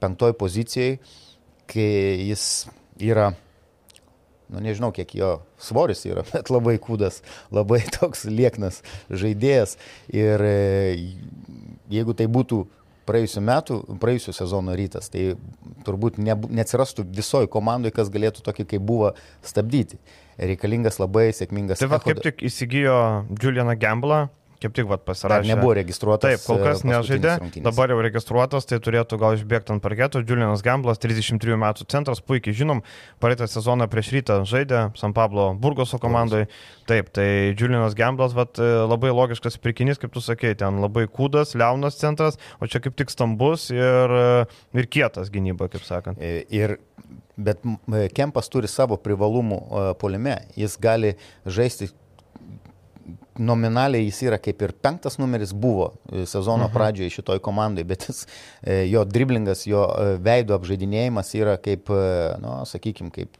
penktoj 0.00 0.34
pozicijai, 0.40 0.98
kai 1.70 1.90
jis 2.28 2.44
yra, 3.00 3.30
nu 4.50 4.62
nežinau, 4.64 4.90
kiek 4.94 5.14
jo 5.14 5.30
svoris 5.60 6.04
yra, 6.08 6.24
bet 6.32 6.50
labai 6.52 6.76
kūdas, 6.82 7.22
labai 7.54 7.82
toks 7.98 8.26
lieknas 8.28 8.82
žaidėjas. 9.10 9.76
Ir 10.14 10.44
e, 10.44 10.58
jeigu 11.92 12.16
tai 12.18 12.28
būtų 12.30 12.64
praėjusiu 13.10 13.42
metu, 13.42 13.80
praėjusiu 14.02 14.34
sezono 14.36 14.74
rytas, 14.78 15.08
tai 15.10 15.32
turbūt 15.86 16.20
ne, 16.22 16.36
neatsirastų 16.60 17.06
visoji 17.16 17.50
komandai, 17.50 17.92
kas 17.94 18.12
galėtų 18.12 18.44
tokį 18.46 18.68
kaip 18.74 18.84
buvo 18.86 19.14
stabdyti. 19.46 19.98
Reikalingas 20.40 21.00
labai 21.00 21.30
sėkmingas. 21.36 21.82
Tai 21.82 21.90
va, 21.90 21.98
kaip 22.04 22.22
tik 22.24 22.44
įsigijo 22.46 22.94
Julianą 23.42 23.74
Gamblą, 23.80 24.20
kaip 24.60 24.74
tik 24.76 24.88
vat, 24.90 25.00
Dar 25.00 25.08
pasirašė. 25.08 25.48
nebuvo 25.48 25.72
registruotas. 25.78 26.34
Taip, 26.34 26.42
kol 26.46 26.60
kas 26.62 26.82
e, 26.84 26.88
nežaidė, 26.90 27.32
rungtynės. 27.40 27.64
dabar 27.64 27.92
jau 27.94 27.98
registruotas, 28.04 28.66
tai 28.68 28.78
turėtų 28.84 29.18
gal 29.20 29.36
išbėgti 29.38 29.74
ant 29.74 29.82
parketo. 29.84 30.20
Julianas 30.20 30.62
Gamblas, 30.66 31.00
33 31.00 31.56
metų 31.60 31.86
centras, 31.90 32.20
puikiai 32.20 32.56
žinom, 32.56 32.82
praeitą 33.22 33.48
sezoną 33.50 33.88
prieš 33.90 34.12
rytą 34.16 34.40
žaidė 34.48 34.82
San 35.00 35.14
Pablo 35.16 35.50
Burgoso 35.60 36.00
komandai. 36.02 36.44
Taip, 36.90 37.08
tai 37.16 37.54
Julianas 37.54 37.96
Gamblas, 37.98 38.36
vat, 38.36 38.60
e, 38.60 38.68
labai 38.84 39.14
logiškas 39.14 39.56
pirkinys, 39.62 40.00
kaip 40.02 40.12
tu 40.12 40.20
sakei, 40.24 40.52
ten 40.58 40.82
labai 40.84 41.06
kūdas, 41.08 41.56
liaunas 41.56 41.96
centras, 42.00 42.36
o 42.60 42.68
čia 42.68 42.82
kaip 42.84 42.98
tik 43.00 43.12
stambus 43.12 43.70
ir, 43.72 44.16
e, 44.20 44.44
ir 44.76 44.90
kietas 44.90 45.32
gynyba, 45.32 45.70
kaip 45.72 45.86
sakant. 45.86 46.20
Ir, 46.20 46.76
bet 47.40 47.64
Kempas 48.12 48.50
turi 48.52 48.68
savo 48.68 48.98
privalumų 49.00 49.96
polime. 50.02 50.36
Jis 50.58 50.76
gali 50.82 51.14
žaisti 51.48 51.88
nominaliai 53.40 54.06
jis 54.06 54.22
yra 54.28 54.38
kaip 54.42 54.62
ir 54.62 54.74
penktas 54.84 55.18
numeris 55.20 55.52
buvo 55.56 55.90
e, 56.12 56.24
sezono 56.28 56.66
mhm. 56.66 56.74
pradžioje 56.74 57.16
šitoj 57.18 57.42
komandai, 57.44 57.84
bet 57.88 58.08
jis, 58.08 58.24
e, 58.62 58.82
jo 58.92 59.04
driblingas, 59.08 59.66
jo 59.70 59.86
e, 59.90 60.16
veido 60.22 60.56
apžaidinėjimas 60.58 61.32
yra 61.38 61.56
kaip, 61.62 61.92
nu, 62.42 62.58
sakykime, 62.68 63.12
kaip 63.14 63.38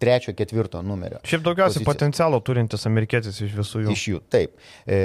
trečio, 0.00 0.34
ketvirto 0.36 0.80
numerio. 0.82 1.20
Šiaip 1.28 1.44
daugiausiai 1.44 1.82
Pozicija. 1.82 1.92
potencialo 1.92 2.40
turintis 2.44 2.86
amerikietis 2.88 3.40
iš 3.44 3.56
visų 3.58 3.84
jų. 3.84 3.96
Iš 3.96 4.04
jų, 4.14 4.20
taip. 4.32 4.54
E, 4.88 5.00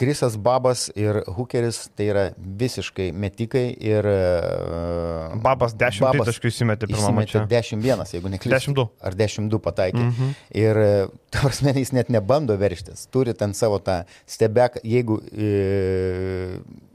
Krisas 0.00 0.36
Babas 0.40 0.86
ir 0.96 1.20
Hookeris 1.28 1.82
tai 1.92 2.06
yra 2.08 2.22
visiškai 2.36 3.10
metikai 3.12 3.66
ir... 3.76 4.06
e, 4.08 5.40
Babas 5.44 5.74
10 5.76 6.14
tritaškių 6.16 6.48
įsimetė 6.48 6.88
pirmą 6.88 7.10
mačą. 7.18 7.44
11, 7.50 8.14
jeigu 8.16 8.32
neklystu. 8.32 8.72
10-2. 8.72 8.86
Ar 9.04 9.18
10-2 9.20 9.60
pataikė. 9.66 10.00
Mhm. 10.06 10.32
Ir, 10.62 10.80
e, 10.80 11.04
ta 11.28 11.44
prasme, 11.44 11.74
jis 11.76 11.92
net 11.96 12.08
nebando 12.12 12.56
verštis. 12.60 13.04
Turi 13.12 13.36
ten 13.36 13.52
savo 13.58 13.76
tą 13.84 14.00
stebeką, 14.24 14.80
jeigu 14.88 15.20
e, 15.36 15.50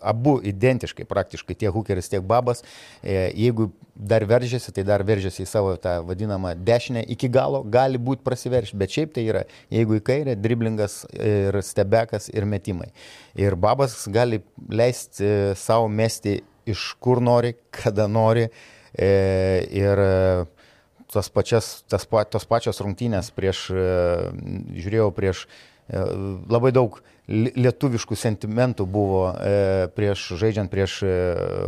abu 0.02 0.40
identiškai 0.42 1.06
praktiškai, 1.10 1.58
tiek 1.62 1.78
Hookeris, 1.78 2.10
tiek 2.10 2.26
Babas, 2.26 2.66
e, 3.04 3.30
jeigu 3.38 3.70
dar 3.96 4.26
veržiasi, 4.28 4.74
tai 4.76 4.84
dar 4.84 5.04
veržiasi 5.08 5.46
į 5.46 5.48
savo 5.48 5.76
tą 5.80 6.02
vadinamą 6.06 6.52
dešinę 6.68 7.06
iki 7.16 7.30
galo, 7.32 7.62
gali 7.64 8.00
būti 8.02 8.26
prasiveršti, 8.28 8.78
bet 8.80 8.92
šiaip 8.92 9.14
tai 9.16 9.24
yra, 9.30 9.44
jeigu 9.72 10.00
į 10.00 10.04
kairę, 10.06 10.36
driblingas 10.36 11.04
ir 11.16 11.56
stebekas 11.64 12.28
ir 12.34 12.48
metimai. 12.50 12.90
Ir 13.40 13.56
Babas 13.56 14.02
gali 14.12 14.42
leisti 14.70 15.24
e, 15.24 15.38
savo 15.56 15.88
mesti 15.88 16.42
iš 16.68 16.90
kur 17.00 17.24
nori, 17.24 17.54
kada 17.72 18.10
nori. 18.12 18.50
E, 18.96 19.10
ir 19.76 20.04
e, 20.04 20.12
tas 21.12 21.32
pačias, 21.32 21.86
tas, 21.88 22.04
tos 22.32 22.48
pačios 22.50 22.82
rungtynės 22.84 23.32
prieš, 23.32 23.70
žiūrėjau 23.72 25.08
prieš 25.16 25.46
labai 26.50 26.72
daug 26.74 26.96
li- 27.30 27.52
lietuviškų 27.56 28.16
sentimentų 28.18 28.86
buvo 28.90 29.20
e, 29.38 29.88
prieš, 29.94 30.32
žaidžiant 30.42 30.72
prieš 30.72 30.96
e, 31.06 31.12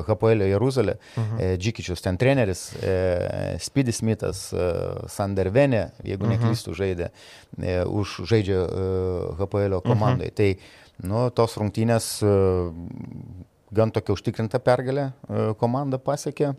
HPL 0.07 0.41
Jeruzalę. 0.49 0.95
Mhm. 1.17 1.37
E, 1.41 1.49
Džikičius 1.61 2.01
ten 2.01 2.17
treneris, 2.17 2.63
e, 2.81 3.57
Spidis 3.61 3.99
Smithas, 4.01 4.47
e, 4.53 4.67
Sandervenė, 5.09 5.83
jeigu 6.03 6.25
mhm. 6.25 6.33
neklystu, 6.35 6.73
žaidė, 6.77 7.11
e, 7.61 7.77
už 7.85 8.19
žaidžia 8.29 8.63
e, 8.65 8.87
HPL 9.41 9.79
komandai. 9.85 10.31
Mhm. 10.31 10.37
Tai 10.37 11.09
nu, 11.09 11.27
tos 11.37 11.57
rungtynės 11.61 12.09
e, 12.25 12.31
gan 13.77 13.91
tokia 13.93 14.15
užtikrinta 14.17 14.61
pergalė 14.63 15.11
e, 15.11 15.51
komanda 15.61 15.99
pasiekė 16.01 16.53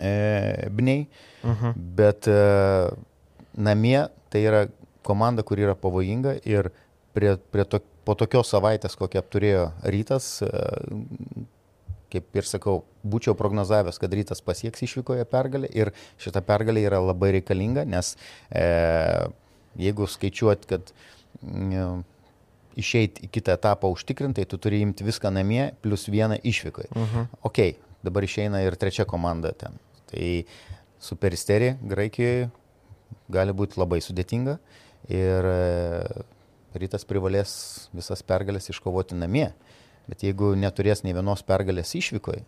e, 0.00 0.68
Bnei, 0.70 1.06
Mhm. 1.46 1.72
bet 1.94 2.26
e, 2.26 2.36
namie 3.54 4.08
tai 4.28 4.40
yra 4.42 4.64
komanda, 5.06 5.44
kuri 5.46 5.66
yra 5.66 5.76
pavojinga 5.78 6.38
ir 6.48 6.70
prie, 7.14 7.36
prie 7.52 7.64
to, 7.68 7.80
po 8.06 8.16
tokios 8.18 8.50
savaitės, 8.52 8.96
kokią 8.98 9.22
turėjo 9.32 9.64
rytas, 9.94 10.30
e, 10.44 11.46
kaip 12.12 12.38
ir 12.40 12.48
sakau, 12.48 12.82
būčiau 13.04 13.36
prognozavęs, 13.36 13.98
kad 14.00 14.14
rytas 14.16 14.40
pasieks 14.44 14.84
išvykoje 14.86 15.26
pergalę 15.28 15.68
ir 15.76 15.92
šita 16.22 16.42
pergalė 16.46 16.86
yra 16.88 17.02
labai 17.04 17.34
reikalinga, 17.36 17.84
nes 17.88 18.14
e, 18.48 18.64
jeigu 19.78 20.08
skaičiuot, 20.08 20.64
kad 20.70 20.94
mm, 21.42 22.00
išeiti 22.78 23.26
į 23.26 23.32
kitą 23.34 23.58
etapą 23.58 23.90
užtikrintai, 23.92 24.46
tu 24.48 24.60
turi 24.62 24.80
imti 24.84 25.06
viską 25.06 25.32
namie, 25.34 25.72
plus 25.82 26.06
vieną 26.08 26.38
išvykoje. 26.46 26.92
Mhm. 26.94 27.28
Ok, 27.48 27.62
dabar 28.06 28.24
išeina 28.24 28.62
ir 28.64 28.78
trečia 28.80 29.06
komanda 29.08 29.52
ten. 29.52 29.76
Tai 30.08 30.28
superisterija 31.02 31.76
Graikijoje 31.84 32.48
gali 33.32 33.52
būti 33.52 33.78
labai 33.80 34.00
sudėtinga 34.04 34.56
ir 35.06 35.48
e, 35.48 36.24
rytas 36.78 37.06
privalės 37.08 37.52
visas 37.96 38.22
pergalės 38.26 38.70
iškovoti 38.72 39.18
namie. 39.18 39.50
Bet 40.08 40.24
jeigu 40.24 40.54
neturės 40.56 41.04
nei 41.04 41.14
vienos 41.16 41.42
pergalės 41.44 41.94
išvykoje, 41.98 42.42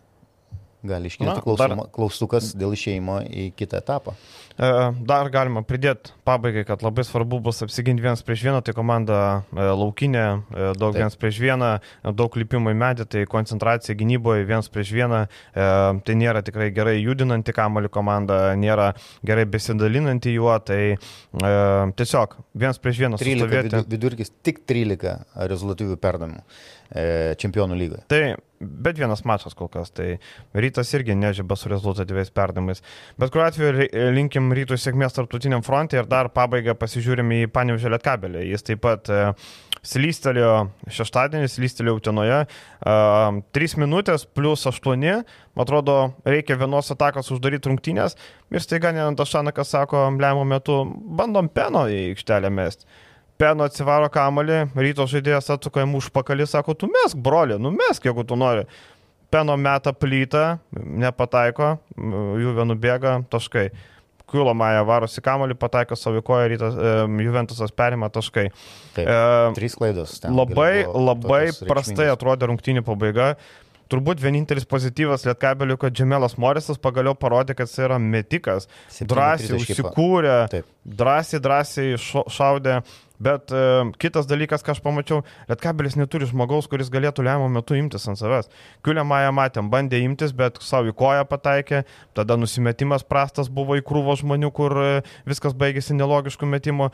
gali 0.82 1.06
iškilti 1.10 1.30
dar- 1.34 1.42
klausimo- 1.44 1.88
klaustukas 1.92 2.54
dėl 2.56 2.72
išeimo 2.72 3.20
į 3.28 3.52
kitą 3.56 3.78
etapą. 3.82 4.14
E, 4.60 4.92
Dar 5.06 5.28
galima 5.30 5.62
pridėti 5.62 6.12
pabaigai, 6.24 6.64
kad 6.66 6.82
labai 6.82 7.04
svarbu 7.04 7.40
bus 7.42 7.62
apsiginti 7.62 8.02
vienas 8.02 8.22
prieš 8.22 8.42
vieną, 8.44 8.62
tai 8.64 8.74
komanda 8.76 9.42
e, 9.56 9.60
laukinė, 9.60 10.24
e, 10.52 10.72
daug 10.76 10.92
Taip. 10.92 11.00
vienas 11.00 11.16
prieš 11.16 11.38
vieną, 11.40 11.70
daug 12.16 12.34
lipimų 12.36 12.74
į 12.74 12.78
medį, 12.82 13.06
tai 13.08 13.24
koncentracija 13.26 13.94
gynyboje 13.96 14.44
vienas 14.48 14.68
prieš 14.68 14.92
vieną, 14.92 15.20
tai 16.04 16.14
nėra 16.14 16.42
tikrai 16.44 16.70
gerai 16.74 16.96
judinanti 17.02 17.52
kamalį 17.56 17.88
komanda, 17.90 18.54
nėra 18.56 18.94
gerai 19.24 19.44
besidalinanti 19.44 20.32
juo, 20.34 20.52
tai 20.64 20.96
tiesiog 21.96 22.36
vienas 22.54 22.78
prieš 22.78 22.98
vieną 23.04 23.18
13 23.20 23.40
sustovėti. 23.46 23.70
vidu- 23.70 23.88
vidurkis, 23.94 24.30
tik 24.42 24.62
13 24.66 25.24
rezultatyvių 25.36 25.96
perdavimų 25.96 26.42
čempionų 26.90 27.76
lygoje. 27.78 28.04
Tai 28.10 28.22
bet 28.60 28.98
vienas 29.00 29.22
mačas 29.24 29.56
kol 29.56 29.70
kas, 29.72 29.88
tai 29.94 30.18
rytas 30.52 30.92
irgi 30.96 31.16
nežyba 31.16 31.56
su 31.56 31.70
rezultatyviais 31.72 32.32
perdavimais. 32.36 32.82
Bet 33.20 33.32
kuriuo 33.32 33.46
atveju 33.48 33.88
linkim 34.16 34.52
rytų 34.56 34.76
sėkmės 34.80 35.16
tarptautiniam 35.16 35.64
fronte 35.64 35.96
ir 35.96 36.08
dar 36.10 36.28
pabaigą 36.34 36.76
pasižiūrim 36.78 37.32
į 37.38 37.40
Panevžėlę 37.54 38.00
kabelį. 38.04 38.44
Jis 38.50 38.66
taip 38.68 38.82
pat 38.84 39.08
e, 39.08 39.22
slystelėjo 39.80 40.54
šeštadienį, 40.92 41.48
slystelėjo 41.48 41.96
Utenoje. 42.02 42.40
E, 42.44 42.96
3 43.56 43.78
minutės 43.80 44.26
plus 44.28 44.66
8, 44.68 45.08
man 45.56 45.64
atrodo, 45.64 45.98
reikia 46.28 46.60
vienos 46.60 46.92
atakos 46.92 47.32
uždaryti 47.32 47.72
rungtynės. 47.72 48.18
Ir 48.52 48.64
staiga 48.64 48.92
Nenantašanakas 48.92 49.72
sako, 49.72 50.10
lemų 50.20 50.44
metu, 50.52 50.82
bandom 51.16 51.48
peno 51.48 51.88
į 51.88 52.10
aikštelę 52.10 52.52
mesti. 52.52 52.84
Peno 53.40 53.64
atsivaro 53.64 54.08
kamalį, 54.12 54.58
ryto 54.76 55.06
žaidėjas 55.08 55.48
atsuka 55.54 55.80
jam 55.80 55.94
užpakalį, 55.96 56.44
sako, 56.50 56.74
tu 56.76 56.90
mesk, 56.92 57.16
broli, 57.16 57.56
numesk, 57.62 58.04
jeigu 58.04 58.24
tu 58.28 58.36
nori. 58.36 58.66
Peno 59.32 59.54
meta 59.56 59.92
plytą, 59.94 60.58
nepataiko, 60.74 61.76
jų 62.42 62.52
vienu 62.58 62.76
bėga, 62.82 63.20
taškai. 63.32 63.70
Kiulo 64.30 64.52
Maja 64.54 64.84
varosi 64.86 65.18
kamalį, 65.26 65.56
pataiko 65.58 65.96
savo 65.98 66.20
koją, 66.22 66.50
rytas, 66.52 66.76
e, 66.78 66.90
Juventusas 67.24 67.72
perima 67.74 68.06
taškai. 68.14 68.44
Taip, 68.94 69.08
E, 69.08 69.16
Trys 69.56 69.74
klaidos. 69.74 70.20
labai, 70.22 70.84
labai 70.86 71.40
prastai 71.66 72.06
atrodė 72.12 72.46
rungtynių 72.46 72.84
pabaiga. 72.86 73.32
Turbūt 73.90 74.20
vienintelis 74.22 74.62
pozityvas 74.70 75.24
Lietkabeliu, 75.26 75.74
kad 75.82 75.90
Džemelas 75.98 76.36
Morisas 76.38 76.78
pagaliau 76.78 77.16
parodė, 77.18 77.56
kad 77.58 77.66
jis 77.66 77.80
yra 77.88 77.96
metikas. 77.98 78.68
Drąsiai 79.02 79.56
užsikūrė, 79.58 80.36
drąsiai, 80.86 81.40
drąsiai 81.42 81.96
šaudė. 82.30 82.82
Bet 83.20 83.52
e, 83.52 83.62
kitas 84.00 84.28
dalykas, 84.30 84.64
ką 84.64 84.72
aš 84.72 84.80
pamačiau, 84.84 85.20
Lietkabelis 85.50 85.98
neturi 86.00 86.28
žmogaus, 86.30 86.68
kuris 86.72 86.88
galėtų 86.92 87.26
lemiamą 87.26 87.50
metu 87.60 87.76
imtis 87.76 88.08
ant 88.08 88.20
savęs. 88.20 88.48
Kiulė 88.86 89.04
Maja 89.04 89.30
matėm, 89.36 89.68
bandė 89.72 90.00
imtis, 90.06 90.32
bet 90.36 90.56
savo 90.64 90.88
į 90.88 90.96
koją 90.96 91.28
pataikė, 91.28 91.84
tada 92.16 92.38
nusimetimas 92.40 93.04
prastas 93.04 93.52
buvo 93.52 93.76
į 93.76 93.84
krūvo 93.84 94.16
žmonių, 94.22 94.52
kur 94.56 94.76
e, 94.80 94.90
viskas 95.28 95.56
baigėsi 95.56 95.98
nelogiškų 96.00 96.48
metimų. 96.48 96.90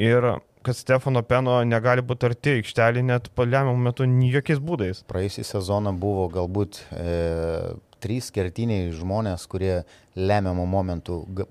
Ir 0.00 0.34
kad 0.66 0.76
Stefano 0.76 1.22
Peno 1.22 1.60
negali 1.64 2.02
būti 2.02 2.26
arti 2.26 2.56
aikštelį 2.58 3.04
net 3.06 3.28
lemiamų 3.38 3.76
metų 3.86 4.08
jokiais 4.32 4.58
būdais. 4.58 5.04
Praėjusį 5.08 5.44
sezoną 5.46 5.92
buvo 6.00 6.26
galbūt 6.32 6.80
e, 6.90 7.76
trys 8.06 8.30
kertiniai 8.34 8.88
žmonės, 8.94 9.44
kurie 9.50 9.82
lemiamų 10.16 10.64
momentų 10.70 11.18
ga, 11.36 11.44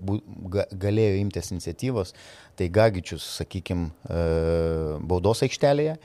ga, 0.56 0.64
galėjo 0.86 1.20
imtis 1.20 1.52
iniciatyvos. 1.54 2.16
Tai 2.56 2.66
Gagičius, 2.72 3.20
sakykime, 3.36 3.90
baudos 5.04 5.42
aikštelėje 5.44 5.98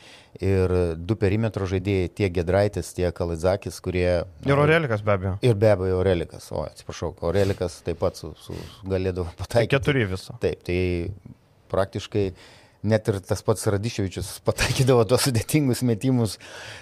ir 0.43 0.73
du 0.99 1.15
perimetro 1.19 1.63
žaidėjai, 1.71 2.09
tiek 2.19 2.33
Gedraitis, 2.35 2.89
tiek 2.97 3.15
Kalizakis, 3.15 3.79
kurie... 3.83 4.25
Ir 4.43 4.59
Aurelikas 4.59 5.03
be 5.07 5.13
abejo. 5.15 5.33
Ir 5.47 5.55
be 5.59 5.71
abejo 5.71 6.01
Aurelikas, 6.01 6.49
o 6.51 6.65
atsiprašau, 6.67 7.13
Aurelikas 7.23 7.79
taip 7.87 8.01
pat 8.03 8.19
su, 8.19 8.33
su, 8.43 8.55
galėdavo 8.83 9.31
Tai 9.31 9.39
pataikyti. 9.45 9.71
keturi 9.77 10.07
viso. 10.11 10.35
Taip, 10.43 10.63
tai 10.67 10.79
praktiškai 11.71 12.25
net 12.83 13.09
ir 13.11 13.19
tas 13.25 13.43
pats 13.45 13.67
Radiševičius 13.73 14.31
pataikydavo 14.47 15.05
tos 15.09 15.27
sudėtingus 15.27 15.83
metimus, 15.87 16.37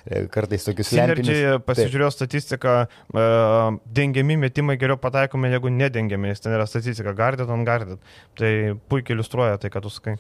e, 0.06 0.26
kartais 0.32 0.68
tokius 0.68 0.92
lempinius. 0.96 1.62
Pasižiūrėjau 1.68 2.12
statistiką, 2.16 2.76
e, 2.88 3.26
dengiami 4.00 4.40
metimai 4.46 4.78
geriau 4.82 5.00
pataikomi, 5.02 5.52
jeigu 5.56 5.74
nedengiami, 5.76 6.32
nes 6.32 6.44
ten 6.44 6.56
yra 6.56 6.68
statistika, 6.70 7.16
gardėt 7.18 7.52
ant 7.52 7.68
gardėt. 7.68 8.14
Tai 8.40 8.54
puikiai 8.92 9.18
iliustruoja 9.18 9.60
tai, 9.62 9.74
ką 9.74 9.84
tu 9.86 9.94
sakai. 9.94 10.16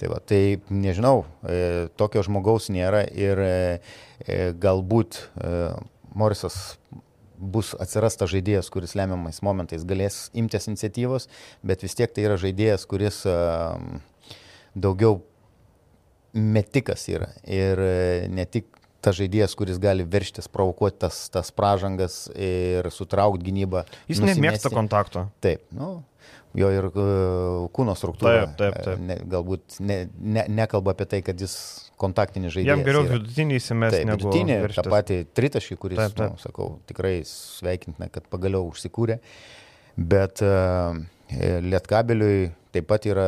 Tai, 0.00 0.08
va, 0.10 0.18
tai 0.18 0.58
nežinau, 0.72 1.24
e, 1.46 1.88
tokio 2.00 2.24
žmogaus 2.26 2.66
nėra 2.74 3.04
ir 3.14 3.38
e, 3.38 3.56
e, 4.26 4.38
galbūt 4.58 5.20
e, 5.38 5.52
Morisas 6.18 6.56
bus 7.42 7.72
atsirasta 7.80 8.28
žaidėjas, 8.30 8.70
kuris 8.72 8.96
lemiamais 8.98 9.40
momentais 9.46 9.84
galės 9.88 10.28
imtis 10.38 10.68
iniciatyvos, 10.70 11.28
bet 11.66 11.82
vis 11.86 11.96
tiek 11.98 12.12
tai 12.12 12.26
yra 12.28 12.38
žaidėjas, 12.40 12.86
kuris 12.90 13.22
e, 13.26 13.36
daugiau 14.74 15.20
metikas 16.32 17.04
yra. 17.12 17.28
Ir 17.44 17.80
e, 17.82 18.28
ne 18.32 18.46
tik 18.48 18.70
tas 19.02 19.18
žaidėjas, 19.18 19.56
kuris 19.58 19.80
gali 19.82 20.06
verštis, 20.06 20.48
provokuoti 20.52 21.00
tas, 21.02 21.24
tas 21.34 21.50
pražangas 21.54 22.28
ir 22.38 22.86
sutraukti 22.94 23.48
gynybą. 23.48 23.82
Jis 24.10 24.22
nemėgsta 24.22 24.70
kontakto. 24.72 25.26
Taip, 25.42 25.64
nu, 25.74 25.96
jo 26.58 26.68
ir 26.70 26.86
uh, 26.92 27.64
kūno 27.74 27.96
struktūra. 27.98 28.44
Taip, 28.46 28.58
taip, 28.60 28.76
taip. 28.86 29.00
Ne, 29.02 29.16
galbūt 29.32 29.80
ne, 29.82 30.04
ne, 30.20 30.44
nekalba 30.60 30.94
apie 30.94 31.08
tai, 31.10 31.22
kad 31.26 31.40
jis 31.42 31.56
kontaktinis 32.00 32.54
žaidėjas. 32.54 32.76
Jam 32.76 32.84
geriau 32.86 33.08
vidutinį 33.08 33.58
įsimesti. 33.58 34.04
Taip, 34.04 34.12
vidutinį, 34.14 34.58
tą 34.76 34.86
patį 34.86 35.18
tritaškį, 35.34 35.78
kuris, 35.82 35.98
taip, 35.98 36.14
taip. 36.20 36.36
Nu, 36.36 36.42
sakau, 36.42 36.68
tikrai 36.90 37.16
sveikintina, 37.28 38.06
kad 38.12 38.28
pagaliau 38.30 38.70
užsikūrė. 38.70 39.18
Bet 39.98 40.44
uh, 40.46 40.94
Lietkabeliui 41.66 42.52
taip 42.72 42.86
pat 42.88 43.10
yra 43.10 43.26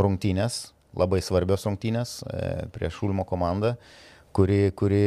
rungtynės, 0.00 0.60
labai 0.96 1.22
svarbios 1.24 1.66
rungtynės 1.68 2.18
uh, 2.24 2.66
prieš 2.74 3.02
Ulmo 3.06 3.26
komandą, 3.28 3.76
kuri, 4.36 4.68
kuri 4.76 5.06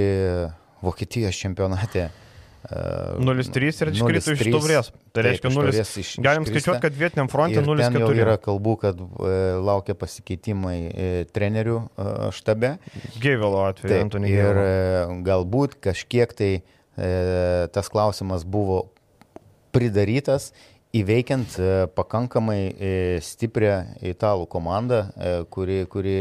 Vokietijos 0.82 1.38
čempionate 1.38 2.08
uh, 2.08 2.26
0-3 2.68 3.70
ir 3.72 3.92
iškrito 3.94 4.34
iš 4.36 4.42
taurės. 4.52 4.90
Tai 5.16 5.24
reiškia 5.24 5.52
0. 5.54 5.84
Galim 6.26 6.46
skaičiuoti, 6.48 6.82
kad 6.84 6.98
vietiniam 6.98 7.30
fronte 7.32 7.64
0-4. 7.64 8.10
Yra 8.20 8.36
kalbų, 8.42 8.74
kad 8.84 9.00
e, 9.00 9.38
laukia 9.64 9.96
pasikeitimai 9.98 10.76
e, 10.90 11.08
trenerių 11.32 11.78
e, 11.80 12.08
štabe. 12.36 12.74
Geivelo 13.24 13.64
atveju, 13.70 14.02
Antony. 14.04 14.34
Ir 14.36 14.60
e, 14.60 14.68
galbūt 15.26 15.80
kažkiek 15.88 16.36
tai 16.36 16.52
e, 16.60 17.14
tas 17.74 17.90
klausimas 17.92 18.44
buvo 18.44 18.90
pridarytas 19.72 20.52
įveikiant 20.96 21.58
e, 21.60 21.74
pakankamai 21.94 22.62
e, 22.74 22.94
stiprią 23.22 23.76
italų 24.12 24.48
komandą, 24.50 25.04
e, 25.14 25.36
kuri, 25.54 25.84
kuri 25.90 26.18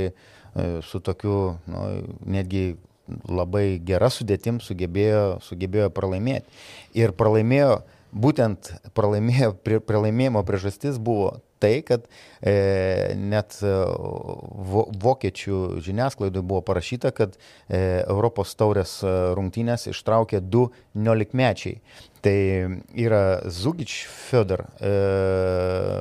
su 0.82 0.98
tokiu 1.04 1.52
nu, 1.70 1.80
netgi 2.26 2.72
labai 3.30 3.78
gera 3.86 4.08
sudėtim 4.10 4.56
sugebėjo, 4.64 5.38
sugebėjo 5.44 5.86
pralaimėti. 5.94 6.48
Ir 6.98 7.12
pralaimėjo, 7.14 7.76
būtent 8.12 8.72
pralaimėjo, 8.96 9.54
pralaimėjimo 9.86 10.42
priežastis 10.46 10.98
buvo 11.02 11.38
tai, 11.58 11.82
kad 11.82 12.04
e, 12.40 13.14
net 13.18 13.56
e, 13.66 13.72
vo, 14.70 14.84
vokiečių 15.02 15.80
žiniasklaidui 15.82 16.42
buvo 16.42 16.62
parašyta, 16.66 17.10
kad 17.14 17.34
e, 17.34 18.04
Europos 18.06 18.54
taurės 18.58 19.00
e, 19.02 19.14
rungtynės 19.38 19.88
ištraukė 19.90 20.40
du 20.42 20.68
niolikmečiai. 20.94 21.80
Tai 22.22 22.38
yra 22.98 23.22
Zugič 23.50 24.00
Fedor. 24.10 24.64
E, 24.82 24.94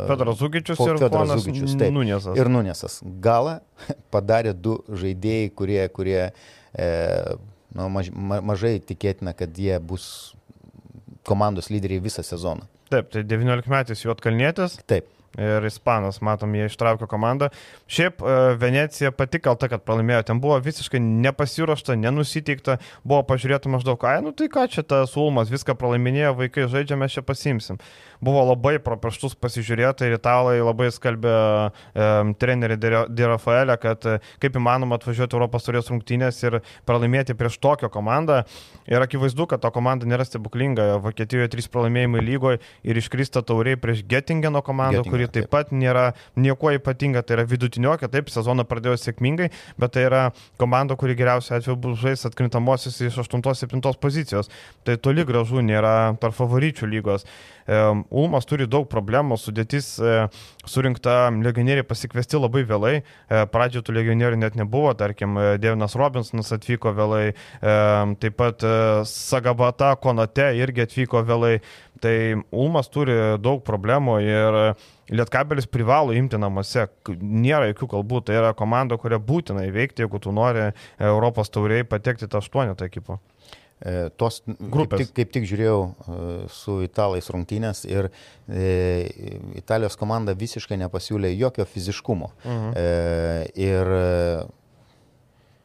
Fedoras 0.09 0.39
Zugičius 0.41 0.81
ir 0.85 1.01
Fedoras 1.01 1.43
Zugičius. 1.43 1.75
Taip, 1.77 1.93
Nunesas. 1.93 2.37
Ir 2.37 2.49
Nunesas. 2.53 3.01
Galą 3.21 3.59
padarė 4.13 4.53
du 4.53 4.79
žaidėjai, 4.89 5.51
kurie, 5.57 5.83
kurie 5.93 6.21
e, 6.29 6.89
nu, 7.77 7.89
maž, 7.93 8.11
ma, 8.13 8.41
mažai 8.53 8.77
tikėtina, 8.81 9.33
kad 9.37 9.57
jie 9.57 9.77
bus 9.81 10.36
komandos 11.27 11.69
lyderiai 11.73 12.03
visą 12.03 12.23
sezoną. 12.25 12.65
Taip, 12.91 13.11
tai 13.11 13.25
19 13.27 13.71
metais 13.73 14.03
Juotkalnėtis. 14.05 14.79
Taip 14.87 15.11
ir 15.37 15.67
Ispanas, 15.69 16.19
matom, 16.25 16.55
jie 16.57 16.67
ištraukė 16.67 17.07
komandą. 17.09 17.51
Šiaip 17.91 18.21
e, 18.21 18.35
Venecija 18.59 19.13
pati 19.15 19.41
kalta, 19.43 19.69
kad 19.71 19.85
pralaimėjo, 19.87 20.23
ten 20.31 20.41
buvo 20.43 20.57
visiškai 20.63 21.01
nepasiruošta, 21.03 21.97
nenusiteikta, 22.01 22.79
buvo 23.07 23.23
pažiūrėta 23.29 23.71
maždaug, 23.71 24.03
ai, 24.09 24.19
nu 24.25 24.33
tai 24.35 24.49
ką 24.51 24.67
čia 24.73 24.83
tas 24.87 25.15
Ulmas, 25.19 25.51
viską 25.53 25.77
pralaiminėjo, 25.79 26.35
vaikai 26.41 26.67
žaidžia, 26.71 26.99
mes 26.99 27.15
čia 27.15 27.25
pasimsim 27.25 27.81
buvo 28.21 28.41
labai 28.49 28.77
pro 28.83 28.97
pirštus 28.99 29.35
pasižiūrėta 29.39 30.07
ir 30.07 30.17
italai 30.17 30.57
labai 30.61 30.89
skalbė 30.93 31.33
e, 31.33 32.07
trenerį 32.41 32.77
Di 33.13 33.27
Rafaelę, 33.27 33.77
kad 33.81 34.05
e, 34.09 34.17
kaip 34.41 34.57
įmanoma 34.57 34.97
atvažiuoti 34.97 35.37
Europos 35.37 35.67
turės 35.67 35.91
rungtynės 35.91 36.39
ir 36.45 36.59
pralaimėti 36.87 37.37
prieš 37.37 37.59
tokią 37.63 37.89
komandą. 37.93 38.43
Ir 38.89 39.03
akivaizdu, 39.03 39.47
kad 39.51 39.61
ta 39.63 39.71
komanda 39.73 40.07
nėra 40.09 40.25
stebuklinga. 40.27 40.97
Vokietijoje 41.03 41.51
trys 41.53 41.69
pralaimėjimai 41.71 42.23
lygoje 42.23 42.61
ir 42.87 43.01
iškrista 43.01 43.43
tauriai 43.45 43.79
prieš 43.79 44.03
Gettingeno 44.07 44.63
komandą, 44.65 45.03
Gettinger, 45.03 45.13
kuri 45.13 45.26
taip 45.33 45.49
pat 45.53 45.73
nėra 45.75 46.11
nieko 46.39 46.71
ypatinga. 46.77 47.23
Tai 47.27 47.39
yra 47.39 47.47
vidutiniokė, 47.49 48.09
taip, 48.13 48.31
sezoną 48.33 48.67
pradėjo 48.69 48.97
sėkmingai, 49.01 49.51
bet 49.79 49.95
tai 49.97 50.07
yra 50.07 50.23
komanda, 50.61 50.97
kuri 50.99 51.17
geriausiu 51.17 51.57
atveju 51.57 51.77
bus 51.83 51.99
žais 52.01 52.25
atkrintamosios 52.29 52.99
iš 53.01 53.21
8-7 53.25 53.83
pozicijos. 54.01 54.51
Tai 54.87 54.97
toli 55.01 55.25
gražu 55.27 55.63
nėra 55.65 56.17
tarp 56.21 56.37
favoričių 56.37 56.91
lygos. 56.95 57.27
Ulmas 57.67 58.47
turi 58.47 58.63
daug 58.69 58.85
problemų, 58.87 59.35
sudėtis 59.41 59.89
e, 59.99 60.11
surinkta, 60.69 61.27
legionieriai 61.43 61.83
pasikviesti 61.87 62.39
labai 62.39 62.63
vėlai, 62.67 62.93
e, 63.01 63.41
pradžioje 63.51 63.83
tų 63.89 63.95
legionierių 63.97 64.39
net 64.39 64.55
nebuvo, 64.55 64.93
tarkim, 64.95 65.35
e, 65.35 65.57
Devinas 65.59 65.97
Robinsonas 65.99 66.53
atvyko 66.55 66.95
vėlai, 66.95 67.25
taip 68.21 68.37
pat 68.39 68.63
Sagabata 69.09 69.91
Konate 69.99 70.47
irgi 70.55 70.85
atvyko 70.85 71.23
vėlai, 71.27 71.57
tai 72.01 72.15
Ulmas 72.55 72.87
turi 72.93 73.17
daug 73.41 73.63
problemų 73.67 74.19
ir 74.23 74.59
Lietkabelis 75.07 75.69
privalo 75.71 76.11
imti 76.15 76.39
namuose, 76.39 76.87
nėra 77.21 77.69
jokių 77.71 77.87
kalbų, 77.95 78.21
tai 78.27 78.41
yra 78.41 78.51
komanda, 78.57 78.97
kurią 78.99 79.21
būtina 79.23 79.63
įveikti, 79.69 80.03
jeigu 80.03 80.19
tu 80.19 80.33
nori 80.35 80.69
Europos 80.99 81.51
tauriai 81.53 81.87
patekti 81.87 82.27
tą 82.27 82.41
aštuonetą 82.43 82.89
ekipą. 82.89 83.19
E, 83.77 84.09
tos 84.17 84.41
grupės. 84.47 84.97
Kaip 84.97 85.03
tik, 85.03 85.13
kaip 85.19 85.33
tik 85.35 85.43
žiūrėjau 85.51 85.81
e, 85.85 86.21
su 86.49 86.79
italais 86.81 87.27
rungtynės 87.29 87.83
ir 87.85 88.09
e, 88.49 89.05
Italijos 89.59 89.95
komanda 90.01 90.33
visiškai 90.37 90.79
nepasiūlė 90.81 91.29
jokio 91.37 91.67
fiziškumo. 91.69 92.31
Mhm. 92.41 92.71
E, 92.73 92.87
ir 93.67 93.93
e, 93.99 94.07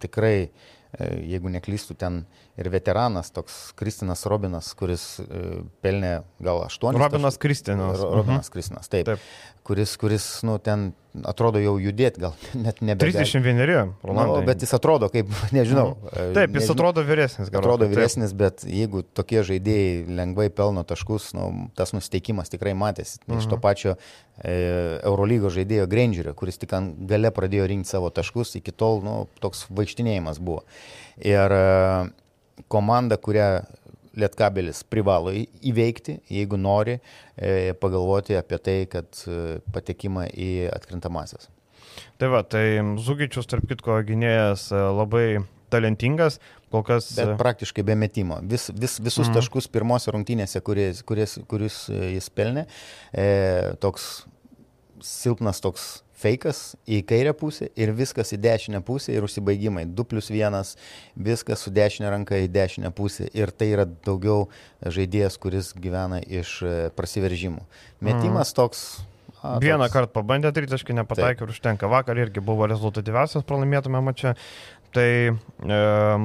tikrai, 0.04 0.36
e, 0.44 1.08
jeigu 1.32 1.54
neklystų, 1.56 1.96
ten 2.04 2.22
ir 2.56 2.68
veteranas 2.68 3.30
toks 3.32 3.72
Kristinas 3.78 4.26
Robinas, 4.28 4.72
kuris 4.76 5.04
e, 5.22 5.62
pelnė 5.84 6.18
gal 6.42 6.60
aštuonis. 6.66 7.00
Robinas 7.00 7.38
Kristinas. 7.40 8.02
Robinas 8.02 8.48
mhm. 8.48 8.52
Kristinas, 8.52 8.92
taip. 8.92 9.08
taip. 9.08 9.30
Kuris, 9.62 9.94
kuris, 9.96 10.24
nu, 10.42 10.56
ten 10.58 10.90
atrodo 11.28 11.60
jau 11.62 11.76
judėti, 11.80 12.20
gal 12.24 12.34
net 12.66 12.82
nebe. 12.84 13.06
31, 13.08 13.94
Rolandai. 14.04 14.42
Nu, 14.42 14.46
bet 14.48 14.64
jis 14.64 14.74
atrodo 14.76 15.08
kaip, 15.12 15.32
nežinau. 15.56 15.94
Mhm. 15.94 16.34
Taip, 16.36 16.52
jis 16.52 16.58
nežinau, 16.58 16.76
atrodo 16.76 17.06
vyresnis, 17.08 17.48
gal. 17.48 17.62
Atrodo 17.62 17.88
vyresnis, 17.88 18.34
taip. 18.34 18.42
bet 18.42 18.66
jeigu 18.68 19.04
tokie 19.16 19.40
žaidėjai 19.48 20.16
lengvai 20.20 20.50
pelno 20.52 20.84
taškus, 20.84 21.32
nu, 21.38 21.48
tas 21.78 21.96
nusiteikimas 21.96 22.52
tikrai 22.52 22.76
matėsi. 22.76 23.22
Mhm. 23.24 23.40
Iš 23.40 23.48
to 23.48 23.56
mhm. 23.56 23.64
pačio 23.64 23.96
e, 23.96 24.56
Eurolygo 25.00 25.48
žaidėjo 25.54 25.88
Grangerio, 25.88 26.36
kuris 26.36 26.60
tik 26.60 26.76
gale 27.08 27.32
pradėjo 27.32 27.70
rinkti 27.72 27.96
savo 27.96 28.12
taškus, 28.12 28.58
iki 28.60 28.76
tol 28.76 29.00
nu, 29.06 29.22
toks 29.40 29.70
vaikštinėjimas 29.72 30.42
buvo. 30.42 30.66
Ir 31.22 31.54
e, 31.54 31.62
komanda, 32.70 33.18
kurią 33.18 33.62
Lietkabelis 34.12 34.82
privalo 34.92 35.32
įveikti, 35.32 36.18
jeigu 36.28 36.58
nori 36.60 36.98
e, 36.98 37.72
pagalvoti 37.80 38.36
apie 38.36 38.58
tai, 38.60 38.76
kad 38.92 39.08
e, 39.24 39.56
patekimą 39.72 40.26
į 40.36 40.50
atkrintamasias. 40.72 41.48
Tai 42.20 42.28
va, 42.32 42.42
tai 42.44 42.66
Zugičius, 43.00 43.48
tarp 43.48 43.64
kitko, 43.70 43.96
gynėjas 44.08 44.66
e, 44.72 44.82
labai 44.98 45.24
talentingas, 45.72 46.38
kol 46.72 46.84
kas. 46.84 47.08
Bet 47.16 47.38
praktiškai 47.40 47.84
be 47.88 47.96
metimo. 47.96 48.36
Vis, 48.44 48.68
vis, 48.76 48.98
visus 49.00 49.30
mm. 49.30 49.38
taškus 49.38 49.70
pirmose 49.72 50.12
rungtynėse, 50.12 50.60
kuris, 50.64 51.00
kuris, 51.08 51.38
kuris 51.48 51.86
jis 51.88 52.28
pelnė, 52.36 52.66
e, 53.16 53.26
toks 53.80 54.26
silpnas 55.02 55.64
toks 55.64 56.01
fejkas 56.22 56.62
į 56.86 57.02
kairę 57.08 57.34
pusę 57.36 57.68
ir 57.78 57.92
viskas 57.96 58.32
į 58.34 58.40
dešinę 58.42 58.82
pusę 58.86 59.14
ir 59.14 59.26
užsibaigimai. 59.26 59.84
2 59.90 60.08
plus 60.08 60.30
1, 60.32 60.74
viskas 61.28 61.64
su 61.66 61.72
dešinė 61.74 62.10
ranka 62.14 62.40
į 62.40 62.50
dešinę 62.52 62.92
pusę 62.96 63.28
ir 63.34 63.52
tai 63.54 63.72
yra 63.74 63.86
daugiau 63.86 64.48
žaidėjas, 64.82 65.38
kuris 65.42 65.72
gyvena 65.76 66.22
iš 66.22 66.58
e, 66.62 66.76
prasiveržimų. 66.96 67.64
Metimas 68.02 68.52
mm. 68.52 68.58
toks 68.58 68.86
A, 69.42 69.56
Vieną 69.58 69.88
kartą 69.90 70.12
pabandė 70.20 70.52
tritaškį, 70.54 70.94
nepataikė 71.00 71.42
ir 71.42 71.50
užtenka. 71.50 71.88
Vakar 71.90 72.18
irgi 72.22 72.42
buvo 72.44 72.68
rezultatyviausias 72.70 73.42
pralaimėtume 73.48 73.98
mače. 74.06 74.36
Tai 74.92 75.08
e, 75.08 75.36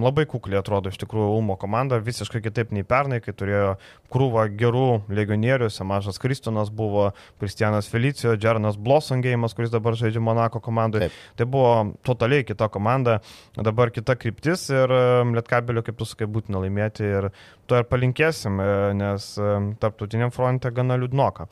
labai 0.04 0.26
kukliai 0.28 0.60
atrodo 0.60 0.92
iš 0.92 0.98
tikrųjų 1.00 1.30
Ulmo 1.38 1.56
komanda, 1.60 2.02
visiškai 2.04 2.42
kitaip 2.44 2.74
nei 2.76 2.84
pernai, 2.84 3.22
kai 3.24 3.32
turėjo 3.32 3.78
krūvą 4.12 4.44
gerų 4.60 4.88
legionierių, 5.08 5.70
Semažas 5.72 6.20
Kristonas 6.20 6.68
buvo, 6.74 7.10
Kristianas 7.40 7.88
Felicijo, 7.88 8.36
Džernas 8.36 8.76
Blossongėjimas, 8.76 9.56
kuris 9.56 9.72
dabar 9.72 9.96
žaidžia 10.00 10.24
Monako 10.24 10.60
komandoje. 10.64 11.08
Taip. 11.08 11.22
Tai 11.40 11.48
buvo 11.54 11.72
totaliai 12.08 12.44
kita 12.48 12.68
komanda, 12.74 13.22
dabar 13.56 13.94
kita 13.96 14.18
kryptis 14.20 14.68
ir 14.74 14.92
e, 14.92 15.04
Lietkabelio, 15.38 15.86
kaip 15.88 16.00
tu 16.00 16.08
sakai, 16.10 16.28
būtina 16.28 16.60
laimėti 16.66 17.08
ir 17.08 17.30
to 17.70 17.80
ir 17.82 17.88
palinkėsim, 17.90 18.60
e, 18.62 18.68
nes 18.98 19.30
e, 19.40 19.54
tarptautiniam 19.82 20.32
fronte 20.34 20.72
gana 20.76 20.98
liūdnoka. 21.00 21.48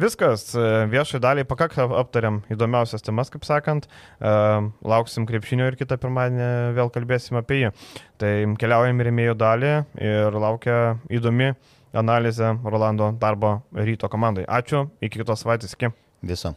Viskas, 0.00 0.50
viešai 0.90 1.20
daliai 1.22 1.48
pakak 1.48 1.76
aptariam 1.84 2.40
įdomiausias 2.52 3.04
temas, 3.04 3.28
kaip 3.32 3.44
sakant, 3.44 3.88
lauksim 4.20 5.26
krepšinio 5.28 5.66
ir 5.68 5.76
kitą 5.76 5.98
pirmadienį 6.00 6.48
vėl 6.78 6.92
kalbėsim 6.94 7.36
apie 7.40 7.60
jį. 7.64 7.72
Tai 8.20 8.32
keliaujam 8.60 9.02
į 9.02 9.08
remėjų 9.10 9.36
dalį 9.42 9.74
ir 10.00 10.40
laukia 10.40 10.78
įdomi 11.12 11.52
analizę 11.92 12.56
Rolando 12.64 13.12
darbo 13.20 13.60
ryto 13.74 14.08
komandai. 14.08 14.46
Ačiū, 14.48 14.86
iki 15.02 15.20
kitos 15.20 15.44
savaitės, 15.44 15.76
iki. 15.76 15.92
Viso. 16.22 16.54